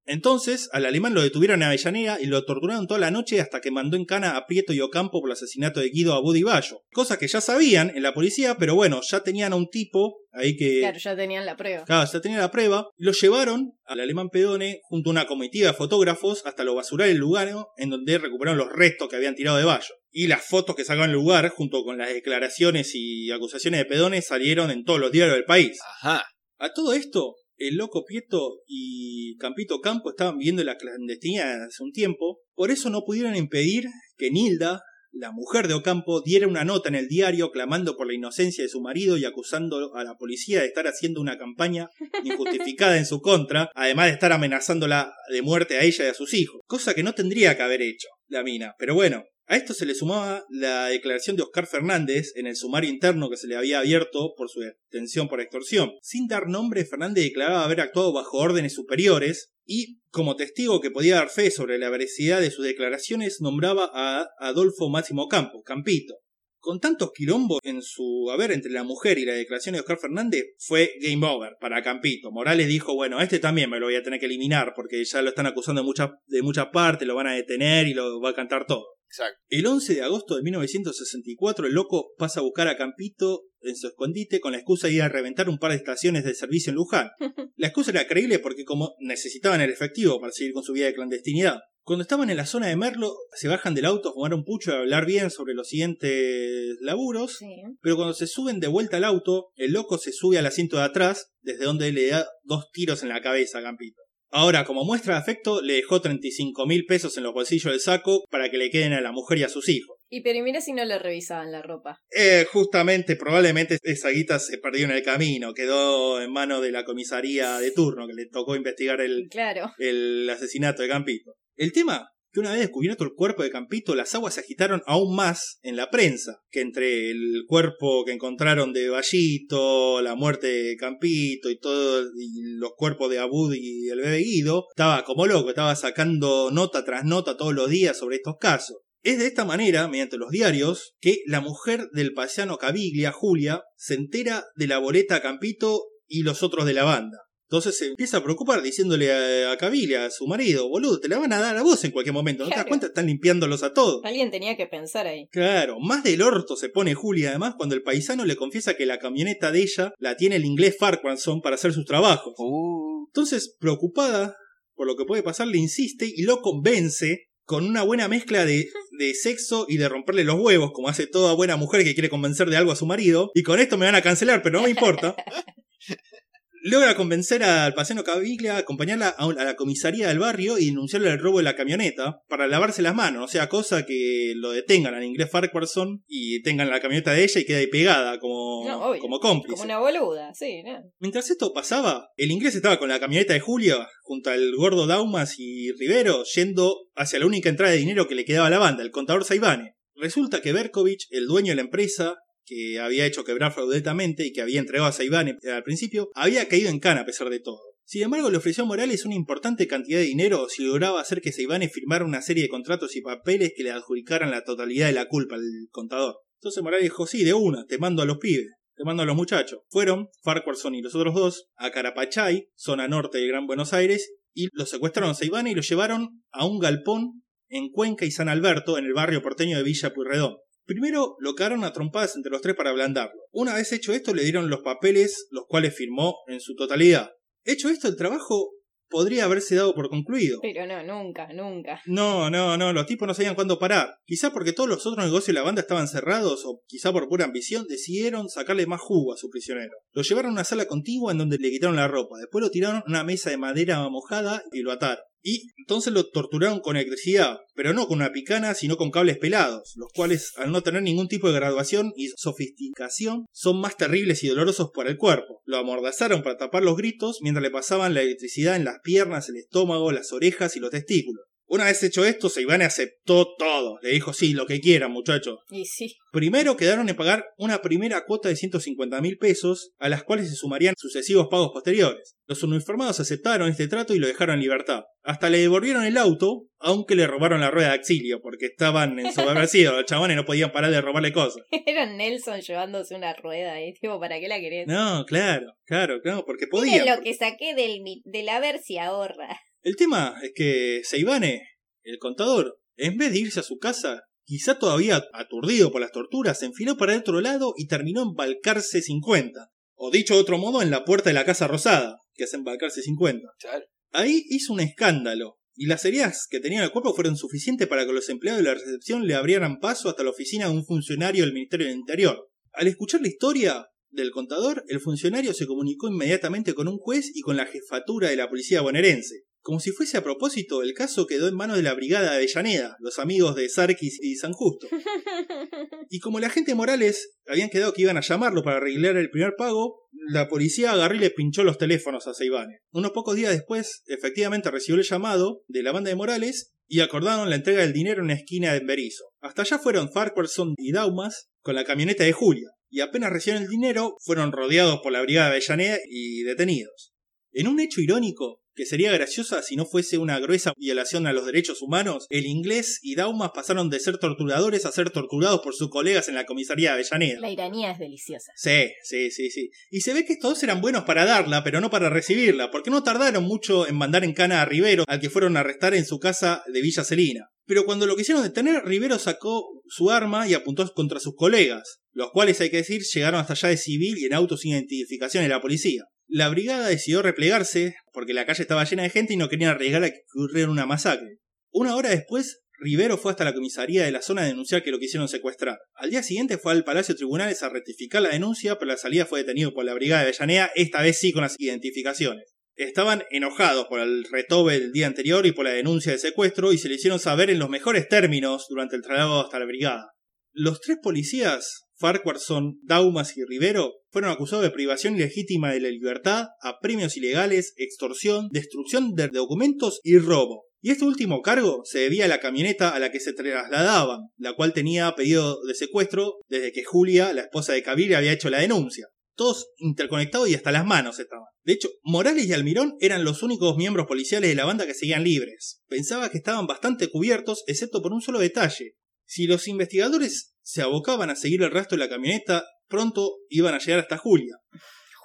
[0.04, 3.70] Entonces, al alemán lo detuvieron en Avellaneda y lo torturaron toda la noche hasta que
[3.70, 6.82] mandó en cana a Prieto y Ocampo por el asesinato de Guido Abud y Bayo.
[6.92, 10.56] Cosa que ya sabían en la policía, pero bueno, ya tenían a un tipo ahí
[10.56, 10.80] que...
[10.80, 11.84] Claro, ya tenían la prueba.
[11.84, 12.88] Claro, ya tenía la prueba.
[12.96, 17.18] Lo llevaron al alemán Pedone junto a una comitiva de fotógrafos hasta lo basural del
[17.18, 19.94] lugar en donde recuperaron los restos que habían tirado de Bayo.
[20.10, 24.20] Y las fotos que sacaron del lugar, junto con las declaraciones y acusaciones de Pedone,
[24.20, 25.78] salieron en todos los diarios del país.
[26.00, 26.24] Ajá.
[26.58, 31.92] A todo esto, el loco Prieto y Campito Campo estaban viviendo la clandestinidad hace un
[31.92, 33.84] tiempo, por eso no pudieron impedir
[34.16, 34.82] que Nilda,
[35.12, 38.70] la mujer de Ocampo, diera una nota en el diario clamando por la inocencia de
[38.70, 41.88] su marido y acusando a la policía de estar haciendo una campaña
[42.24, 46.32] injustificada en su contra, además de estar amenazándola de muerte a ella y a sus
[46.34, 49.24] hijos, cosa que no tendría que haber hecho la mina, pero bueno.
[49.52, 53.36] A esto se le sumaba la declaración de Oscar Fernández en el sumario interno que
[53.36, 55.92] se le había abierto por su detención por extorsión.
[56.00, 61.16] Sin dar nombre, Fernández declaraba haber actuado bajo órdenes superiores y, como testigo que podía
[61.16, 66.14] dar fe sobre la veracidad de sus declaraciones, nombraba a Adolfo Máximo Campo, Campito.
[66.58, 70.44] Con tantos quilombos en su haber entre la mujer y la declaración de Oscar Fernández,
[70.60, 72.30] fue game over para Campito.
[72.30, 75.28] Morales dijo, bueno, este también me lo voy a tener que eliminar porque ya lo
[75.28, 78.34] están acusando de muchas de muchas partes, lo van a detener y lo va a
[78.34, 78.86] cantar todo.
[79.12, 79.38] Exacto.
[79.50, 83.86] El 11 de agosto de 1964, el loco pasa a buscar a Campito en su
[83.86, 86.76] escondite con la excusa de ir a reventar un par de estaciones de servicio en
[86.76, 87.10] Luján.
[87.56, 90.94] La excusa era creíble porque como necesitaban el efectivo para seguir con su vida de
[90.94, 91.60] clandestinidad.
[91.84, 94.70] Cuando estaban en la zona de Merlo, se bajan del auto a fumar un pucho
[94.70, 97.36] y a hablar bien sobre los siguientes laburos.
[97.38, 97.54] Sí.
[97.82, 100.84] Pero cuando se suben de vuelta al auto, el loco se sube al asiento de
[100.84, 104.00] atrás, desde donde le da dos tiros en la cabeza a Campito.
[104.32, 108.24] Ahora, como muestra de afecto, le dejó 35 mil pesos en los bolsillos del saco
[108.30, 109.98] para que le queden a la mujer y a sus hijos.
[110.08, 111.98] Y pero mira si no le revisaban la ropa.
[112.10, 116.84] Eh, justamente, probablemente esa guita se perdió en el camino, quedó en manos de la
[116.84, 119.70] comisaría de turno, que le tocó investigar el, Claro.
[119.78, 121.32] el asesinato de Campito.
[121.56, 125.14] El tema, que una vez descubierto el cuerpo de Campito, las aguas se agitaron aún
[125.14, 130.76] más en la prensa, que entre el cuerpo que encontraron de Vallito, la muerte de
[130.76, 135.50] Campito y todo, y los cuerpos de Abud y el bebé Guido, estaba como loco,
[135.50, 138.78] estaba sacando nota tras nota todos los días sobre estos casos.
[139.02, 143.94] Es de esta manera, mediante los diarios, que la mujer del paisano Caviglia, Julia, se
[143.94, 147.18] entera de la boleta Campito y los otros de la banda.
[147.52, 151.34] Entonces se empieza a preocupar diciéndole a, a a su marido, boludo, te la van
[151.34, 152.86] a dar a vos en cualquier momento, ¿no te das cuenta?
[152.86, 154.02] Están limpiándolos a todos.
[154.04, 155.28] Alguien tenía que pensar ahí.
[155.30, 158.98] Claro, más del orto se pone Julia además cuando el paisano le confiesa que la
[158.98, 162.32] camioneta de ella la tiene el inglés Farquharson para hacer sus trabajos.
[162.38, 164.34] Uh, Entonces, preocupada
[164.74, 168.70] por lo que puede pasar, le insiste y lo convence con una buena mezcla de,
[168.98, 172.48] de sexo y de romperle los huevos, como hace toda buena mujer que quiere convencer
[172.48, 173.30] de algo a su marido.
[173.34, 175.14] Y con esto me van a cancelar, pero no me importa.
[176.64, 180.66] Logra convencer al paisano Caviglia a acompañarla a, un- a la comisaría del barrio y
[180.66, 184.52] denunciarle el robo de la camioneta para lavarse las manos, o sea, cosa que lo
[184.52, 188.64] detengan al inglés Farquharson y tengan la camioneta de ella y quede ahí pegada como,
[188.68, 189.00] No, obvio.
[189.00, 189.54] como cómplice.
[189.60, 190.82] Como una boluda, sí, ¿no?
[191.00, 195.34] Mientras esto pasaba, el inglés estaba con la camioneta de Julio junto al gordo Daumas
[195.38, 198.84] y Rivero yendo hacia la única entrada de dinero que le quedaba a la banda,
[198.84, 199.74] el contador Saibane.
[199.96, 202.16] Resulta que Berkovich, el dueño de la empresa
[202.52, 206.68] que había hecho quebrar fraudulentamente y que había entregado a Saibane al principio, había caído
[206.68, 207.60] en cana a pesar de todo.
[207.84, 211.32] Sin embargo, le ofreció a Morales una importante cantidad de dinero si lograba hacer que
[211.32, 215.08] Saibane firmara una serie de contratos y papeles que le adjudicaran la totalidad de la
[215.08, 216.16] culpa al contador.
[216.40, 218.50] Entonces Morales dijo, sí, de una, te mando a los pibes.
[218.74, 219.60] Te mando a los muchachos.
[219.68, 224.48] Fueron Farquharson y los otros dos a Carapachay, zona norte del Gran Buenos Aires, y
[224.52, 228.78] los secuestraron a Saibane y los llevaron a un galpón en Cuenca y San Alberto,
[228.78, 230.36] en el barrio porteño de Villa Pueyrredón.
[230.64, 233.20] Primero lo cagaron a trompadas entre los tres para ablandarlo.
[233.32, 237.10] Una vez hecho esto, le dieron los papeles, los cuales firmó en su totalidad.
[237.44, 238.52] Hecho esto, el trabajo
[238.92, 240.38] podría haberse dado por concluido.
[240.42, 241.80] Pero no, nunca, nunca.
[241.86, 243.96] No, no, no, los tipos no sabían cuándo parar.
[244.04, 247.24] Quizá porque todos los otros negocios de la banda estaban cerrados o quizá por pura
[247.24, 249.72] ambición decidieron sacarle más jugo a su prisionero.
[249.92, 252.80] Lo llevaron a una sala contigua en donde le quitaron la ropa, después lo tiraron
[252.80, 255.02] a una mesa de madera mojada y lo ataron.
[255.22, 259.72] Y entonces lo torturaron con electricidad, pero no con una picana, sino con cables pelados,
[259.76, 264.28] los cuales, al no tener ningún tipo de graduación y sofisticación, son más terribles y
[264.28, 265.40] dolorosos para el cuerpo.
[265.44, 269.36] Lo amordazaron para tapar los gritos mientras le pasaban la electricidad en las piernas, el
[269.36, 271.24] estómago, las orejas y los testículos.
[271.52, 273.78] Una vez hecho esto, Seibane aceptó todo.
[273.82, 275.38] Le dijo, sí, lo que quieran, muchachos.
[275.50, 275.96] Y sí.
[276.10, 280.34] Primero quedaron en pagar una primera cuota de 150 mil pesos, a las cuales se
[280.36, 282.16] sumarían sucesivos pagos posteriores.
[282.26, 284.84] Los uniformados aceptaron este trato y lo dejaron en libertad.
[285.02, 289.74] Hasta le devolvieron el auto, aunque le robaron la rueda de auxilio, porque estaban ensoberbecidos.
[289.76, 291.42] Los chabones no podían parar de robarle cosas.
[291.66, 294.66] Era Nelson llevándose una rueda ahí, tipo, ¿para qué la querés?
[294.68, 296.96] No, claro, claro, claro, porque Miren podían.
[296.96, 299.38] lo que saqué del, mi- de la ver si ahorra.
[299.62, 301.42] El tema es que Seibane,
[301.84, 306.40] el contador, en vez de irse a su casa, quizá todavía aturdido por las torturas,
[306.40, 309.50] se enfiló para el otro lado y terminó en Balcarce 50.
[309.74, 312.42] O dicho de otro modo, en la puerta de la Casa Rosada, que es en
[312.42, 313.28] Balcarce 50.
[313.38, 313.64] claro.
[313.92, 317.86] Ahí hizo un escándalo, y las heridas que tenía en el cuerpo fueron suficientes para
[317.86, 321.24] que los empleados de la recepción le abrieran paso hasta la oficina de un funcionario
[321.24, 322.30] del Ministerio del Interior.
[322.52, 327.20] Al escuchar la historia del contador, el funcionario se comunicó inmediatamente con un juez y
[327.20, 329.24] con la jefatura de la policía bonaerense.
[329.42, 332.76] Como si fuese a propósito, el caso quedó en manos de la Brigada de Avellaneda,
[332.78, 334.68] los amigos de Sarkis y San Justo.
[335.90, 339.34] Y como la gente Morales habían quedado que iban a llamarlo para arreglar el primer
[339.36, 342.60] pago, la policía agarró y le pinchó los teléfonos a Seibane.
[342.70, 347.28] Unos pocos días después, efectivamente recibió el llamado de la banda de Morales y acordaron
[347.28, 349.04] la entrega del dinero en una esquina de Berizo.
[349.20, 353.50] Hasta allá fueron Farquharson y Daumas con la camioneta de Julia, y apenas recibieron el
[353.50, 356.91] dinero, fueron rodeados por la brigada de Avellaneda y detenidos.
[357.32, 361.24] En un hecho irónico, que sería graciosa si no fuese una gruesa violación a los
[361.24, 365.70] derechos humanos, el inglés y Daumas pasaron de ser torturadores a ser torturados por sus
[365.70, 367.20] colegas en la comisaría de Avellaneda.
[367.20, 368.32] La iranía es deliciosa.
[368.36, 369.50] Sí, sí, sí, sí.
[369.70, 372.70] Y se ve que estos dos eran buenos para darla, pero no para recibirla, porque
[372.70, 375.86] no tardaron mucho en mandar en cana a Rivero, al que fueron a arrestar en
[375.86, 377.28] su casa de Villa Celina.
[377.46, 382.10] Pero cuando lo quisieron detener, Rivero sacó su arma y apuntó contra sus colegas, los
[382.10, 385.28] cuales, hay que decir, llegaron hasta allá de civil y en auto sin identificación de
[385.28, 385.84] la policía.
[386.14, 389.82] La brigada decidió replegarse porque la calle estaba llena de gente y no querían arriesgar
[389.82, 391.20] a que ocurriera una masacre.
[391.50, 394.78] Una hora después, Rivero fue hasta la comisaría de la zona a denunciar que lo
[394.78, 395.58] quisieron secuestrar.
[395.72, 399.06] Al día siguiente fue al Palacio de Tribunales a rectificar la denuncia, pero la salida
[399.06, 402.34] fue detenido por la brigada de Avellaneda, esta vez sí con las identificaciones.
[402.56, 406.58] Estaban enojados por el retobe del día anterior y por la denuncia de secuestro y
[406.58, 409.92] se le hicieron saber en los mejores términos durante el traslado hasta la brigada.
[410.34, 416.28] Los tres policías, Farquharson, Daumas y Rivero, fueron acusados de privación ilegítima de la libertad,
[416.40, 420.44] apremios ilegales, extorsión, destrucción de documentos y robo.
[420.60, 424.34] Y este último cargo se debía a la camioneta a la que se trasladaban, la
[424.34, 428.38] cual tenía pedido de secuestro desde que Julia, la esposa de Cavill, había hecho la
[428.38, 428.86] denuncia.
[429.16, 431.26] Todos interconectados y hasta las manos estaban.
[431.42, 435.02] De hecho, Morales y Almirón eran los únicos miembros policiales de la banda que seguían
[435.02, 435.60] libres.
[435.66, 438.76] Pensaba que estaban bastante cubiertos, excepto por un solo detalle.
[439.14, 443.58] Si los investigadores se abocaban a seguir el rastro de la camioneta, pronto iban a
[443.58, 444.36] llegar hasta Julia.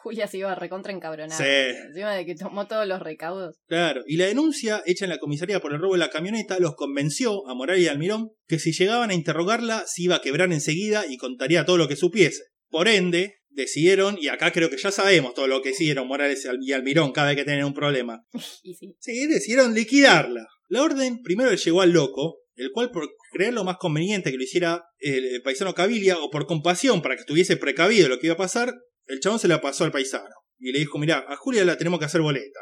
[0.01, 1.37] Julia se iba recontra encabronada.
[1.37, 1.77] Sí.
[1.89, 3.57] Encima de que tomó todos los recaudos.
[3.67, 6.75] Claro, y la denuncia hecha en la comisaría por el robo de la camioneta los
[6.75, 11.05] convenció a Morales y Almirón que si llegaban a interrogarla se iba a quebrar enseguida
[11.05, 12.43] y contaría todo lo que supiese.
[12.69, 16.71] Por ende, decidieron, y acá creo que ya sabemos todo lo que hicieron Morales y
[16.71, 18.23] Almirón cada vez que tenían un problema.
[18.63, 18.95] Y sí.
[19.01, 20.47] Sí, decidieron liquidarla.
[20.69, 24.37] La orden primero le llegó al loco, el cual por creer lo más conveniente que
[24.37, 28.27] lo hiciera el paisano Cabilia, o por compasión para que estuviese precavido de lo que
[28.27, 28.73] iba a pasar,
[29.05, 30.35] el chabón se la pasó al paisano.
[30.59, 32.59] Y le dijo, mirá, a Julia la tenemos que hacer boleta.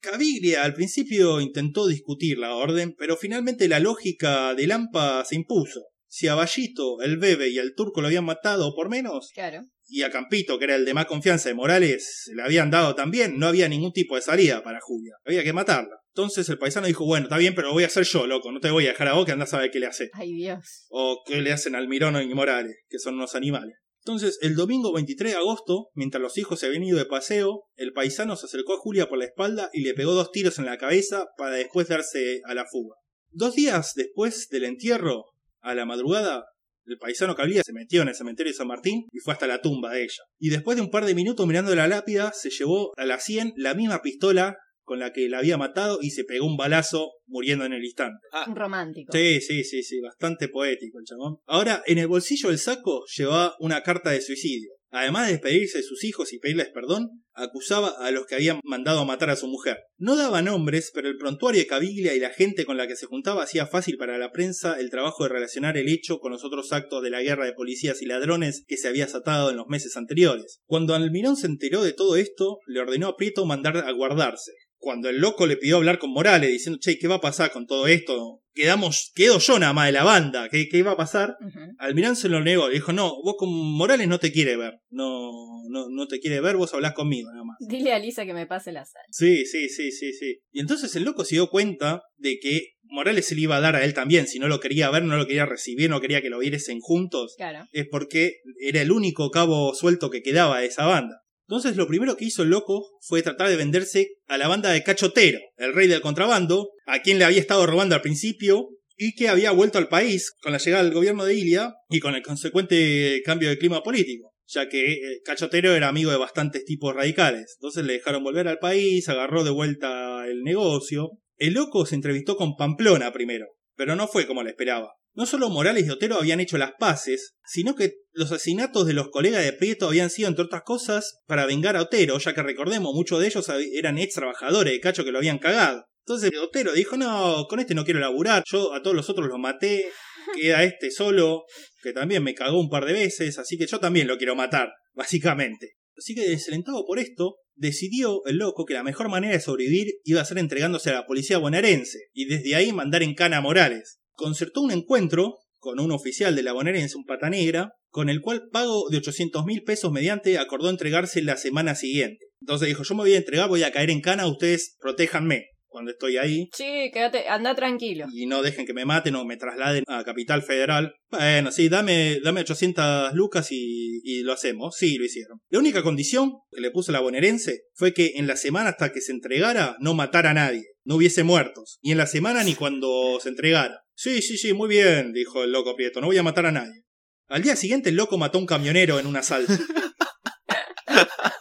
[0.00, 5.86] Caviglia al principio intentó discutir la orden, pero finalmente la lógica de Lampa se impuso.
[6.06, 9.62] Si a Vallito, el bebé y el turco lo habían matado por menos, Claro.
[9.86, 12.94] Y a Campito, que era el de más confianza de Morales, se le habían dado
[12.94, 15.14] también, no había ningún tipo de salida para Julia.
[15.24, 15.96] Había que matarla.
[16.08, 18.60] Entonces el paisano dijo, bueno, está bien, pero lo voy a hacer yo, loco, no
[18.60, 20.10] te voy a dejar a vos que andás a ver qué le hace.
[20.12, 20.86] Ay, Dios.
[20.88, 23.74] O qué le hacen al Mirón y Morales, que son unos animales.
[24.06, 27.92] Entonces, el domingo 23 de agosto, mientras los hijos se habían ido de paseo, el
[27.94, 30.76] paisano se acercó a Julia por la espalda y le pegó dos tiros en la
[30.76, 32.96] cabeza para después darse a la fuga.
[33.30, 35.24] Dos días después del entierro,
[35.60, 36.44] a la madrugada,
[36.86, 39.60] el paisano Cablía se metió en el cementerio de San Martín y fue hasta la
[39.60, 40.22] tumba de ella.
[40.38, 43.52] Y después de un par de minutos mirando la lápida, se llevó a la sien
[43.56, 47.64] la misma pistola con la que la había matado y se pegó un balazo muriendo
[47.64, 48.26] en el instante.
[48.46, 49.12] Un romántico.
[49.12, 51.38] Sí, sí, sí, sí, bastante poético el chabón.
[51.46, 54.72] Ahora, en el bolsillo del saco llevaba una carta de suicidio.
[54.94, 59.00] Además de despedirse de sus hijos y pedirles perdón, acusaba a los que habían mandado
[59.00, 59.78] a matar a su mujer.
[59.98, 63.06] No daba nombres, pero el prontuario de Caviglia y la gente con la que se
[63.06, 66.72] juntaba hacía fácil para la prensa el trabajo de relacionar el hecho con los otros
[66.72, 69.96] actos de la guerra de policías y ladrones que se había desatado en los meses
[69.96, 70.60] anteriores.
[70.64, 74.52] Cuando Almirón se enteró de todo esto, le ordenó a Prieto mandar a guardarse
[74.84, 77.66] cuando el loco le pidió hablar con Morales diciendo, che, ¿qué va a pasar con
[77.66, 78.42] todo esto?
[78.54, 81.36] Quedamos, quedo yo nada más de la banda, ¿qué, qué va a pasar?
[81.40, 81.58] Ujú.
[81.78, 85.32] Almirán se lo negó, le dijo, no, vos con Morales no te quiere ver, no,
[85.70, 87.56] no, no te quiere ver, vos hablás conmigo nada más.
[87.58, 89.02] Dile a Lisa que me pase la sal.
[89.10, 90.38] Sí, sí, sí, sí, sí.
[90.52, 93.74] Y entonces el loco se dio cuenta de que Morales se le iba a dar
[93.74, 96.30] a él también, si no lo quería ver, no lo quería recibir, no quería que
[96.30, 97.64] lo viesen juntos, Claro.
[97.72, 101.22] es porque era el único cabo suelto que quedaba de esa banda.
[101.48, 104.82] Entonces lo primero que hizo el loco fue tratar de venderse a la banda de
[104.82, 109.28] Cachotero, el rey del contrabando, a quien le había estado robando al principio y que
[109.28, 113.20] había vuelto al país con la llegada del gobierno de Ilia y con el consecuente
[113.24, 117.56] cambio de clima político, ya que eh, Cachotero era amigo de bastantes tipos radicales.
[117.58, 121.10] Entonces le dejaron volver al país, agarró de vuelta el negocio.
[121.36, 123.46] El loco se entrevistó con Pamplona primero,
[123.76, 124.92] pero no fue como le esperaba.
[125.14, 129.10] No solo Morales y Otero habían hecho las paces, sino que los asesinatos de los
[129.10, 132.92] colegas de Prieto habían sido, entre otras cosas, para vengar a Otero, ya que recordemos,
[132.94, 135.84] muchos de ellos eran ex trabajadores de Cacho que lo habían cagado.
[136.06, 139.38] Entonces Otero dijo, no, con este no quiero laburar, yo a todos los otros los
[139.38, 139.88] maté,
[140.34, 141.44] queda este solo,
[141.82, 144.72] que también me cagó un par de veces, así que yo también lo quiero matar,
[144.94, 145.76] básicamente.
[145.96, 150.20] Así que desalentado por esto, decidió el loco que la mejor manera de sobrevivir iba
[150.20, 154.00] a ser entregándose a la policía bonaerense, y desde ahí mandar en cana a Morales.
[154.12, 158.48] Concertó un encuentro con un oficial de la bonaerense, un pata negra, con el cual
[158.50, 162.26] pago de 800 mil pesos mediante acordó entregarse la semana siguiente.
[162.40, 165.90] Entonces dijo, yo me voy a entregar, voy a caer en cana, ustedes protéjanme cuando
[165.90, 168.06] estoy ahí Sí, quédate, anda tranquilo.
[168.14, 170.94] y no dejen que me maten o me trasladen a Capital Federal.
[171.10, 174.76] Bueno, sí, dame, dame 800 lucas y, y lo hacemos.
[174.78, 175.40] Sí, lo hicieron.
[175.50, 179.00] La única condición que le puso la bonaerense fue que en la semana hasta que
[179.00, 181.78] se entregara no matara a nadie, no hubiese muertos.
[181.82, 183.80] Ni en la semana ni cuando se entregara.
[183.96, 186.82] Sí, sí, sí, muy bien, dijo el loco Prieto, no voy a matar a nadie.
[187.28, 189.52] Al día siguiente el loco mató a un camionero en un asalto.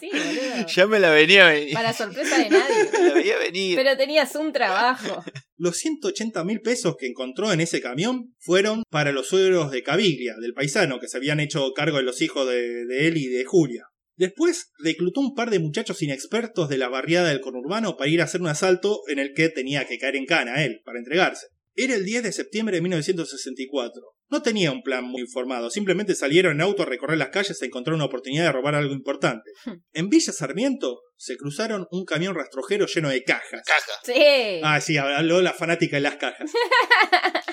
[0.00, 0.66] Sí, boludo.
[0.66, 1.74] Ya me la venía venir.
[1.74, 2.90] Para sorpresa de nadie.
[2.92, 3.76] Me la veía venir.
[3.76, 5.24] Pero tenías un trabajo.
[5.56, 10.34] Los 180 mil pesos que encontró en ese camión fueron para los suegros de Caviglia,
[10.40, 13.44] del paisano, que se habían hecho cargo de los hijos de, de él y de
[13.44, 13.84] Julia.
[14.16, 18.24] Después reclutó un par de muchachos inexpertos de la barriada del conurbano para ir a
[18.24, 21.46] hacer un asalto en el que tenía que caer en cana él, para entregarse.
[21.80, 24.02] Era el 10 de septiembre de 1964.
[24.30, 27.66] No tenía un plan muy informado, simplemente salieron en auto a recorrer las calles a
[27.66, 29.52] encontrar una oportunidad de robar algo importante.
[29.92, 33.62] En Villa Sarmiento se cruzaron un camión rastrojero lleno de cajas.
[33.64, 33.92] Caja.
[34.02, 34.60] Sí.
[34.64, 36.50] Ah, sí, habló la fanática de las cajas.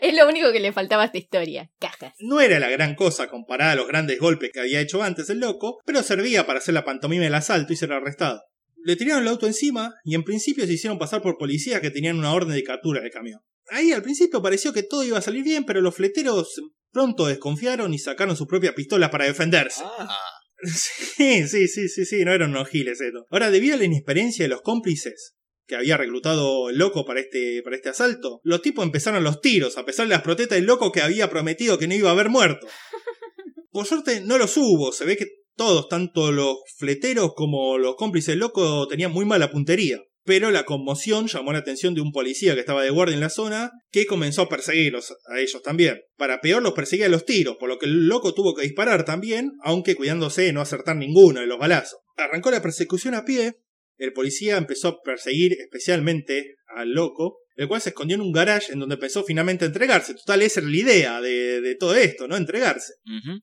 [0.00, 1.68] Es lo único que le faltaba a esta historia.
[1.80, 2.12] Cajas.
[2.20, 5.40] No era la gran cosa comparada a los grandes golpes que había hecho antes el
[5.40, 8.40] loco, pero servía para hacer la pantomima del asalto y ser arrestado.
[8.84, 12.18] Le tiraron el auto encima y en principio se hicieron pasar por policías que tenían
[12.18, 13.40] una orden de captura del camión.
[13.68, 16.60] Ahí al principio pareció que todo iba a salir bien, pero los fleteros
[16.92, 19.82] pronto desconfiaron y sacaron sus propias pistolas para defenderse.
[19.84, 20.18] Ah,
[20.64, 23.26] Sí, sí, sí, sí, sí, no eran unos giles esto.
[23.30, 25.34] Ahora, debido a la inexperiencia de los cómplices
[25.66, 29.78] que había reclutado el loco para este, para este asalto, los tipos empezaron los tiros,
[29.78, 32.28] a pesar de las protestas del loco que había prometido que no iba a haber
[32.28, 32.66] muerto.
[33.70, 38.32] Por suerte no los hubo, se ve que todos, tanto los fleteros como los cómplices
[38.32, 39.98] del loco, tenían muy mala puntería.
[40.26, 43.28] Pero la conmoción llamó la atención de un policía que estaba de guardia en la
[43.28, 46.00] zona, que comenzó a perseguirlos a ellos también.
[46.16, 49.04] Para peor los perseguía a los tiros, por lo que el loco tuvo que disparar
[49.04, 52.00] también, aunque cuidándose de no acertar ninguno de los balazos.
[52.16, 53.56] Arrancó la persecución a pie,
[53.98, 58.72] el policía empezó a perseguir especialmente al loco, el cual se escondió en un garage
[58.72, 60.14] en donde empezó finalmente a entregarse.
[60.14, 62.36] Total, esa era la idea de, de todo esto, ¿no?
[62.36, 62.94] Entregarse.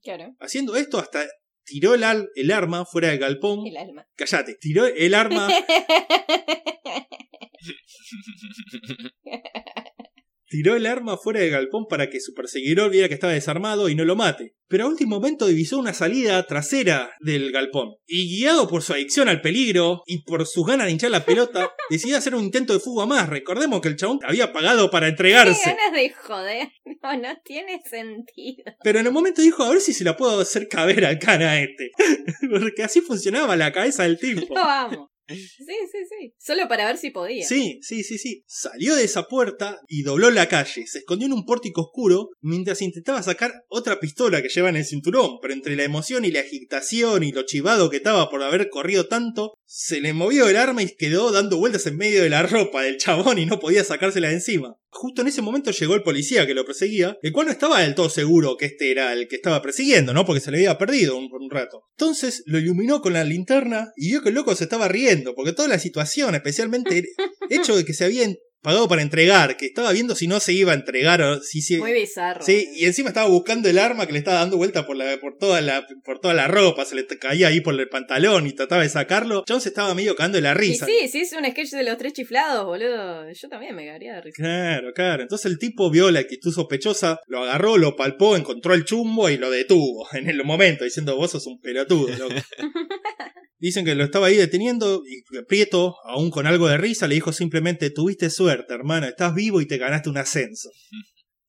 [0.03, 0.35] Claro.
[0.39, 1.27] Haciendo esto hasta
[1.71, 3.65] tiró el, al- el arma fuera del galpón.
[3.65, 4.05] El alma.
[4.15, 5.47] Callate, tiró el arma
[10.51, 13.95] Tiró el arma fuera del galpón para que su perseguidor viera que estaba desarmado y
[13.95, 14.53] no lo mate.
[14.67, 17.95] Pero a último momento divisó una salida trasera del galpón.
[18.05, 21.71] Y guiado por su adicción al peligro y por sus ganas de hinchar la pelota,
[21.89, 23.29] decidió hacer un intento de fuga más.
[23.29, 25.69] Recordemos que el chabón había pagado para Qué entregarse.
[25.69, 26.67] ganas de joder.
[27.01, 28.73] No, no tiene sentido.
[28.83, 31.61] Pero en el momento dijo, a ver si se la puedo hacer caber al cana
[31.61, 31.91] este.
[32.51, 34.53] Porque así funcionaba la cabeza del tipo.
[34.53, 35.11] Lo amo.
[35.35, 36.33] Sí, sí, sí.
[36.37, 37.45] Solo para ver si podía.
[37.45, 38.43] Sí, sí, sí, sí.
[38.47, 40.85] Salió de esa puerta y dobló la calle.
[40.87, 44.85] Se escondió en un pórtico oscuro mientras intentaba sacar otra pistola que lleva en el
[44.85, 45.39] cinturón.
[45.41, 49.07] Pero entre la emoción y la agitación y lo chivado que estaba por haber corrido
[49.07, 52.83] tanto, se le movió el arma y quedó dando vueltas en medio de la ropa
[52.83, 54.75] del chabón y no podía sacársela de encima.
[54.89, 57.95] Justo en ese momento llegó el policía que lo perseguía, el cual no estaba del
[57.95, 60.25] todo seguro que este era el que estaba persiguiendo, ¿no?
[60.25, 61.83] Porque se le había perdido un- un rato.
[61.97, 65.53] Entonces lo iluminó con la linterna y vio que el loco se estaba riendo, porque
[65.53, 67.05] toda la situación, especialmente el
[67.49, 68.25] hecho de que se había
[68.61, 71.77] pagado para entregar, que estaba viendo si no se iba a entregar o si se...
[71.77, 72.43] Muy bizarro.
[72.43, 75.37] Sí, y encima estaba buscando el arma que le estaba dando vuelta por, la, por,
[75.37, 78.83] toda la, por toda la ropa, se le caía ahí por el pantalón y trataba
[78.83, 79.43] de sacarlo.
[79.47, 80.85] John se estaba medio cagando de la Y risa.
[80.85, 83.31] sí, sí, es un sketch de los tres chiflados, boludo.
[83.31, 84.35] Yo también me cagaría de risa.
[84.35, 85.23] Claro, claro.
[85.23, 89.37] Entonces el tipo vio la actitud sospechosa, lo agarró, lo palpó, encontró el chumbo y
[89.37, 92.35] lo detuvo en el momento, diciendo vos sos un pelotudo, loco.
[93.61, 97.31] Dicen que lo estaba ahí deteniendo y Prieto, aún con algo de risa, le dijo
[97.31, 100.71] simplemente tuviste suerte, hermano, estás vivo y te ganaste un ascenso.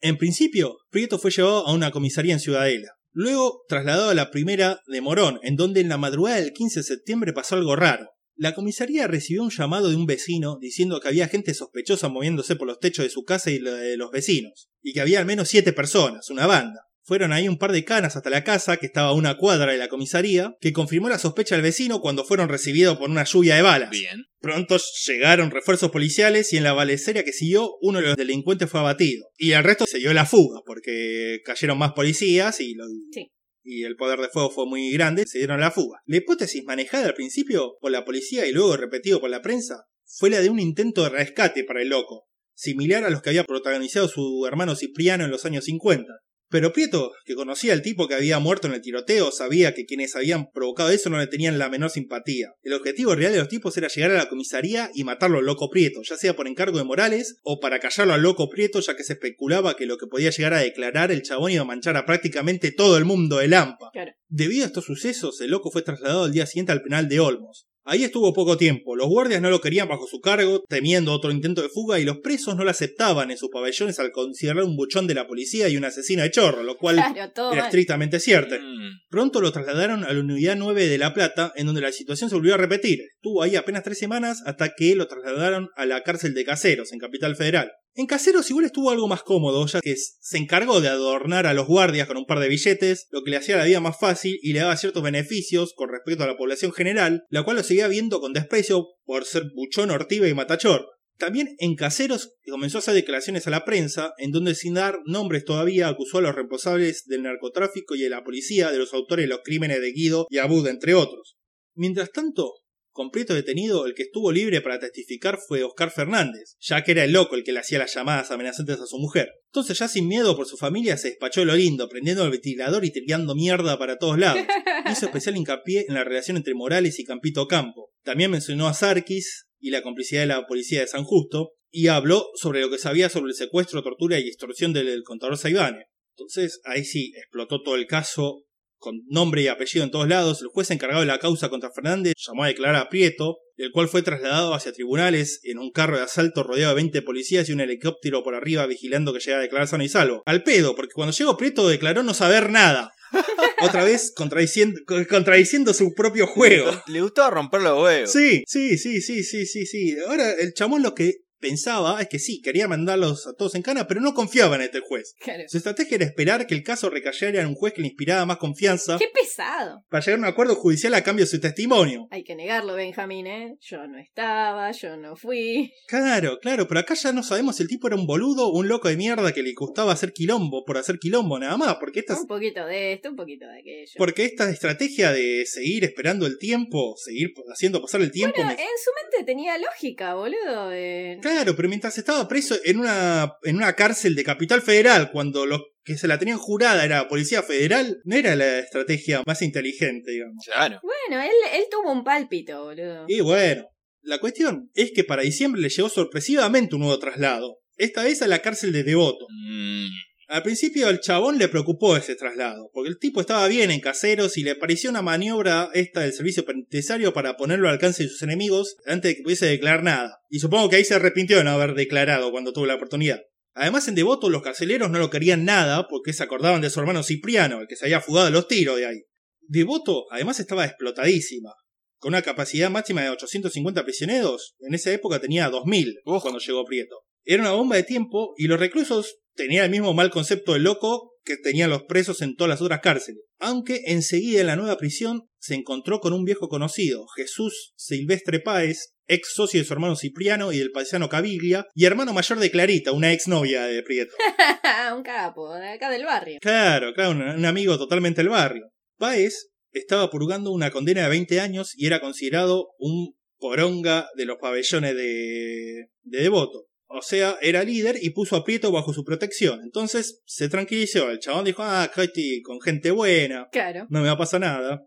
[0.02, 2.90] En principio, Prieto fue llevado a una comisaría en Ciudadela.
[3.12, 6.84] Luego trasladado a la primera de Morón, en donde en la madrugada del 15 de
[6.84, 8.10] septiembre pasó algo raro.
[8.36, 12.66] La comisaría recibió un llamado de un vecino diciendo que había gente sospechosa moviéndose por
[12.66, 15.72] los techos de su casa y de los vecinos, y que había al menos siete
[15.72, 16.80] personas, una banda.
[17.04, 19.78] Fueron ahí un par de canas hasta la casa, que estaba a una cuadra de
[19.78, 23.62] la comisaría, que confirmó la sospecha del vecino cuando fueron recibidos por una lluvia de
[23.62, 23.90] balas.
[23.90, 24.26] Bien.
[24.40, 24.76] Pronto
[25.06, 29.26] llegaron refuerzos policiales y en la balacera que siguió, uno de los delincuentes fue abatido.
[29.36, 32.76] Y el resto se dio la fuga, porque cayeron más policías y,
[33.12, 33.32] Sí.
[33.64, 36.00] y el poder de fuego fue muy grande, se dieron la fuga.
[36.06, 40.30] La hipótesis manejada al principio por la policía y luego repetido por la prensa fue
[40.30, 44.06] la de un intento de rescate para el loco, similar a los que había protagonizado
[44.08, 46.04] su hermano Cipriano en los años 50.
[46.52, 50.14] Pero Prieto, que conocía al tipo que había muerto en el tiroteo, sabía que quienes
[50.14, 52.52] habían provocado eso no le tenían la menor simpatía.
[52.62, 55.70] El objetivo real de los tipos era llegar a la comisaría y matarlo al loco
[55.70, 59.02] Prieto, ya sea por encargo de Morales o para callarlo al loco Prieto, ya que
[59.02, 62.04] se especulaba que lo que podía llegar a declarar el chabón iba a manchar a
[62.04, 63.88] prácticamente todo el mundo de Lampa.
[63.90, 64.12] Claro.
[64.28, 67.66] Debido a estos sucesos, el loco fue trasladado al día siguiente al penal de Olmos.
[67.84, 71.62] Ahí estuvo poco tiempo, los guardias no lo querían bajo su cargo, temiendo otro intento
[71.62, 75.08] de fuga, y los presos no lo aceptaban en sus pabellones al considerar un buchón
[75.08, 77.58] de la policía y un asesino de chorro, lo cual Claro, era mal.
[77.58, 78.54] estrictamente cierto.
[78.54, 82.30] Mm, Pronto lo trasladaron a la unidad 9 de La Plata, en donde la situación
[82.30, 83.00] se volvió a repetir.
[83.16, 86.98] Estuvo ahí apenas tres semanas hasta que lo trasladaron a la cárcel de Caseros, en
[87.00, 87.72] Capital Federal.
[87.94, 91.66] En Caseros igual estuvo algo más cómodo, ya que se encargó de adornar a los
[91.66, 94.54] guardias con un par de billetes, lo que le hacía la vida más fácil y
[94.54, 98.20] le daba ciertos beneficios con respecto a la población general, la cual lo seguía viendo
[98.20, 100.88] con desprecio por ser buchón, ortiva y matachor.
[101.18, 105.44] También en Caseros comenzó a hacer declaraciones a la prensa, en donde sin dar nombres
[105.44, 109.28] todavía acusó a los responsables del narcotráfico y a la policía de los autores de
[109.28, 111.36] los crímenes de Guido y Abud, entre otros.
[111.74, 112.54] Mientras tanto,
[112.92, 117.04] con Prieto detenido, el que estuvo libre para testificar fue Oscar Fernández, ya que era
[117.04, 119.30] el loco el que le hacía las llamadas amenazantes a su mujer.
[119.46, 122.92] Entonces, ya sin miedo por su familia, se despachó lo lindo, prendiendo el ventilador y
[122.92, 124.42] tirando mierda para todos lados.
[124.90, 127.90] Hizo especial hincapié en la relación entre Morales y Campito Campo.
[128.02, 132.26] También mencionó a Sarkis y la complicidad de la policía de San Justo, y habló
[132.34, 135.86] sobre lo que sabía sobre el secuestro, tortura y extorsión del contador Saibane.
[136.14, 138.44] Entonces, ahí sí, explotó todo el caso,
[138.82, 142.14] con nombre y apellido en todos lados, el juez encargado de la causa contra Fernández
[142.18, 146.02] llamó a declarar a Prieto, el cual fue trasladado hacia tribunales en un carro de
[146.02, 149.68] asalto rodeado de 20 policías y un helicóptero por arriba vigilando que llegara a declarar
[149.68, 150.22] sano y salvo.
[150.26, 152.90] Al pedo, porque cuando llegó Prieto declaró no saber nada.
[153.62, 156.72] Otra vez contradiciendo, contradiciendo su propio juego.
[156.88, 158.10] Le gustaba romper los huevos.
[158.10, 159.96] Sí, sí, sí, sí, sí, sí, sí.
[160.08, 163.86] Ahora el chamón lo que pensaba es que sí, quería mandarlos a todos en cana,
[163.86, 165.14] pero no confiaba en este juez.
[165.20, 165.42] Claro.
[165.48, 168.38] Su estrategia era esperar que el caso recayera en un juez que le inspiraba más
[168.38, 169.84] confianza Qué pesado.
[169.90, 172.06] para llegar a un acuerdo judicial a cambio de su testimonio.
[172.10, 173.56] Hay que negarlo, Benjamín, ¿eh?
[173.60, 175.72] Yo no estaba, yo no fui.
[175.88, 178.68] Claro, claro, pero acá ya no sabemos si el tipo era un boludo o un
[178.68, 182.14] loco de mierda que le gustaba hacer quilombo por hacer quilombo nada más, porque esta,
[182.18, 183.92] Un poquito de esto, un poquito de aquello.
[183.98, 188.36] porque esta estrategia de seguir esperando el tiempo, seguir haciendo pasar el tiempo...
[188.36, 190.70] Bueno, me- en su mente tenía lógica, boludo.
[190.72, 191.18] eh.
[191.20, 195.62] Claro, pero mientras estaba preso en una, en una cárcel de Capital Federal, cuando los
[195.84, 200.44] que se la tenían jurada era Policía Federal, no era la estrategia más inteligente, digamos.
[200.44, 200.80] Claro.
[200.82, 203.04] Bueno, él, él tuvo un pálpito, boludo.
[203.08, 203.66] Y bueno,
[204.02, 208.28] la cuestión es que para diciembre le llegó sorpresivamente un nuevo traslado, esta vez a
[208.28, 209.26] la cárcel de Devoto.
[209.28, 209.86] Mm,
[210.32, 214.38] Al principio al chabón le preocupó ese traslado, porque el tipo estaba bien en caseros
[214.38, 218.22] y le pareció una maniobra esta del servicio penitenciario para ponerlo al alcance de sus
[218.22, 220.22] enemigos antes de que pudiese declarar nada.
[220.30, 223.20] Y supongo que ahí se arrepintió de no haber declarado cuando tuvo la oportunidad.
[223.52, 227.02] Además, en Devoto los carceleros no lo querían nada porque se acordaban de su hermano
[227.02, 229.02] Cipriano, el que se había fugado de los tiros de ahí.
[229.42, 231.52] Devoto, además, estaba explotadísima.
[231.98, 236.22] Con una capacidad máxima de 850 prisioneros, en esa época tenía 2000 Uf.
[236.22, 237.02] cuando llegó Prieto.
[237.22, 241.12] Era una bomba de tiempo y los reclusos tenían el mismo mal concepto de loco
[241.24, 243.22] que tenían los presos en todas las otras cárceles.
[243.38, 248.94] Aunque enseguida en la nueva prisión se encontró con un viejo conocido, Jesús Silvestre Páez,
[249.06, 252.92] ex socio de su hermano Cipriano y del paisano Caviglia, y hermano mayor de Clarita,
[252.92, 254.14] una ex novia de Prieto.
[254.96, 256.38] un capo, de acá del barrio.
[256.40, 258.68] Claro, claro, un, un amigo totalmente del barrio.
[258.98, 264.38] Páez estaba purgando una condena de 20 años y era considerado un poronga de los
[264.40, 266.66] pabellones de, de Devoto.
[266.94, 269.60] O sea, era líder y puso a Prieto bajo su protección.
[269.62, 271.10] Entonces se tranquilizó.
[271.10, 273.86] El chabón dijo, ah, acá estoy con gente buena, Claro.
[273.88, 274.82] no me va a pasar nada.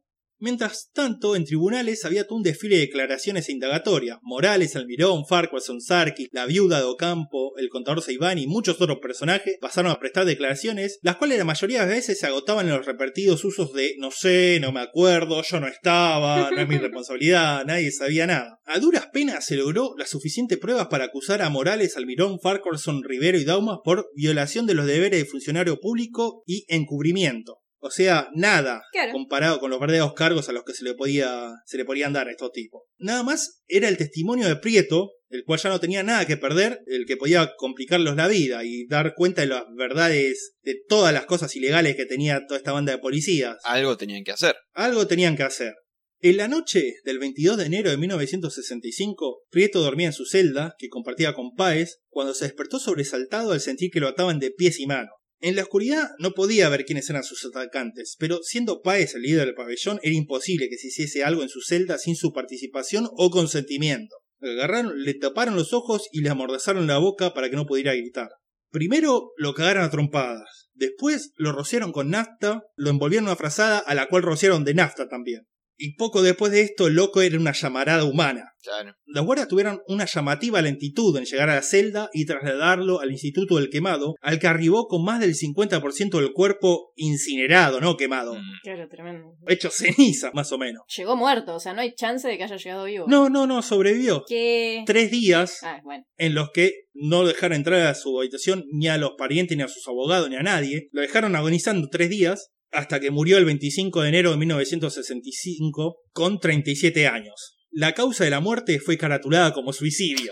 [0.46, 4.20] Mientras tanto, en tribunales había todo un desfile de declaraciones e indagatorias.
[4.22, 9.58] Morales, Almirón, Farquharson, Sarkis, la viuda de Ocampo, el contador Seibán y muchos otros personajes
[9.60, 13.44] pasaron a prestar declaraciones, las cuales la mayoría de veces se agotaban en los repetidos
[13.44, 17.92] usos de no sé, no me acuerdo, yo no estaba, no es mi responsabilidad, nadie
[17.92, 18.60] sabía nada.
[18.66, 23.40] A duras penas se logró las suficientes pruebas para acusar a Morales, Almirón, Farquharson, Rivero
[23.40, 27.65] y Daumas por violación de los deberes de funcionario público y encubrimiento.
[27.86, 29.12] O sea, nada Claro.
[29.12, 32.28] comparado con los verdaderos cargos a los que se le podía se le podían dar
[32.28, 32.82] a estos tipos.
[32.98, 36.82] Nada más era el testimonio de Prieto, el cual ya no tenía nada que perder,
[36.88, 41.28] el que podía complicarlos la vida y dar cuenta de las verdades de todas las
[41.28, 43.58] cosas ilegales que tenía toda esta banda de policías.
[43.64, 44.56] algo tenían que hacer.
[44.74, 45.76] Algo tenían que hacer.
[46.22, 50.90] En la noche del 22 de enero de 1965, Prieto dormía en su celda, que
[50.90, 54.88] compartía con Páez, cuando se despertó sobresaltado al sentir que lo ataban de pies y
[54.88, 55.12] manos.
[55.42, 59.46] En la oscuridad no podía ver quiénes eran sus atacantes, pero siendo Páez el líder
[59.46, 63.30] del pabellón, era imposible que se hiciese algo en su celda sin su participación o
[63.30, 64.16] consentimiento.
[64.40, 67.94] Le agarraron, le taparon los ojos y le amordazaron la boca para que no pudiera
[67.94, 68.30] gritar.
[68.72, 73.80] Primero lo cagaron a trompadas, después lo rociaron con nafta, lo envolvieron en una frazada
[73.80, 75.48] a la cual rociaron de nafta también.
[75.78, 78.52] Y poco después de esto, el loco era una llamarada humana.
[78.64, 78.94] Claro.
[79.06, 83.58] Los guardias tuvieron una llamativa lentitud en llegar a la celda y trasladarlo al Instituto
[83.58, 88.34] del Quemado, al que arribó con más del 50% del cuerpo incinerado, no quemado.
[88.36, 89.34] Mm, Claro, tremendo.
[89.48, 90.84] Hecho ceniza, más o menos.
[90.96, 93.06] Llegó muerto, o sea, no hay chance de que haya llegado vivo.
[93.08, 94.24] No, no, no, sobrevivió.
[94.28, 94.84] Que.
[94.88, 96.04] Tres días Ah, bueno.
[96.18, 99.68] en los que no dejaron entrar a su habitación ni a los parientes, ni a
[99.68, 100.88] sus abogados, ni a nadie.
[100.92, 106.40] Lo dejaron agonizando tres días hasta que murió el 25 de enero de 1965 con
[106.40, 107.56] 37 años.
[107.76, 110.32] La causa de la muerte fue caratulada como suicidio.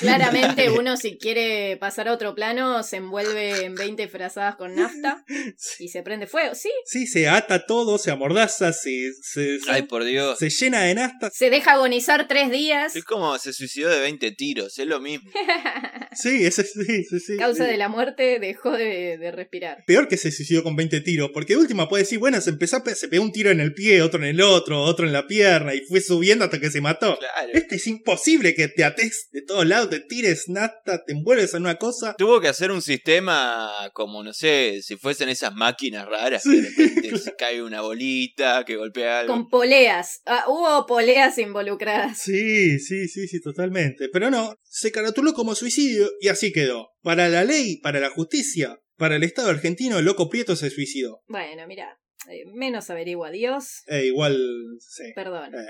[0.00, 5.24] Claramente uno si quiere pasar a otro plano se envuelve en 20 frazadas con nafta
[5.78, 6.70] y se prende fuego, ¿sí?
[6.84, 10.38] Sí, se ata todo, se amordaza, se, se, Ay, por Dios.
[10.38, 11.30] se llena de nafta.
[11.32, 12.96] Se deja agonizar tres días.
[12.96, 15.30] Es como se suicidó de 20 tiros, es lo mismo.
[16.14, 17.36] Sí, ese, sí, sí, sí.
[17.36, 19.84] Causa de la muerte dejó de, de respirar.
[19.86, 22.82] Peor que se suicidó con 20 tiros, porque de última puede decir, bueno, se empezó
[22.84, 25.74] se pegó un tiro en el pie, otro en el otro, otro en la pierna,
[25.74, 27.18] y fue subiendo hasta que se mató.
[27.18, 27.50] Claro.
[27.52, 31.62] Este es imposible que te ates de todos lados, te tires nafta, te envuelves en
[31.62, 32.14] una cosa.
[32.18, 36.50] Tuvo que hacer un sistema como, no sé, si fuesen esas máquinas raras, Sí.
[36.50, 39.34] que de repente se cae una bolita, que golpea algo.
[39.34, 40.20] Con poleas.
[40.26, 42.18] Ah, hubo poleas involucradas.
[42.22, 44.08] Sí, sí, sí, sí, totalmente.
[44.12, 46.90] Pero no, se caratuló como suicidio y así quedó.
[47.02, 51.20] Para la ley, para la justicia, para el Estado argentino, el loco Prieto se suicidó.
[51.28, 51.98] Bueno, mira,
[52.30, 53.82] eh, menos averigua Dios.
[53.86, 54.38] Eh, igual,
[54.80, 55.04] sí.
[55.14, 55.54] Perdón.
[55.54, 55.66] Eh.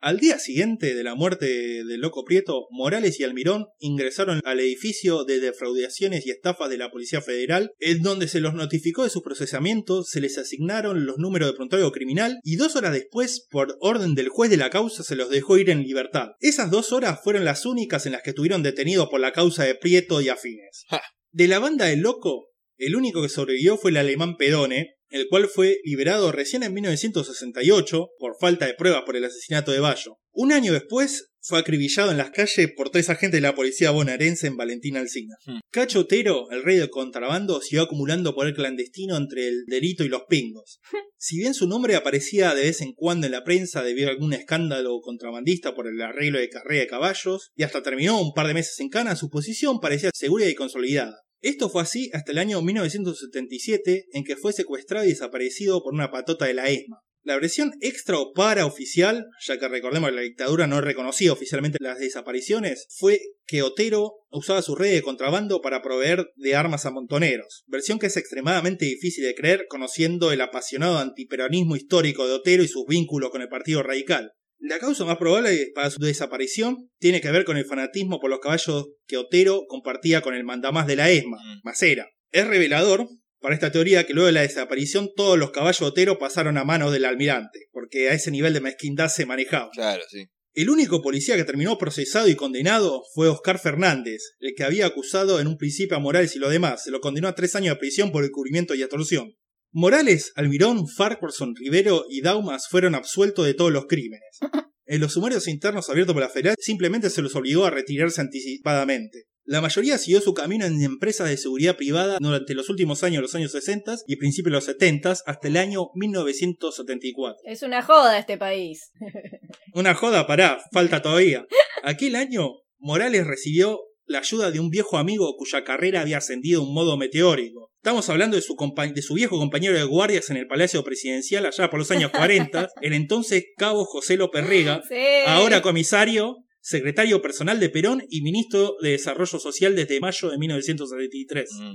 [0.00, 5.24] Al día siguiente de la muerte del loco Prieto, Morales y Almirón ingresaron al edificio
[5.24, 9.22] de defraudaciones y estafas de la Policía Federal, en donde se los notificó de su
[9.22, 14.14] procesamiento, se les asignaron los números de prontuario criminal y dos horas después, por orden
[14.14, 16.32] del juez de la causa, se los dejó ir en libertad.
[16.40, 19.74] Esas dos horas fueron las únicas en las que estuvieron detenidos por la causa de
[19.74, 20.84] Prieto y afines.
[20.88, 21.00] Ja.
[21.32, 25.48] De la banda del loco, el único que sobrevivió fue el alemán Pedone, el cual
[25.48, 30.18] fue liberado recién en 1968 por falta de pruebas por el asesinato de Bayo.
[30.32, 34.48] Un año después fue acribillado en las calles por tres agentes de la policía bonaerense
[34.48, 35.36] en Valentín Alsina.
[35.46, 35.60] Hmm.
[35.70, 40.24] Cacho Otero, el rey del contrabando, siguió acumulando poder clandestino entre el delito y los
[40.28, 40.80] pingos.
[41.16, 44.32] Si bien su nombre aparecía de vez en cuando en la prensa debido a algún
[44.32, 48.54] escándalo contrabandista por el arreglo de carrera de caballos, y hasta terminó un par de
[48.54, 51.25] meses en cana, su posición parecía segura y consolidada.
[51.46, 56.10] Esto fue así hasta el año 1977, en que fue secuestrado y desaparecido por una
[56.10, 57.04] patota de la ESMA.
[57.22, 62.00] La versión extra o paraoficial, ya que recordemos que la dictadura no reconocía oficialmente las
[62.00, 67.62] desapariciones, fue que Otero usaba su red de contrabando para proveer de armas a montoneros,
[67.68, 72.68] versión que es extremadamente difícil de creer conociendo el apasionado antiperonismo histórico de Otero y
[72.68, 74.32] sus vínculos con el Partido Radical.
[74.58, 78.40] La causa más probable para su desaparición tiene que ver con el fanatismo por los
[78.40, 81.60] caballos que Otero compartía con el mandamás de la ESMA, Mm.
[81.62, 82.08] Macera.
[82.32, 83.06] Es revelador
[83.40, 86.64] para esta teoría que luego de la desaparición todos los caballos de Otero pasaron a
[86.64, 89.70] manos del almirante, porque a ese nivel de mezquindad se manejaba.
[89.72, 90.26] Claro, sí.
[90.54, 95.38] El único policía que terminó procesado y condenado fue Oscar Fernández, el que había acusado
[95.38, 96.82] en un principio a Morales y lo demás.
[96.82, 99.34] Se lo condenó a tres años de prisión por encubrimiento y extorsión.
[99.72, 104.38] Morales, Almirón, Farquharson, Rivero y Daumas fueron absueltos de todos los crímenes.
[104.88, 109.24] En los sumarios internos abiertos por la Federal simplemente se los obligó a retirarse anticipadamente.
[109.48, 113.22] La mayoría siguió su camino en empresas de seguridad privada durante los últimos años de
[113.22, 117.38] los años 60 y principios de los 70 hasta el año 1974.
[117.44, 118.92] Es una joda este país.
[119.74, 121.46] Una joda, pará, falta todavía.
[121.82, 122.48] Aquel año,
[122.78, 126.96] Morales recibió la ayuda de un viejo amigo cuya carrera había ascendido de un modo
[126.96, 127.72] meteórico.
[127.86, 128.56] Estamos hablando de su,
[128.92, 132.70] de su viejo compañero de guardias en el Palacio Presidencial allá por los años 40,
[132.80, 134.96] el entonces cabo José López Rega, Sí.
[135.24, 141.48] ahora comisario, secretario personal de Perón y ministro de Desarrollo Social desde mayo de 1973.
[141.52, 141.74] Mm.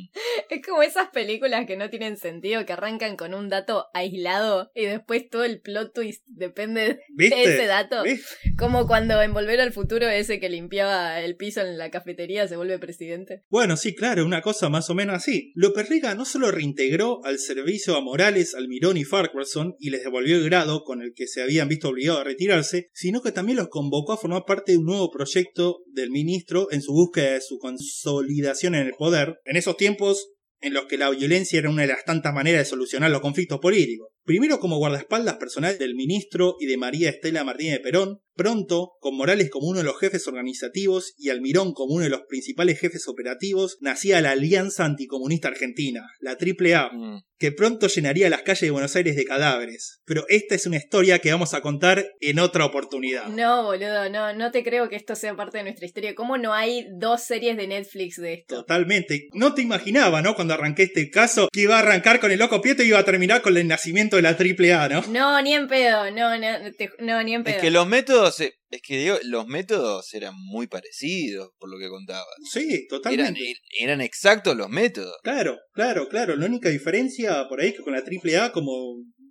[0.49, 4.83] Es como esas películas que no tienen sentido, que arrancan con un dato aislado y
[4.83, 7.41] después todo el plot twist depende de ¿Viste?
[7.41, 8.03] ese dato.
[8.03, 8.25] ¿Ves?
[8.57, 12.57] Como cuando en Volver al Futuro ese que limpiaba el piso en la cafetería se
[12.57, 13.45] vuelve presidente.
[13.49, 15.53] Bueno, sí, claro, una cosa más o menos así.
[15.55, 20.35] López Rega no solo reintegró al servicio a Morales, Almirón y Farquharson y les devolvió
[20.35, 23.69] el grado con el que se habían visto obligados a retirarse, sino que también los
[23.69, 27.59] convocó a formar parte de un nuevo proyecto del ministro en su búsqueda de su
[27.59, 31.87] consolidación en el poder, en esos tiempos en los que la violencia era una de
[31.89, 34.09] las tantas maneras de solucionar los conflictos políticos.
[34.23, 39.15] Primero como guardaespaldas personal del ministro y de María Estela Martínez de Perón, pronto, con
[39.17, 43.07] Morales como uno de los jefes organizativos y Almirón como uno de los principales jefes
[43.07, 47.21] operativos, nacía la Alianza Anticomunista Argentina, la AAA, Mm.
[47.37, 49.99] que pronto llenaría las calles de Buenos Aires de cadáveres.
[50.05, 53.27] Pero esta es una historia que vamos a contar en otra oportunidad.
[53.27, 56.13] No, boludo, no, no te creo que esto sea parte de nuestra historia.
[56.15, 58.55] ¿Cómo no hay dos series de Netflix de esto?
[58.57, 59.27] Totalmente.
[59.33, 60.35] No te imaginaba, ¿no?
[60.35, 63.05] Cuando arranqué este caso, que iba a arrancar con el loco Prieto y iba a
[63.05, 65.01] terminar con el nacimiento de la AAA, ¿no?
[65.09, 67.55] No, ni en pedo, no, no, te- no ni en pedo.
[67.55, 71.77] Es que los métodos, eh, es que digo, los métodos eran muy parecidos por lo
[71.77, 72.25] que contabas.
[72.51, 73.41] Sí, totalmente.
[73.79, 75.15] eran exactos los métodos.
[75.23, 76.35] Claro, claro, claro.
[76.35, 78.71] La única diferencia por ahí es que con la AAA, como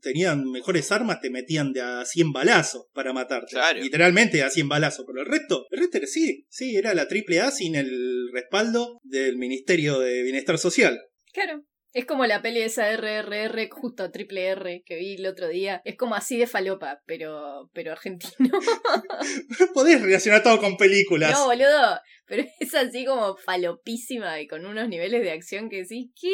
[0.03, 3.49] tenían mejores armas, te metían de a 100 balazos para matarte.
[3.53, 3.81] Claro.
[3.83, 5.05] Literalmente a 100 balazos.
[5.07, 9.37] Pero el resto, el resto era- sí, sí, era la AAA sin el respaldo del
[9.37, 10.99] Ministerio de Bienestar Social.
[11.35, 11.65] Claro.
[11.93, 15.83] Es como la peli esa RRR, justo triple R, que vi el otro día.
[15.85, 18.59] Es como así de falopa, pero, pero argentino.
[19.75, 21.33] Podés relacionar todo con películas.
[21.33, 21.99] No, boludo.
[22.27, 26.33] Pero es así como falopísima y con unos niveles de acción que sí, ¿qué?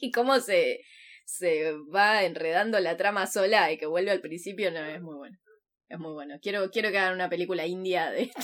[0.00, 0.80] Y cómo se,
[1.24, 5.38] se va enredando la trama sola y que vuelve al principio, no, es muy bueno.
[5.88, 6.38] Es muy bueno.
[6.42, 8.42] Quiero, quiero que hagan una película india de esto.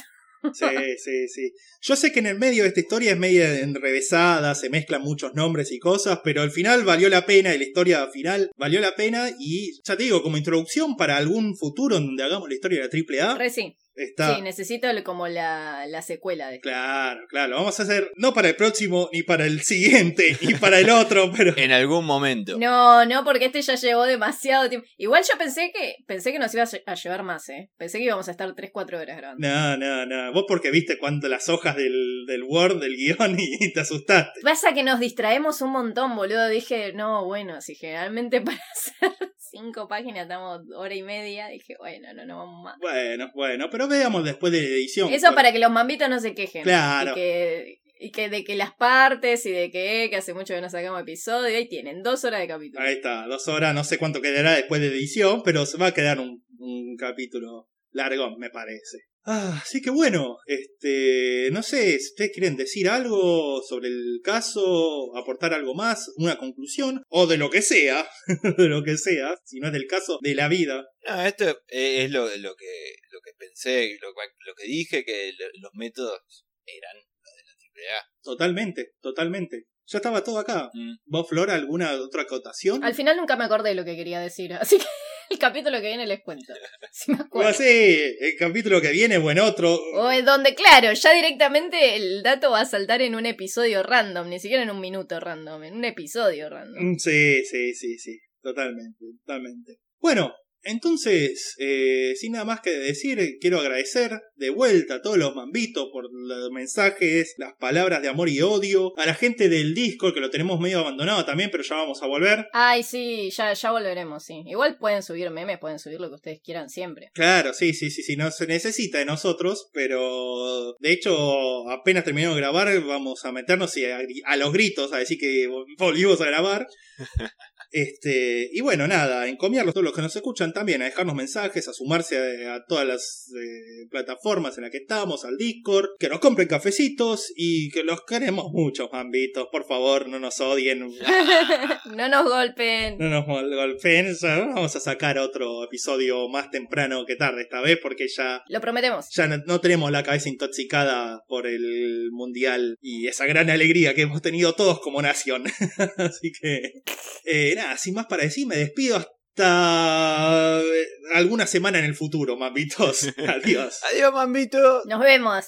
[0.52, 0.66] Sí,
[0.98, 1.52] sí, sí.
[1.81, 5.35] Yo sé que en el medio de esta historia es media enrevesada, se mezclan muchos
[5.35, 8.94] nombres y cosas, pero al final valió la pena y la historia final valió la
[8.94, 12.89] pena y ya te digo, como introducción para algún futuro en donde hagamos la historia
[12.89, 13.39] de la AAA.
[13.39, 13.77] Re sí.
[13.99, 14.37] Está...
[14.37, 17.57] Sí, necesito como la, la secuela de Claro, claro.
[17.57, 21.31] Vamos a hacer no para el próximo, ni para el siguiente, ni para el otro,
[21.37, 21.53] pero.
[21.57, 22.57] En algún momento.
[22.59, 24.87] No, no, porque este ya llevó demasiado tiempo.
[24.97, 27.70] Igual yo pensé que pensé que nos iba a llevar más, ¿eh?
[27.77, 29.49] Pensé que íbamos a estar 3-4 horas grabando.
[29.49, 30.33] No, no, no.
[30.33, 34.41] Vos porque viste cuando las hojas del, del Word, del guion, y te asustaste.
[34.43, 36.49] Pasa que nos distraemos un montón, boludo.
[36.49, 42.12] Dije, no, bueno, si generalmente para hacer cinco páginas estamos hora y media, dije, bueno,
[42.15, 42.79] no, no vamos más.
[42.81, 45.12] Bueno, bueno, pero veamos después de la edición.
[45.12, 46.62] Eso para que los mambitos no se quejen.
[46.62, 47.12] Claro.
[47.12, 50.60] Y que, y que de que las partes y de que, que hace mucho que
[50.60, 52.85] no sacamos episodio, ahí tienen dos horas de capítulo.
[52.85, 55.94] Ahí está, dos horas, no sé cuánto quedará después de edición, pero se va a
[55.94, 58.98] quedar un, un capítulo largo, me parece.
[59.30, 65.14] Ah, así que bueno, este, no sé, si ustedes quieren decir algo sobre el caso,
[65.18, 68.09] aportar algo más, una conclusión, o de lo que sea,
[68.56, 70.82] de lo que sea, si no es del caso, de la vida.
[71.06, 75.72] No, esto es lo, lo que lo que pensé, lo, lo que dije, que los
[75.74, 78.02] métodos eran los de la AAA.
[78.22, 79.66] Totalmente, totalmente.
[79.88, 80.70] Ya estaba todo acá.
[80.72, 80.94] Mm.
[81.05, 82.82] ¿Vos, Flora, alguna otra acotación?
[82.82, 84.86] Al final nunca me acordé de lo que quería decir, así que
[85.30, 86.52] el capítulo que viene les cuento.
[86.92, 87.50] Si me acuerdo.
[87.50, 89.78] O sí, el capítulo que viene o en otro.
[89.94, 94.28] O en donde, claro, ya directamente el dato va a saltar en un episodio random,
[94.28, 96.92] ni siquiera en un minuto random, en un episodio random.
[96.92, 98.18] Mm, Sí, sí, sí, sí.
[98.42, 99.78] Totalmente, totalmente.
[100.00, 100.32] Bueno,
[100.62, 105.89] entonces, eh, sin nada más que decir, quiero agradecer de vuelta a todos los mambitos
[105.93, 110.20] por los mensajes, las palabras de amor y odio, a la gente del Discord que
[110.20, 112.47] lo tenemos medio abandonado también, pero ya vamos a volver.
[112.52, 114.43] Ay, sí, ya, ya volveremos, sí.
[114.47, 117.10] Igual pueden subir memes, pueden subir lo que ustedes quieran siempre.
[117.14, 122.36] Claro, sí, sí, sí, sí, no se necesita de nosotros, pero de hecho apenas terminamos
[122.36, 125.48] de grabar vamos a meternos y a, a los gritos a decir que
[125.78, 126.66] volvimos a grabar.
[127.70, 131.69] Este, y bueno, nada, encomiarlos a todos los que nos escuchan también, a dejarnos mensajes,
[131.69, 136.09] a sumarse a, a todas las eh, plataformas en las que estamos, al Discord, que
[136.09, 140.81] nos compren cafecitos y que los queremos mucho, mambitos, por favor, no nos odien,
[141.95, 142.99] no nos golpeen.
[142.99, 147.61] no nos gol- golpeen, ya vamos a sacar otro episodio más temprano que tarde esta
[147.61, 149.07] vez porque ya Lo prometemos.
[149.11, 154.03] ya no, no tenemos la cabeza intoxicada por el mundial y esa gran alegría que
[154.03, 155.45] hemos tenido todos como nación.
[155.99, 156.82] Así que,
[157.24, 162.36] eh, nada, sin más para decir, me despido hasta eh, alguna semana en el futuro,
[162.36, 163.09] mambitos.
[163.28, 163.80] Adiós.
[163.93, 164.82] Adiós, mambito.
[164.86, 165.44] Nos vemos.